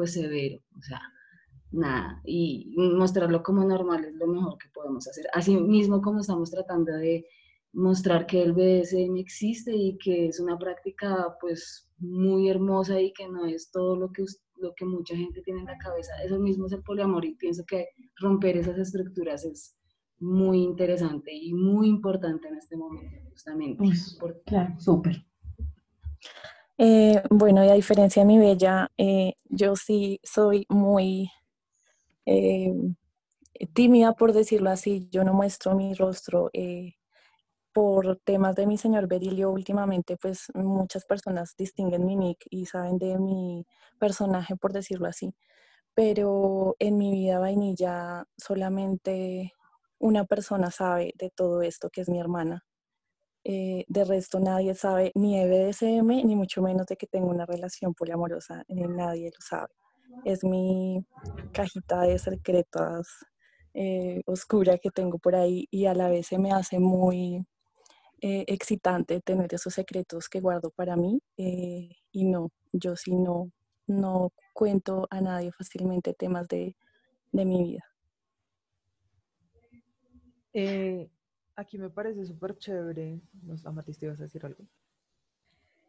pues 0.00 0.14
severo, 0.14 0.58
o 0.78 0.80
sea, 0.80 0.98
nada. 1.72 2.22
Y 2.24 2.74
mostrarlo 2.74 3.42
como 3.42 3.62
normal 3.64 4.02
es 4.06 4.14
lo 4.14 4.26
mejor 4.26 4.56
que 4.56 4.70
podemos 4.72 5.06
hacer. 5.06 5.26
Así 5.34 5.54
mismo 5.58 6.00
como 6.00 6.20
estamos 6.20 6.50
tratando 6.50 6.90
de 6.92 7.26
mostrar 7.74 8.26
que 8.26 8.42
el 8.42 8.54
BDSM 8.54 9.18
existe 9.18 9.76
y 9.76 9.98
que 9.98 10.28
es 10.28 10.40
una 10.40 10.56
práctica 10.56 11.36
pues 11.38 11.86
muy 11.98 12.48
hermosa 12.48 12.98
y 12.98 13.12
que 13.12 13.28
no 13.28 13.44
es 13.44 13.70
todo 13.70 13.94
lo 13.94 14.10
que, 14.10 14.24
lo 14.56 14.72
que 14.74 14.86
mucha 14.86 15.14
gente 15.14 15.42
tiene 15.42 15.60
en 15.60 15.66
la 15.66 15.76
cabeza. 15.76 16.12
Eso 16.24 16.38
mismo 16.38 16.64
es 16.64 16.72
el 16.72 16.82
poliamor 16.82 17.26
y 17.26 17.34
pienso 17.34 17.62
que 17.66 17.88
romper 18.16 18.56
esas 18.56 18.78
estructuras 18.78 19.44
es 19.44 19.76
muy 20.18 20.62
interesante 20.62 21.30
y 21.30 21.52
muy 21.52 21.88
importante 21.88 22.48
en 22.48 22.54
este 22.54 22.74
momento, 22.74 23.18
justamente. 23.28 23.84
Claro, 24.46 24.80
súper. 24.80 25.26
Eh, 26.82 27.22
bueno, 27.28 27.62
y 27.62 27.68
a 27.68 27.74
diferencia 27.74 28.22
de 28.22 28.26
mi 28.26 28.38
bella, 28.38 28.90
eh, 28.96 29.34
yo 29.44 29.76
sí 29.76 30.18
soy 30.22 30.64
muy 30.70 31.30
eh, 32.26 32.74
tímida, 33.74 34.14
por 34.14 34.32
decirlo 34.32 34.70
así. 34.70 35.08
Yo 35.12 35.24
no 35.24 35.34
muestro 35.34 35.74
mi 35.74 35.94
rostro 35.94 36.50
por 37.72 38.16
temas 38.24 38.54
de 38.56 38.66
mi 38.66 38.78
señor 38.78 39.06
Berilio. 39.08 39.50
Últimamente, 39.50 40.16
pues 40.16 40.46
muchas 40.54 41.04
personas 41.04 41.54
distinguen 41.56 42.04
mi 42.06 42.16
nick 42.16 42.38
y 42.50 42.66
saben 42.66 42.98
de 42.98 43.18
mi 43.18 43.66
personaje, 43.98 44.56
por 44.56 44.72
decirlo 44.72 45.06
así. 45.08 45.34
Pero 45.94 46.76
en 46.80 46.98
mi 46.98 47.12
vida 47.12 47.40
vainilla 47.40 48.24
solamente 48.38 49.54
una 49.98 50.24
persona 50.26 50.70
sabe 50.72 51.14
de 51.18 51.30
todo 51.30 51.62
esto, 51.62 51.90
que 51.90 52.02
es 52.02 52.08
mi 52.10 52.20
hermana. 52.20 52.64
Eh, 53.44 53.84
de 53.88 54.04
resto 54.04 54.38
nadie 54.38 54.74
sabe 54.74 55.12
ni 55.14 55.38
de 55.38 55.48
BDSM, 55.48 56.24
ni 56.24 56.36
mucho 56.36 56.62
menos 56.62 56.86
de 56.86 56.96
que 56.96 57.06
tengo 57.06 57.28
una 57.28 57.46
relación 57.46 57.94
poliamorosa, 57.94 58.64
nadie 58.68 59.30
lo 59.34 59.40
sabe. 59.40 59.72
Es 60.24 60.44
mi 60.44 61.04
cajita 61.52 62.02
de 62.02 62.18
secretas 62.18 63.08
eh, 63.74 64.22
oscura 64.26 64.78
que 64.78 64.90
tengo 64.90 65.18
por 65.18 65.34
ahí 65.36 65.66
y 65.70 65.86
a 65.86 65.94
la 65.94 66.08
vez 66.08 66.32
me 66.32 66.52
hace 66.52 66.78
muy 66.80 67.46
eh, 68.20 68.44
excitante 68.48 69.20
tener 69.20 69.54
esos 69.54 69.74
secretos 69.74 70.28
que 70.28 70.40
guardo 70.40 70.70
para 70.70 70.96
mí 70.96 71.22
y 71.36 72.24
no, 72.24 72.50
yo 72.72 72.96
sí 72.96 73.14
no, 73.16 73.50
no 73.86 74.32
cuento 74.52 75.06
a 75.10 75.20
nadie 75.20 75.52
fácilmente 75.52 76.14
temas 76.14 76.48
de, 76.48 76.76
de 77.32 77.44
mi 77.44 77.62
vida. 77.62 77.84
Eh, 80.52 81.08
aquí 81.60 81.78
me 81.78 81.90
parece 81.90 82.24
súper 82.24 82.56
chévere. 82.58 83.20
Amatis, 83.64 83.98
¿te 83.98 84.06
ibas 84.06 84.20
a 84.20 84.24
decir 84.24 84.44
algo? 84.44 84.64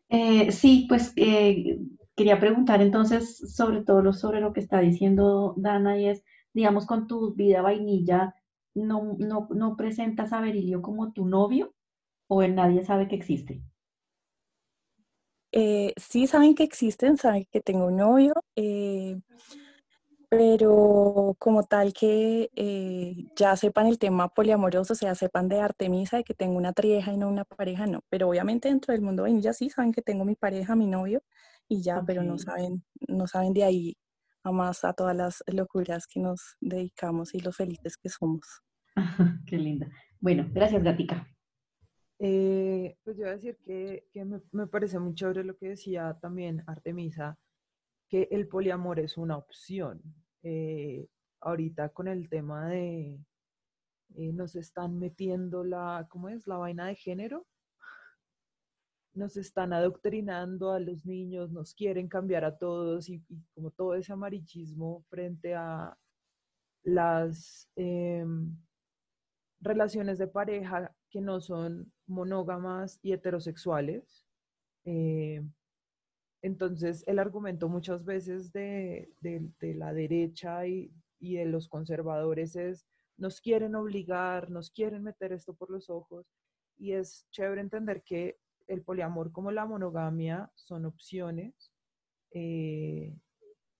Eh, 0.09 0.51
sí, 0.51 0.86
pues 0.89 1.13
eh, 1.15 1.80
quería 2.15 2.39
preguntar 2.39 2.82
entonces 2.82 3.38
sobre 3.55 3.82
todo 3.82 4.01
lo, 4.01 4.13
sobre 4.13 4.41
lo 4.41 4.51
que 4.51 4.59
está 4.59 4.80
diciendo 4.82 5.53
Dana 5.57 5.97
y 5.97 6.07
es, 6.07 6.24
digamos, 6.53 6.86
con 6.86 7.07
tu 7.07 7.34
vida 7.34 7.61
vainilla, 7.61 8.36
¿no, 8.76 9.15
no, 9.17 9.47
no 9.51 9.78
presentas 9.78 10.34
a 10.34 10.41
Berilio 10.41 10.82
como 10.82 11.13
tu 11.13 11.26
novio 11.26 11.74
o 12.28 12.45
nadie 12.45 12.84
sabe 12.84 13.07
que 13.07 13.15
existe? 13.15 13.61
sí 15.97 16.28
saben 16.28 16.55
que 16.55 16.63
existen, 16.63 17.17
saben 17.17 17.45
que 17.51 17.59
tengo 17.59 17.88
un 17.88 17.97
novio 17.97 18.34
pero 20.32 21.36
como 21.39 21.63
tal 21.63 21.91
que 21.91 22.49
eh, 22.55 23.15
ya 23.36 23.57
sepan 23.57 23.88
el 23.88 23.99
tema 23.99 24.29
poliamoroso, 24.29 24.93
o 24.93 24.95
sea, 24.95 25.13
sepan 25.13 25.49
de 25.49 25.59
Artemisa, 25.59 26.15
de 26.15 26.23
que 26.23 26.34
tengo 26.34 26.55
una 26.55 26.71
trieja 26.71 27.11
y 27.11 27.17
no 27.17 27.27
una 27.27 27.43
pareja, 27.43 27.86
no. 27.86 27.99
Pero 28.09 28.29
obviamente 28.29 28.69
dentro 28.69 28.93
del 28.93 29.01
mundo 29.01 29.27
ya 29.27 29.51
sí 29.51 29.69
saben 29.69 29.91
que 29.91 30.01
tengo 30.01 30.23
mi 30.23 30.36
pareja, 30.36 30.73
mi 30.73 30.88
novio, 30.88 31.21
y 31.67 31.84
ya, 31.84 32.01
pero 32.07 32.23
no 32.23 32.38
saben, 32.38 32.82
no 33.09 33.27
saben 33.27 33.51
de 33.51 33.65
ahí 33.65 33.97
a 34.43 34.53
más 34.53 34.86
a 34.86 34.93
todas 34.93 35.17
las 35.17 35.43
locuras 35.47 36.07
que 36.07 36.21
nos 36.21 36.55
dedicamos 36.61 37.36
y 37.36 37.41
lo 37.41 37.51
felices 37.51 37.97
que 37.97 38.07
somos. 38.07 38.61
Qué 39.45 39.57
linda. 39.57 39.89
Bueno, 40.21 40.47
gracias, 40.49 40.82
Gatica. 40.82 41.27
Eh, 42.19 42.95
pues 43.03 43.17
yo 43.17 43.23
voy 43.23 43.32
a 43.32 43.36
decir 43.36 43.57
que, 43.65 44.07
que 44.13 44.23
me, 44.23 44.39
me 44.53 44.65
parece 44.65 44.97
muy 44.97 45.13
chévere 45.13 45.43
lo 45.43 45.57
que 45.57 45.67
decía 45.67 46.17
también 46.21 46.63
Artemisa, 46.67 47.38
que 48.12 48.28
el 48.30 48.45
poliamor 48.49 48.99
es 48.99 49.18
una 49.18 49.38
opción. 49.38 50.01
Eh, 50.43 51.07
ahorita 51.39 51.89
con 51.89 52.09
el 52.09 52.28
tema 52.28 52.68
de 52.68 53.18
eh, 54.16 54.34
nos 54.34 54.55
están 54.57 54.99
metiendo 54.99 55.64
la, 55.64 56.05
¿cómo 56.09 56.28
es? 56.28 56.45
La 56.45 56.57
vaina 56.57 56.88
de 56.88 56.95
género. 56.95 57.47
Nos 59.14 59.38
están 59.38 59.72
adoctrinando 59.72 60.72
a 60.72 60.80
los 60.82 61.05
niños, 61.05 61.51
nos 61.51 61.74
quieren 61.74 62.09
cambiar 62.09 62.43
a 62.43 62.57
todos 62.57 63.07
y, 63.07 63.24
como 63.53 63.72
todo 63.72 63.95
ese 63.95 64.12
amarillismo 64.12 65.05
frente 65.09 65.55
a 65.55 65.97
las 66.84 67.70
em, 67.78 68.57
relaciones 69.62 70.18
de 70.18 70.28
pareja 70.28 70.93
que 71.09 71.22
no 71.22 71.39
son 71.39 71.93
monógamas 72.07 72.99
y 73.01 73.14
heterosexuales. 73.14 74.26
Eh, 74.84 75.41
entonces, 76.41 77.03
el 77.07 77.19
argumento 77.19 77.69
muchas 77.69 78.03
veces 78.03 78.51
de, 78.51 79.09
la 79.61 79.93
derecha 79.93 80.65
y, 80.65 80.91
de 81.19 81.45
los 81.45 81.67
conservadores 81.67 82.55
es, 82.55 82.87
nos 83.17 83.41
quieren 83.41 83.75
obligar, 83.75 84.49
nos 84.49 84.71
quieren 84.71 85.03
meter 85.03 85.33
esto 85.33 85.53
por 85.53 85.69
los 85.69 85.89
ojos. 85.89 86.25
Y 86.77 86.93
es 86.93 87.27
chévere 87.29 87.61
entender 87.61 88.01
que 88.03 88.39
el 88.67 88.81
poliamor 88.81 89.31
como 89.31 89.51
la 89.51 89.65
monogamia 89.65 90.51
son 90.55 90.85
opciones. 90.85 91.71
Eh, 92.31 93.15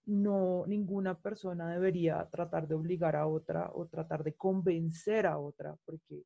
no, 0.06 0.66
ninguna 0.68 1.20
persona 1.20 1.72
debería 1.72 2.28
tratar 2.32 2.68
de 2.68 2.76
obligar 2.76 3.16
a 3.16 3.26
otra 3.28 3.72
o 3.74 3.88
tratar 3.88 4.24
de 4.24 4.36
convencer 4.36 5.26
a 5.26 5.40
otra, 5.40 5.76
porque 5.86 6.24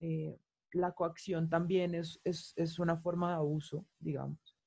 eh, 0.00 0.38
la 0.72 0.92
coacción 0.92 1.48
también 1.50 1.94
es, 1.94 2.20
es 2.24 2.78
una 2.78 2.96
forma 2.98 3.30
de 3.30 3.36
abuso, 3.36 3.86
digamos 3.98 4.57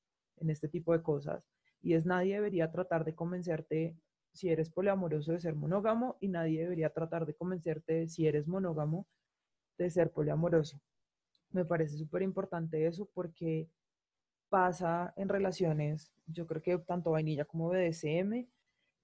en 0.42 0.50
este 0.50 0.68
tipo 0.68 0.94
de 0.94 1.02
cosas. 1.02 1.44
Y 1.82 1.94
es 1.94 2.06
nadie 2.06 2.36
debería 2.36 2.72
tratar 2.72 3.06
de 3.06 3.16
convencerte 3.16 3.96
si 4.34 4.50
eres 4.50 4.70
poliamoroso 4.70 5.32
de 5.32 5.40
ser 5.40 5.56
monógamo 5.56 6.18
y 6.20 6.28
nadie 6.28 6.62
debería 6.62 6.90
tratar 6.92 7.26
de 7.26 7.34
convencerte 7.34 8.08
si 8.08 8.28
eres 8.28 8.48
monógamo 8.48 9.08
de 9.78 9.90
ser 9.90 10.12
poliamoroso. 10.12 10.80
Me 11.52 11.66
parece 11.66 11.98
súper 11.98 12.22
importante 12.22 12.86
eso 12.86 13.10
porque 13.14 13.70
pasa 14.50 15.14
en 15.16 15.30
relaciones, 15.30 16.12
yo 16.28 16.46
creo 16.46 16.62
que 16.62 16.78
tanto 16.80 17.12
vainilla 17.12 17.46
como 17.46 17.70
BDSM, 17.70 18.48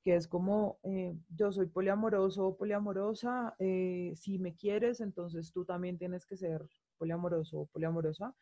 que 0.04 0.16
es 0.16 0.28
como 0.28 0.80
eh, 0.84 1.16
yo 1.30 1.52
soy 1.52 1.68
poliamoroso 1.68 2.48
o 2.48 2.58
poliamorosa, 2.58 3.56
eh, 3.60 4.14
si 4.16 4.40
me 4.40 4.56
quieres, 4.56 5.02
entonces 5.02 5.52
tú 5.52 5.66
también 5.66 5.98
tienes 5.98 6.26
que 6.26 6.38
ser 6.38 6.66
poliamoroso 6.98 7.60
o 7.62 7.66
poliamorosa 7.68 8.36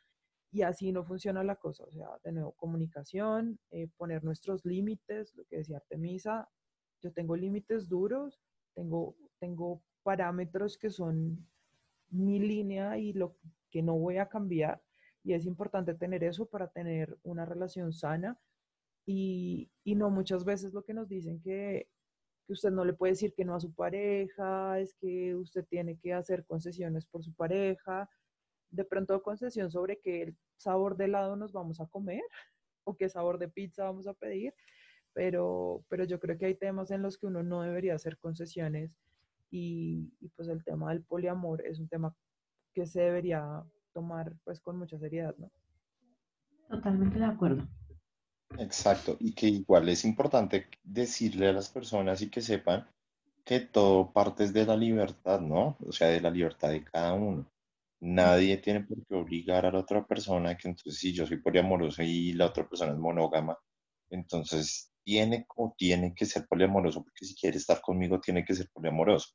y 0.56 0.62
así 0.62 0.94
no 0.94 1.04
funciona 1.04 1.44
la 1.44 1.58
cosa. 1.58 1.84
O 1.84 1.92
sea, 1.92 2.08
de 2.24 2.32
nuevo, 2.32 2.54
comunicación, 2.54 3.60
eh, 3.72 3.90
poner 3.98 4.24
nuestros 4.24 4.64
límites, 4.64 5.36
lo 5.36 5.44
que 5.44 5.58
decía 5.58 5.76
Artemisa, 5.76 6.48
yo 7.02 7.12
tengo 7.12 7.36
límites 7.36 7.90
duros, 7.90 8.40
tengo, 8.74 9.18
tengo 9.38 9.84
parámetros 10.02 10.78
que 10.78 10.90
son 10.90 11.46
mi 12.10 12.40
línea 12.40 12.98
y 12.98 13.12
lo 13.12 13.36
que 13.70 13.82
no 13.82 13.96
voy 13.96 14.16
a 14.16 14.30
cambiar. 14.30 14.82
Y 15.26 15.34
es 15.34 15.46
importante 15.46 15.94
tener 15.94 16.24
eso 16.24 16.46
para 16.46 16.70
tener 16.70 17.18
una 17.24 17.44
relación 17.46 17.92
sana. 17.92 18.40
Y, 19.06 19.70
y 19.84 19.96
no 19.96 20.10
muchas 20.10 20.46
veces 20.46 20.72
lo 20.72 20.86
que 20.86 20.94
nos 20.94 21.10
dicen 21.10 21.42
que, 21.42 21.90
que 22.48 22.54
usted 22.54 22.72
no 22.72 22.86
le 22.86 22.94
puede 22.94 23.12
decir 23.12 23.34
que 23.34 23.44
no 23.44 23.56
a 23.56 23.60
su 23.60 23.74
pareja, 23.74 24.80
es 24.80 24.94
que 24.94 25.36
usted 25.36 25.66
tiene 25.66 25.98
que 25.98 26.14
hacer 26.14 26.46
concesiones 26.46 27.06
por 27.06 27.26
su 27.26 27.34
pareja, 27.34 28.10
de 28.76 28.86
pronto 28.86 29.22
concesión 29.22 29.70
sobre 29.72 30.00
qué 30.00 30.34
sabor 30.58 30.98
de 30.98 31.06
helado 31.06 31.36
nos 31.36 31.52
vamos 31.52 31.80
a 31.80 31.88
comer 31.88 32.24
o 32.84 32.96
qué 32.96 33.10
sabor 33.10 33.38
de 33.38 33.50
pizza 33.50 33.86
vamos 33.86 34.08
a 34.08 34.14
pedir, 34.14 34.54
pero, 35.14 35.84
pero 35.90 36.04
yo 36.06 36.20
creo 36.20 36.38
que 36.38 36.46
hay 36.46 36.56
temas 36.56 36.92
en 36.92 37.02
los 37.02 37.18
que 37.18 37.28
uno 37.28 37.44
no 37.44 37.62
debería 37.62 37.96
hacer 37.96 38.18
concesiones 38.18 38.92
y, 39.52 40.12
pues 40.36 40.50
el 40.50 40.64
tema 40.64 40.90
del 40.90 41.04
poliamor 41.04 41.66
es 41.66 41.80
un 41.80 41.88
tema 41.88 42.16
que 42.74 42.86
se 42.86 43.02
debería 43.02 43.64
tomar 43.94 44.36
pues 44.44 44.60
con 44.60 44.78
mucha 44.78 44.98
seriedad, 44.98 45.36
¿no? 45.38 45.50
Totalmente 46.70 47.20
de 47.20 47.26
acuerdo. 47.26 47.68
Exacto, 48.60 49.16
y 49.20 49.34
que 49.34 49.48
igual 49.48 49.88
es 49.90 50.04
importante 50.04 50.68
decirle 50.84 51.48
a 51.48 51.54
las 51.54 51.70
personas 51.70 52.22
y 52.22 52.30
que 52.30 52.42
sepan 52.42 52.88
que 53.46 53.62
todo 53.62 54.12
parte 54.12 54.52
de 54.52 54.66
la 54.66 54.76
libertad, 54.76 55.40
¿no? 55.40 55.78
O 55.86 55.92
sea, 55.92 56.08
de 56.08 56.20
la 56.20 56.32
libertad 56.32 56.70
de 56.70 56.84
cada 56.84 57.14
uno 57.14 57.46
nadie 58.06 58.58
tiene 58.58 58.82
por 58.82 59.04
qué 59.06 59.16
obligar 59.16 59.66
a 59.66 59.72
la 59.72 59.80
otra 59.80 60.06
persona 60.06 60.56
que 60.56 60.68
entonces 60.68 61.00
si 61.00 61.12
yo 61.12 61.26
soy 61.26 61.38
poliamoroso 61.38 62.04
y 62.04 62.34
la 62.34 62.46
otra 62.46 62.68
persona 62.68 62.92
es 62.92 63.00
monógama, 63.00 63.58
entonces 64.12 64.92
tiene 65.04 65.46
o 65.56 65.74
tiene 65.76 66.14
que 66.14 66.26
ser 66.26 66.46
poliamoroso 66.48 67.04
porque 67.04 67.26
si 67.26 67.36
quiere 67.36 67.58
estar 67.58 67.82
conmigo 67.82 68.20
tiene 68.20 68.46
que 68.46 68.54
ser 68.54 68.70
poliamoroso. 68.72 69.30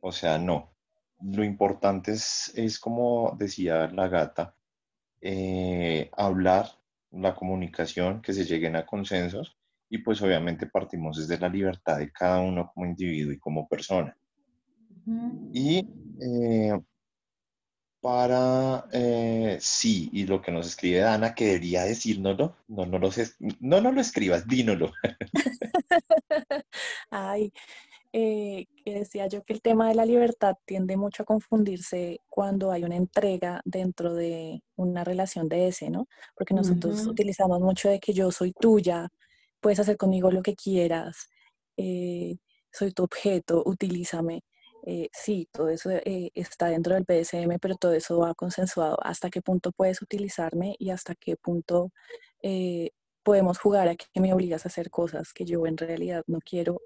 O 0.00 0.10
sea, 0.10 0.38
no. 0.38 0.74
Lo 1.22 1.44
importante 1.44 2.12
es, 2.12 2.52
es 2.56 2.78
como 2.78 3.36
decía 3.38 3.88
la 3.88 4.08
gata, 4.08 4.54
eh, 5.20 6.10
hablar, 6.16 6.70
la 7.12 7.34
comunicación, 7.34 8.20
que 8.20 8.32
se 8.32 8.44
lleguen 8.44 8.76
a 8.76 8.86
consensos 8.86 9.56
y 9.88 9.98
pues 9.98 10.20
obviamente 10.22 10.66
partimos 10.66 11.18
desde 11.18 11.40
la 11.40 11.48
libertad 11.48 11.98
de 11.98 12.10
cada 12.12 12.40
uno 12.40 12.70
como 12.72 12.86
individuo 12.86 13.32
y 13.32 13.38
como 13.38 13.68
persona. 13.68 14.16
Y 15.52 15.88
eh, 16.20 16.78
para 18.08 18.86
eh, 18.90 19.58
sí, 19.60 20.08
y 20.14 20.24
lo 20.24 20.40
que 20.40 20.50
nos 20.50 20.66
escribe 20.66 21.00
Dana, 21.00 21.34
que 21.34 21.44
debería 21.44 21.84
decírnoslo, 21.84 22.56
no, 22.68 22.86
no, 22.86 22.98
lo, 22.98 23.10
no, 23.60 23.82
no 23.82 23.92
lo 23.92 24.00
escribas, 24.00 24.48
dínoslo. 24.48 24.92
Ay, 27.10 27.52
eh, 28.14 28.64
que 28.82 28.94
decía 28.94 29.26
yo 29.26 29.44
que 29.44 29.52
el 29.52 29.60
tema 29.60 29.90
de 29.90 29.94
la 29.94 30.06
libertad 30.06 30.54
tiende 30.64 30.96
mucho 30.96 31.22
a 31.22 31.26
confundirse 31.26 32.22
cuando 32.30 32.72
hay 32.72 32.82
una 32.82 32.96
entrega 32.96 33.60
dentro 33.66 34.14
de 34.14 34.62
una 34.76 35.04
relación 35.04 35.46
de 35.46 35.68
ese, 35.68 35.90
¿no? 35.90 36.08
Porque 36.34 36.54
nosotros 36.54 37.06
utilizamos 37.06 37.60
mucho 37.60 37.90
de 37.90 38.00
que 38.00 38.14
yo 38.14 38.32
soy 38.32 38.54
tuya, 38.58 39.10
puedes 39.60 39.80
hacer 39.80 39.98
conmigo 39.98 40.30
lo 40.30 40.40
que 40.40 40.54
quieras, 40.54 41.28
eh, 41.76 42.38
soy 42.72 42.92
tu 42.92 43.02
objeto, 43.02 43.62
utilízame. 43.66 44.44
Eh, 44.90 45.10
sí, 45.12 45.48
todo 45.52 45.68
eso 45.68 45.90
está 46.34 46.68
dentro 46.68 46.94
del 46.94 47.04
PSM, 47.04 47.58
pero 47.60 47.76
todo 47.76 47.92
eso 47.92 48.18
va 48.18 48.34
consensuado. 48.34 48.96
¿Hasta 49.02 49.30
qué 49.30 49.42
punto 49.42 49.72
puedes 49.72 50.00
utilizarme 50.02 50.76
y 50.78 50.90
hasta 50.90 51.14
qué 51.14 51.36
punto 51.36 51.92
podemos 53.22 53.58
jugar 53.58 53.88
a 53.88 53.96
que 53.96 54.20
me 54.20 54.32
obligas 54.32 54.64
a 54.64 54.68
hacer 54.68 54.90
cosas 54.90 55.32
que 55.34 55.44
yo 55.44 55.66
en 55.66 55.76
realidad 55.76 56.22
no 56.26 56.38
quiero? 56.40 56.80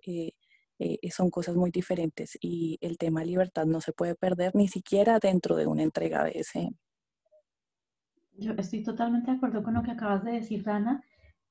Eh, 0.85 1.11
son 1.11 1.31
cosas 1.31 1.55
muy 1.55 1.71
diferentes 1.71 2.37
y 2.41 2.77
el 2.81 2.99
tema 2.99 3.25
libertad 3.25 3.67
no 3.67 3.81
se 3.81 3.93
puede 3.93 4.17
perder 4.17 4.57
ni 4.57 4.67
siquiera 4.67 5.21
dentro 5.21 5.55
de 5.55 5.69
una 5.69 5.85
entrega 5.85 6.27
ese. 6.29 6.71
Yo 8.37 8.53
estoy 8.59 8.83
totalmente 8.83 9.31
de 9.31 9.37
acuerdo 9.37 9.63
con 9.63 9.75
lo 9.75 9.83
que 9.83 9.93
acabas 9.93 10.25
de 10.25 10.33
decir, 10.33 10.65
Dana, 10.65 11.01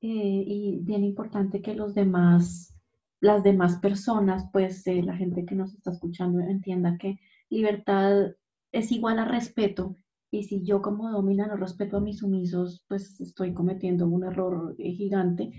eh, 0.02 0.08
y 0.46 0.80
bien 0.82 1.02
importante 1.02 1.62
que 1.62 1.74
los 1.74 1.94
demás, 1.94 2.74
las 3.22 3.44
demás 3.44 3.78
personas, 3.78 4.44
pues 4.52 4.84
eh, 4.88 5.00
la 5.02 5.16
gente 5.16 5.46
que 5.46 5.54
nos 5.54 5.72
está 5.72 5.92
escuchando 5.92 6.40
entienda 6.40 6.98
que 6.98 7.20
libertad 7.48 8.32
es 8.72 8.90
igual 8.90 9.20
a 9.20 9.24
respeto 9.24 9.96
y 10.32 10.42
si 10.42 10.64
yo 10.64 10.82
como 10.82 11.08
domina 11.08 11.46
no 11.46 11.56
respeto 11.56 11.98
a 11.98 12.00
mis 12.00 12.18
sumisos, 12.18 12.84
pues 12.88 13.20
estoy 13.20 13.54
cometiendo 13.54 14.08
un 14.08 14.24
error 14.24 14.74
gigante. 14.76 15.52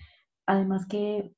Además 0.46 0.86
que 0.88 1.32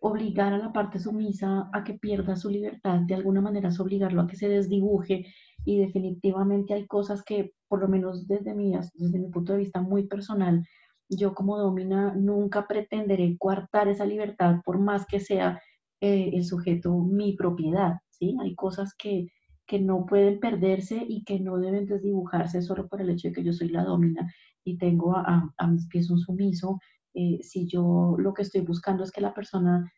obligar 0.00 0.54
a 0.54 0.58
la 0.58 0.72
parte 0.72 0.98
sumisa 0.98 1.68
a 1.74 1.84
que 1.84 1.94
pierda 1.94 2.36
su 2.36 2.48
libertad, 2.48 3.00
de 3.00 3.14
alguna 3.14 3.42
manera 3.42 3.68
es 3.68 3.78
obligarlo 3.78 4.22
a 4.22 4.26
que 4.26 4.36
se 4.36 4.48
desdibuje 4.48 5.26
y 5.64 5.78
definitivamente 5.78 6.72
hay 6.72 6.86
cosas 6.86 7.22
que, 7.22 7.52
por 7.68 7.80
lo 7.80 7.88
menos 7.88 8.26
desde 8.26 8.54
mi, 8.54 8.72
desde 8.94 9.18
mi 9.18 9.28
punto 9.28 9.52
de 9.52 9.58
vista 9.58 9.82
muy 9.82 10.06
personal, 10.06 10.64
yo 11.08 11.34
como 11.34 11.58
domina 11.58 12.14
nunca 12.16 12.66
pretenderé 12.66 13.36
coartar 13.38 13.88
esa 13.88 14.06
libertad 14.06 14.56
por 14.64 14.78
más 14.78 15.06
que 15.06 15.20
sea 15.20 15.60
eh, 16.00 16.30
el 16.34 16.44
sujeto 16.44 16.98
mi 16.98 17.34
propiedad, 17.36 18.00
¿sí? 18.10 18.36
Hay 18.42 18.54
cosas 18.54 18.94
que, 18.98 19.28
que 19.66 19.80
no 19.80 20.06
pueden 20.06 20.40
perderse 20.40 21.04
y 21.08 21.24
que 21.24 21.40
no 21.40 21.58
deben 21.58 21.86
desdibujarse 21.86 22.62
solo 22.62 22.88
por 22.88 23.00
el 23.00 23.10
hecho 23.10 23.28
de 23.28 23.34
que 23.34 23.44
yo 23.44 23.52
soy 23.52 23.68
la 23.68 23.84
domina 23.84 24.32
y 24.64 24.78
tengo 24.78 25.16
a, 25.16 25.52
a 25.56 25.66
mis 25.66 25.86
pies 25.88 26.10
un 26.10 26.18
sumiso 26.18 26.78
eh, 27.18 27.42
si 27.42 27.66
yo 27.66 28.14
lo 28.18 28.34
que 28.34 28.42
estoy 28.42 28.60
buscando 28.60 29.02
es 29.02 29.10
que 29.10 29.22
la 29.22 29.32
persona 29.32 29.90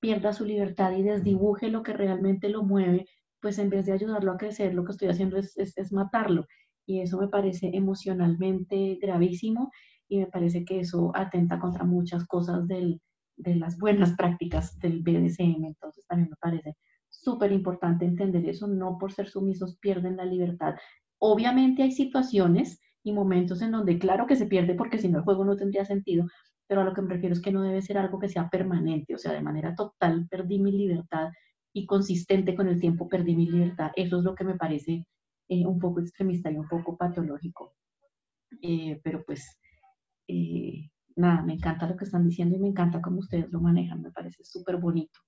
pierda 0.00 0.32
su 0.32 0.44
libertad 0.44 0.92
y 0.92 1.02
desdibuje 1.04 1.68
lo 1.68 1.82
que 1.84 1.92
realmente 1.92 2.48
lo 2.48 2.64
mueve, 2.64 3.06
pues 3.40 3.58
en 3.60 3.70
vez 3.70 3.86
de 3.86 3.92
ayudarlo 3.92 4.32
a 4.32 4.36
crecer, 4.36 4.74
lo 4.74 4.84
que 4.84 4.92
estoy 4.92 5.08
haciendo 5.08 5.36
es, 5.36 5.56
es, 5.56 5.92
matarlo. 5.92 6.46
Y 6.84 7.00
eso 7.00 7.18
me 7.18 7.28
parece 7.28 7.70
emocionalmente 7.72 8.98
gravísimo 9.00 9.70
y 10.08 10.18
me 10.18 10.26
parece 10.26 10.64
que 10.64 10.80
eso 10.80 11.12
atenta 11.14 11.58
contra 11.58 11.84
muchas 11.84 12.26
cosas 12.26 12.66
de 12.66 13.00
las 13.36 13.78
buenas 13.78 14.12
prácticas 14.16 14.78
del 14.78 15.02
BDSM. 15.02 15.64
Entonces 15.64 16.06
también 16.06 16.30
me 16.30 16.36
parece 16.36 16.76
súper 17.08 17.52
importante 17.52 18.04
entender 18.04 18.48
eso. 18.48 18.66
No 18.66 18.98
por 18.98 19.12
ser 19.12 19.28
sumisos 19.28 19.78
pierden 19.78 20.16
la 20.16 20.24
libertad. 20.24 20.74
Obviamente 21.18 21.82
hay 21.82 21.92
situaciones 21.92 22.80
y 23.02 23.12
momentos 23.12 23.62
en 23.62 23.72
donde 23.72 23.98
claro 23.98 24.26
que 24.26 24.36
se 24.36 24.46
pierde 24.46 24.74
porque 24.74 24.98
si 24.98 25.08
no 25.08 25.18
el 25.18 25.24
juego 25.24 25.44
no 25.44 25.56
tendría 25.56 25.84
sentido, 25.84 26.26
pero 26.66 26.80
a 26.80 26.84
lo 26.84 26.92
que 26.92 27.02
me 27.02 27.14
refiero 27.14 27.34
es 27.34 27.40
que 27.40 27.52
no 27.52 27.62
debe 27.62 27.82
ser 27.82 27.98
algo 27.98 28.18
que 28.18 28.28
sea 28.28 28.48
permanente, 28.48 29.14
o 29.14 29.18
sea, 29.18 29.32
de 29.32 29.40
manera 29.42 29.74
total 29.74 30.26
perdí 30.28 30.58
mi 30.58 30.72
libertad 30.72 31.30
y 31.72 31.86
consistente 31.86 32.54
con 32.54 32.68
el 32.68 32.80
tiempo 32.80 33.08
perdí 33.08 33.36
mi 33.36 33.46
libertad. 33.46 33.92
Eso 33.94 34.18
es 34.18 34.24
lo 34.24 34.34
que 34.34 34.44
me 34.44 34.56
parece 34.56 35.06
eh, 35.48 35.66
un 35.66 35.78
poco 35.78 36.00
extremista 36.00 36.50
y 36.50 36.56
un 36.56 36.68
poco 36.68 36.96
patológico. 36.96 37.74
Eh, 38.62 39.00
pero 39.04 39.22
pues, 39.24 39.58
eh, 40.28 40.90
nada, 41.16 41.42
me 41.42 41.54
encanta 41.54 41.86
lo 41.86 41.96
que 41.96 42.04
están 42.04 42.28
diciendo 42.28 42.56
y 42.56 42.60
me 42.60 42.68
encanta 42.68 43.00
cómo 43.00 43.20
ustedes 43.20 43.50
lo 43.50 43.60
manejan, 43.60 44.02
me 44.02 44.10
parece 44.10 44.44
súper 44.44 44.76
bonito. 44.76 45.20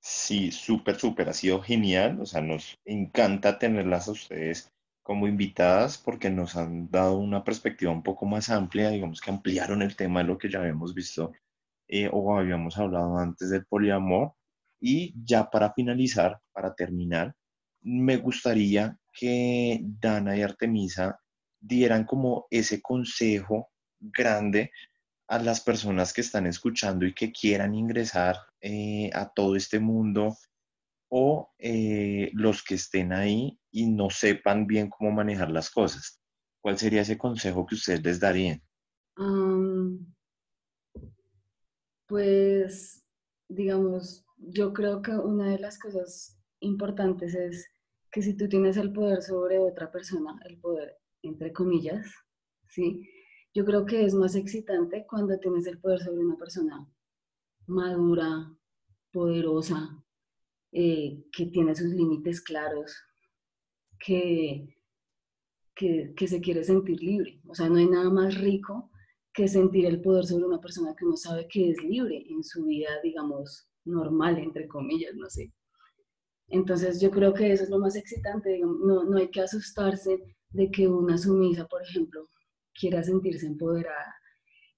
Sí, 0.00 0.52
súper, 0.52 0.96
súper, 0.96 1.28
ha 1.28 1.32
sido 1.32 1.60
genial, 1.62 2.20
o 2.20 2.26
sea, 2.26 2.40
nos 2.40 2.78
encanta 2.84 3.58
tenerlas 3.58 4.08
a 4.08 4.12
ustedes 4.12 4.70
como 5.02 5.28
invitadas 5.28 5.98
porque 5.98 6.30
nos 6.30 6.56
han 6.56 6.90
dado 6.90 7.18
una 7.18 7.44
perspectiva 7.44 7.92
un 7.92 8.02
poco 8.02 8.26
más 8.26 8.50
amplia, 8.50 8.90
digamos 8.90 9.20
que 9.20 9.30
ampliaron 9.30 9.82
el 9.82 9.96
tema 9.96 10.20
de 10.20 10.26
lo 10.28 10.38
que 10.38 10.50
ya 10.50 10.60
habíamos 10.60 10.94
visto 10.94 11.32
eh, 11.88 12.08
o 12.12 12.36
habíamos 12.36 12.78
hablado 12.78 13.18
antes 13.18 13.50
del 13.50 13.66
poliamor. 13.66 14.32
Y 14.80 15.14
ya 15.24 15.50
para 15.50 15.72
finalizar, 15.72 16.40
para 16.52 16.74
terminar, 16.74 17.34
me 17.82 18.16
gustaría 18.18 18.98
que 19.12 19.80
Dana 19.82 20.36
y 20.36 20.42
Artemisa 20.42 21.18
dieran 21.66 22.04
como 22.04 22.46
ese 22.50 22.80
consejo 22.80 23.70
grande 24.00 24.70
a 25.28 25.38
las 25.38 25.60
personas 25.60 26.12
que 26.12 26.20
están 26.20 26.46
escuchando 26.46 27.04
y 27.04 27.14
que 27.14 27.32
quieran 27.32 27.74
ingresar 27.74 28.36
eh, 28.60 29.10
a 29.12 29.28
todo 29.32 29.56
este 29.56 29.80
mundo 29.80 30.36
o 31.08 31.52
eh, 31.58 32.30
los 32.34 32.62
que 32.62 32.74
estén 32.74 33.12
ahí 33.12 33.58
y 33.70 33.86
no 33.86 34.10
sepan 34.10 34.66
bien 34.66 34.88
cómo 34.88 35.10
manejar 35.10 35.50
las 35.50 35.70
cosas. 35.70 36.20
¿Cuál 36.60 36.78
sería 36.78 37.02
ese 37.02 37.18
consejo 37.18 37.66
que 37.66 37.74
ustedes 37.74 38.02
les 38.02 38.20
darían? 38.20 38.62
pues, 42.06 43.02
digamos, 43.48 44.26
yo 44.36 44.74
creo 44.74 45.00
que 45.00 45.12
una 45.12 45.50
de 45.52 45.58
las 45.58 45.78
cosas 45.78 46.38
importantes 46.60 47.34
es 47.34 47.66
que 48.12 48.20
si 48.20 48.34
tú 48.34 48.46
tienes 48.48 48.76
el 48.76 48.92
poder 48.92 49.22
sobre 49.22 49.58
otra 49.58 49.90
persona, 49.90 50.38
el 50.44 50.58
poder 50.58 50.98
entre 51.26 51.52
comillas, 51.52 52.06
¿sí? 52.68 53.08
Yo 53.54 53.64
creo 53.64 53.86
que 53.86 54.04
es 54.04 54.14
más 54.14 54.34
excitante 54.34 55.06
cuando 55.08 55.38
tienes 55.38 55.66
el 55.66 55.78
poder 55.78 56.00
sobre 56.00 56.20
una 56.20 56.36
persona 56.36 56.86
madura, 57.66 58.54
poderosa, 59.12 60.04
eh, 60.72 61.24
que 61.32 61.46
tiene 61.46 61.74
sus 61.74 61.86
límites 61.86 62.42
claros, 62.42 62.94
que, 63.98 64.76
que, 65.74 66.28
se 66.28 66.40
quiere 66.40 66.64
sentir 66.64 67.02
libre. 67.02 67.40
O 67.48 67.54
sea, 67.54 67.68
no 67.68 67.76
hay 67.76 67.86
nada 67.86 68.10
más 68.10 68.38
rico 68.38 68.90
que 69.32 69.48
sentir 69.48 69.86
el 69.86 70.02
poder 70.02 70.26
sobre 70.26 70.44
una 70.44 70.60
persona 70.60 70.94
que 70.94 71.06
no 71.06 71.16
sabe 71.16 71.48
que 71.48 71.70
es 71.70 71.82
libre 71.82 72.26
en 72.28 72.44
su 72.44 72.66
vida, 72.66 72.90
digamos, 73.02 73.68
normal, 73.84 74.38
entre 74.38 74.68
comillas, 74.68 75.14
no 75.14 75.30
sé. 75.30 75.52
Entonces 76.48 77.00
yo 77.00 77.10
creo 77.10 77.32
que 77.34 77.52
eso 77.52 77.64
es 77.64 77.70
lo 77.70 77.78
más 77.78 77.96
excitante, 77.96 78.60
no, 78.60 79.04
no 79.04 79.16
hay 79.16 79.28
que 79.30 79.40
asustarse 79.40 80.35
de 80.50 80.70
que 80.70 80.88
una 80.88 81.18
sumisa, 81.18 81.66
por 81.66 81.82
ejemplo, 81.82 82.28
quiera 82.74 83.02
sentirse 83.02 83.46
empoderada 83.46 84.14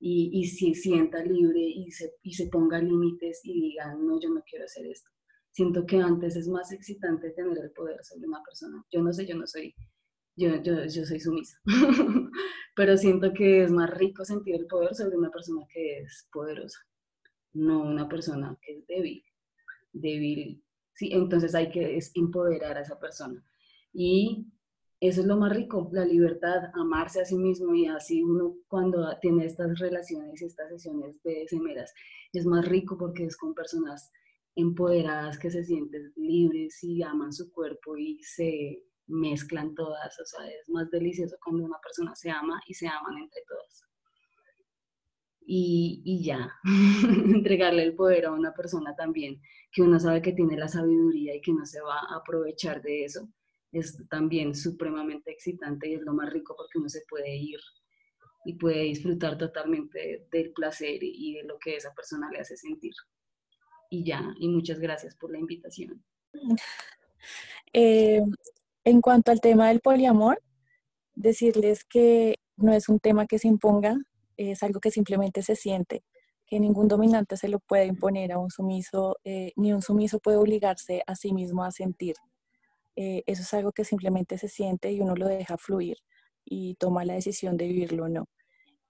y, 0.00 0.30
y 0.32 0.46
se 0.46 0.74
sienta 0.74 1.22
libre 1.24 1.60
y 1.60 1.90
se, 1.90 2.14
y 2.22 2.34
se 2.34 2.48
ponga 2.48 2.80
límites 2.80 3.40
y 3.44 3.52
diga, 3.60 3.94
no, 3.94 4.20
yo 4.20 4.30
no 4.30 4.42
quiero 4.48 4.64
hacer 4.64 4.86
esto 4.86 5.10
siento 5.58 5.84
que 5.86 5.96
antes 5.96 6.36
es 6.36 6.46
más 6.46 6.70
excitante 6.70 7.30
tener 7.30 7.58
el 7.58 7.72
poder 7.72 8.04
sobre 8.04 8.28
una 8.28 8.40
persona. 8.44 8.84
Yo 8.92 9.02
no 9.02 9.12
sé, 9.12 9.26
yo 9.26 9.34
no 9.36 9.44
soy, 9.44 9.74
yo, 10.36 10.62
yo, 10.62 10.84
yo 10.84 11.04
soy 11.04 11.18
sumisa, 11.18 11.58
pero 12.76 12.96
siento 12.96 13.32
que 13.32 13.64
es 13.64 13.72
más 13.72 13.90
rico 13.90 14.24
sentir 14.24 14.54
el 14.54 14.66
poder 14.68 14.94
sobre 14.94 15.16
una 15.16 15.30
persona 15.30 15.66
que 15.72 15.98
es 15.98 16.28
poderosa, 16.32 16.78
no 17.54 17.82
una 17.82 18.08
persona 18.08 18.56
que 18.62 18.78
es 18.78 18.86
débil, 18.86 19.24
débil. 19.92 20.62
Sí, 20.94 21.10
entonces 21.12 21.56
hay 21.56 21.70
que 21.70 21.98
empoderar 22.14 22.76
a 22.76 22.82
esa 22.82 22.98
persona. 23.00 23.44
Y 23.92 24.46
eso 25.00 25.20
es 25.20 25.26
lo 25.26 25.36
más 25.36 25.54
rico, 25.54 25.88
la 25.92 26.04
libertad, 26.04 26.70
amarse 26.74 27.20
a 27.20 27.24
sí 27.24 27.36
mismo 27.36 27.74
y 27.74 27.86
así 27.86 28.22
uno 28.22 28.56
cuando 28.66 29.06
tiene 29.20 29.44
estas 29.44 29.78
relaciones 29.78 30.42
y 30.42 30.46
estas 30.46 30.68
sesiones 30.70 31.22
de 31.22 31.46
semeras 31.48 31.94
es 32.32 32.44
más 32.44 32.66
rico 32.66 32.98
porque 32.98 33.24
es 33.24 33.36
con 33.36 33.54
personas 33.54 34.12
empoderadas, 34.56 35.38
que 35.38 35.50
se 35.50 35.64
sienten 35.64 36.12
libres 36.16 36.82
y 36.82 37.00
aman 37.02 37.32
su 37.32 37.52
cuerpo 37.52 37.96
y 37.96 38.20
se 38.24 38.82
mezclan 39.06 39.74
todas. 39.74 40.18
O 40.18 40.24
sea, 40.24 40.48
es 40.48 40.68
más 40.68 40.90
delicioso 40.90 41.36
cuando 41.42 41.64
una 41.64 41.78
persona 41.80 42.14
se 42.16 42.30
ama 42.30 42.60
y 42.66 42.74
se 42.74 42.88
aman 42.88 43.18
entre 43.18 43.42
todas. 43.48 43.84
Y, 45.46 46.02
y 46.04 46.24
ya, 46.24 46.52
entregarle 47.24 47.84
el 47.84 47.94
poder 47.94 48.26
a 48.26 48.32
una 48.32 48.52
persona 48.52 48.94
también, 48.96 49.40
que 49.72 49.82
uno 49.82 49.98
sabe 49.98 50.20
que 50.20 50.32
tiene 50.32 50.56
la 50.58 50.68
sabiduría 50.68 51.36
y 51.36 51.40
que 51.40 51.52
no 51.52 51.64
se 51.64 51.80
va 51.80 52.00
a 52.00 52.16
aprovechar 52.16 52.82
de 52.82 53.04
eso, 53.04 53.28
es 53.72 54.02
también 54.08 54.54
supremamente 54.54 55.30
excitante 55.30 55.88
y 55.88 55.94
es 55.94 56.02
lo 56.02 56.14
más 56.14 56.32
rico 56.32 56.54
porque 56.56 56.78
uno 56.78 56.88
se 56.88 57.02
puede 57.08 57.36
ir 57.36 57.60
y 58.44 58.54
puede 58.54 58.82
disfrutar 58.82 59.36
totalmente 59.36 60.26
del 60.30 60.52
placer 60.52 60.98
y 61.02 61.34
de 61.34 61.42
lo 61.44 61.58
que 61.58 61.76
esa 61.76 61.92
persona 61.94 62.30
le 62.30 62.40
hace 62.40 62.56
sentir 62.56 62.94
y 63.90 64.04
ya, 64.04 64.34
y 64.38 64.48
muchas 64.48 64.78
gracias 64.78 65.14
por 65.14 65.32
la 65.32 65.38
invitación. 65.38 66.02
Eh, 67.74 68.22
en 68.84 69.00
cuanto 69.02 69.30
al 69.30 69.42
tema 69.42 69.68
del 69.68 69.80
poliamor, 69.80 70.42
decirles 71.14 71.84
que 71.84 72.36
no 72.56 72.72
es 72.72 72.88
un 72.88 72.98
tema 72.98 73.26
que 73.26 73.38
se 73.38 73.48
imponga, 73.48 73.96
es 74.38 74.62
algo 74.62 74.80
que 74.80 74.90
simplemente 74.90 75.42
se 75.42 75.54
siente, 75.54 76.02
que 76.46 76.60
ningún 76.60 76.88
dominante 76.88 77.36
se 77.36 77.48
lo 77.48 77.58
puede 77.58 77.84
imponer 77.84 78.32
a 78.32 78.38
un 78.38 78.50
sumiso, 78.50 79.18
eh, 79.24 79.52
ni 79.56 79.72
un 79.74 79.82
sumiso 79.82 80.18
puede 80.18 80.38
obligarse 80.38 81.02
a 81.06 81.14
sí 81.14 81.32
mismo 81.32 81.62
a 81.62 81.72
sentir. 81.72 82.16
Eh, 83.00 83.22
eso 83.26 83.42
es 83.42 83.54
algo 83.54 83.70
que 83.70 83.84
simplemente 83.84 84.38
se 84.38 84.48
siente 84.48 84.90
y 84.90 85.00
uno 85.00 85.14
lo 85.14 85.28
deja 85.28 85.56
fluir 85.56 85.98
y 86.44 86.74
toma 86.74 87.04
la 87.04 87.14
decisión 87.14 87.56
de 87.56 87.68
vivirlo 87.68 88.06
o 88.06 88.08
no. 88.08 88.26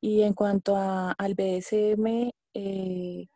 Y 0.01 0.23
en 0.23 0.33
cuanto 0.33 0.77
al 0.79 1.35
BDSM, 1.35 2.31
eh, 2.55 3.27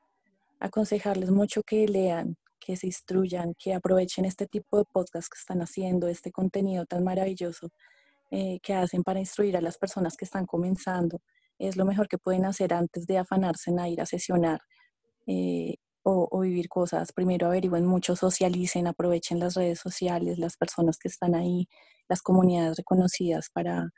aconsejarles 0.60 1.30
mucho 1.30 1.62
que 1.62 1.86
lean, 1.86 2.36
que 2.58 2.76
se 2.76 2.86
instruyan, 2.86 3.52
que 3.58 3.74
aprovechen 3.74 4.24
este 4.24 4.46
tipo 4.46 4.78
de 4.78 4.86
podcast 4.90 5.28
que 5.30 5.38
están 5.38 5.60
haciendo, 5.60 6.08
este 6.08 6.32
contenido 6.32 6.86
tan 6.86 7.04
maravilloso 7.04 7.68
eh, 8.30 8.58
que 8.62 8.72
hacen 8.72 9.02
para 9.02 9.20
instruir 9.20 9.58
a 9.58 9.60
las 9.60 9.76
personas 9.76 10.16
que 10.16 10.24
están 10.24 10.46
comenzando. 10.46 11.20
Es 11.58 11.76
lo 11.76 11.84
mejor 11.84 12.08
que 12.08 12.16
pueden 12.16 12.46
hacer 12.46 12.72
antes 12.72 13.06
de 13.06 13.18
afanarse 13.18 13.70
en 13.70 13.86
ir 13.88 14.00
a 14.00 14.06
sesionar 14.06 14.62
o, 16.03 16.40
vivir 16.40 16.68
cosas. 16.68 17.12
Primero 17.12 17.46
averigüen 17.46 17.86
mucho, 17.86 18.16
socialicen, 18.16 18.86
aprovechen 18.86 19.38
las 19.40 19.55
redes 19.55 19.80
sociales, 19.80 20.38
las 20.38 20.57
personas 20.57 20.98
que 20.98 21.09
están 21.09 21.34
ahí, 21.34 21.68
las 22.09 22.22
comunidades 22.22 22.76
reconocidas 22.76 23.50
para 23.53 23.92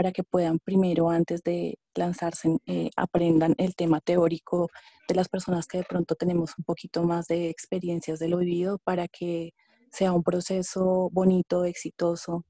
para 0.00 0.12
que 0.12 0.24
puedan 0.24 0.58
primero, 0.60 1.10
antes 1.10 1.42
de 1.42 1.78
lanzarse, 1.94 2.56
eh, 2.64 2.88
aprendan 2.96 3.54
el 3.58 3.74
tema 3.74 4.00
teórico 4.00 4.70
de 5.06 5.14
las 5.14 5.28
personas 5.28 5.66
que 5.66 5.76
de 5.76 5.84
pronto 5.84 6.14
tenemos 6.14 6.54
un 6.56 6.64
poquito 6.64 7.02
más 7.02 7.26
de 7.26 7.50
experiencias 7.50 8.18
de 8.18 8.28
lo 8.28 8.38
vivido 8.38 8.78
para 8.78 9.08
que 9.08 9.52
sea 9.92 10.12
un 10.12 10.22
proceso 10.22 11.10
bonito, 11.12 11.66
exitoso 11.66 12.46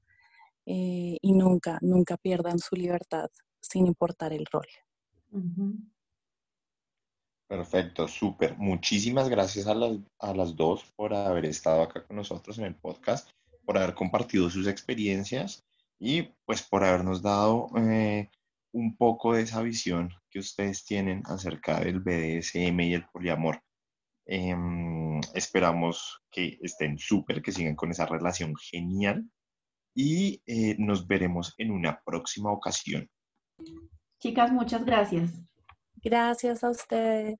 eh, 0.65 1.17
y 1.21 1.33
nunca, 1.33 1.77
nunca 1.81 2.15
pierdan 2.15 2.57
su 2.57 2.77
libertad 2.77 3.29
sin 3.59 3.85
importar 3.85 4.31
el 4.31 4.45
rol. 4.45 4.67
Perfecto, 7.51 8.07
súper. 8.07 8.57
Muchísimas 8.57 9.27
gracias 9.27 9.67
a 9.67 9.75
las, 9.75 9.97
a 10.19 10.33
las 10.33 10.55
dos 10.55 10.85
por 10.95 11.13
haber 11.13 11.43
estado 11.43 11.81
acá 11.81 12.01
con 12.07 12.15
nosotros 12.15 12.57
en 12.57 12.63
el 12.63 12.75
podcast, 12.75 13.29
por 13.65 13.77
haber 13.77 13.93
compartido 13.93 14.49
sus 14.49 14.67
experiencias 14.67 15.61
y 15.99 16.29
pues 16.45 16.63
por 16.63 16.85
habernos 16.85 17.21
dado 17.21 17.67
eh, 17.75 18.29
un 18.71 18.95
poco 18.95 19.33
de 19.33 19.41
esa 19.41 19.61
visión 19.61 20.13
que 20.29 20.39
ustedes 20.39 20.85
tienen 20.85 21.23
acerca 21.25 21.81
del 21.81 21.99
BDSM 21.99 22.79
y 22.79 22.93
el 22.93 23.05
poliamor. 23.11 23.61
Em, 24.25 25.19
esperamos 25.33 26.21
que 26.31 26.57
estén 26.61 26.97
súper, 26.97 27.41
que 27.41 27.51
sigan 27.51 27.75
con 27.75 27.91
esa 27.91 28.05
relación 28.05 28.55
genial 28.55 29.29
y 29.93 30.41
eh, 30.45 30.77
nos 30.79 31.05
veremos 31.05 31.53
en 31.57 31.71
una 31.71 32.01
próxima 32.01 32.49
ocasión. 32.49 33.09
Chicas, 34.21 34.53
muchas 34.53 34.85
gracias. 34.85 35.50
Gracias 36.03 36.63
a 36.63 36.69
ustedes. 36.69 37.39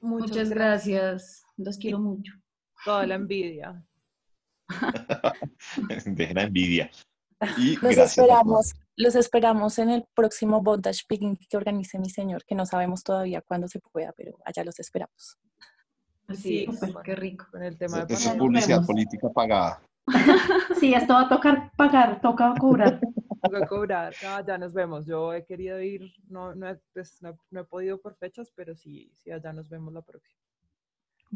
Muchas, 0.00 0.50
gracias. 0.50 1.44
Los 1.56 1.78
quiero 1.78 1.98
mucho. 1.98 2.32
Toda 2.84 3.06
la 3.06 3.14
envidia. 3.16 3.84
Dejen 6.06 6.36
la 6.36 6.42
envidia. 6.42 6.90
los 7.82 7.96
esperamos, 7.96 8.74
los 8.96 9.14
esperamos 9.14 9.78
en 9.78 9.90
el 9.90 10.04
próximo 10.14 10.60
bondage 10.62 11.04
picking 11.08 11.36
que 11.36 11.56
organice 11.56 11.98
mi 11.98 12.10
señor, 12.10 12.44
que 12.44 12.54
no 12.54 12.66
sabemos 12.66 13.02
todavía 13.02 13.42
cuándo 13.42 13.68
se 13.68 13.80
pueda, 13.80 14.12
pero 14.16 14.36
allá 14.44 14.64
los 14.64 14.78
esperamos. 14.78 15.38
Sí, 16.34 16.66
qué 17.04 17.14
rico. 17.14 17.46
Con 17.50 17.62
el 17.62 17.78
tema 17.78 18.04
de 18.04 18.14
es 18.14 18.28
publicidad 18.28 18.84
política 18.84 19.28
pagada. 19.30 19.82
sí, 20.80 20.94
esto 20.94 21.14
va 21.14 21.22
a 21.22 21.28
tocar 21.28 21.72
pagar, 21.76 22.20
toca 22.20 22.54
cobrar. 22.58 23.00
Toca 23.42 23.66
cobrar. 23.66 24.14
ya 24.46 24.58
nos 24.58 24.72
vemos. 24.72 25.06
Yo 25.06 25.32
he 25.32 25.44
querido 25.44 25.80
ir, 25.80 26.12
no, 26.28 26.54
no, 26.54 26.78
pues, 26.92 27.20
no, 27.22 27.38
no 27.50 27.60
he 27.60 27.64
podido 27.64 28.00
por 28.00 28.16
fechas, 28.16 28.52
pero 28.54 28.74
sí, 28.74 29.12
sí, 29.22 29.30
allá 29.30 29.52
nos 29.52 29.68
vemos 29.68 29.92
la 29.92 30.02
próxima. 30.02 30.38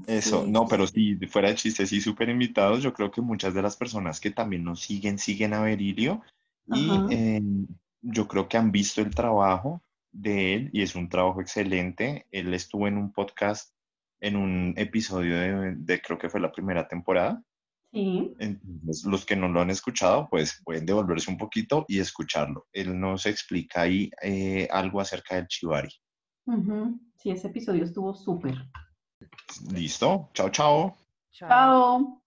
Eso, 0.06 0.46
no, 0.46 0.66
pero 0.66 0.86
si 0.86 1.16
fuera 1.26 1.48
de 1.48 1.54
chiste, 1.54 1.86
sí, 1.86 2.00
súper 2.00 2.28
invitados. 2.30 2.82
Yo 2.82 2.92
creo 2.94 3.10
que 3.10 3.20
muchas 3.20 3.52
de 3.52 3.62
las 3.62 3.76
personas 3.76 4.20
que 4.20 4.30
también 4.30 4.64
nos 4.64 4.80
siguen, 4.80 5.18
siguen 5.18 5.52
a 5.52 5.60
Berilio 5.60 6.22
y 6.66 6.90
em, 7.10 7.66
yo 8.00 8.26
creo 8.26 8.48
que 8.48 8.56
han 8.56 8.72
visto 8.72 9.00
el 9.00 9.14
trabajo 9.14 9.82
de 10.10 10.54
él 10.54 10.70
y 10.72 10.82
es 10.82 10.94
un 10.94 11.08
trabajo 11.08 11.40
excelente. 11.40 12.26
Él 12.30 12.54
estuvo 12.54 12.88
en 12.88 12.96
un 12.96 13.12
podcast, 13.12 13.74
en 14.20 14.36
un 14.36 14.74
episodio 14.76 15.36
de, 15.76 16.00
creo 16.00 16.18
que 16.18 16.30
fue 16.30 16.40
la 16.40 16.52
primera 16.52 16.88
temporada. 16.88 17.42
Sí. 17.92 18.34
Entonces, 18.38 19.04
los 19.04 19.26
que 19.26 19.36
no 19.36 19.48
lo 19.48 19.60
han 19.60 19.70
escuchado, 19.70 20.26
pues 20.30 20.62
pueden 20.64 20.86
devolverse 20.86 21.30
un 21.30 21.36
poquito 21.36 21.84
y 21.88 21.98
escucharlo. 21.98 22.66
Él 22.72 22.98
nos 22.98 23.26
explica 23.26 23.82
ahí 23.82 24.10
eh, 24.22 24.66
algo 24.70 25.00
acerca 25.00 25.36
del 25.36 25.46
chivari. 25.46 25.90
Sí, 27.18 27.30
ese 27.30 27.48
episodio 27.48 27.84
estuvo 27.84 28.14
súper. 28.14 28.54
Listo. 29.70 30.30
Chao, 30.32 30.48
chao. 30.50 30.96
Chao. 31.30 32.21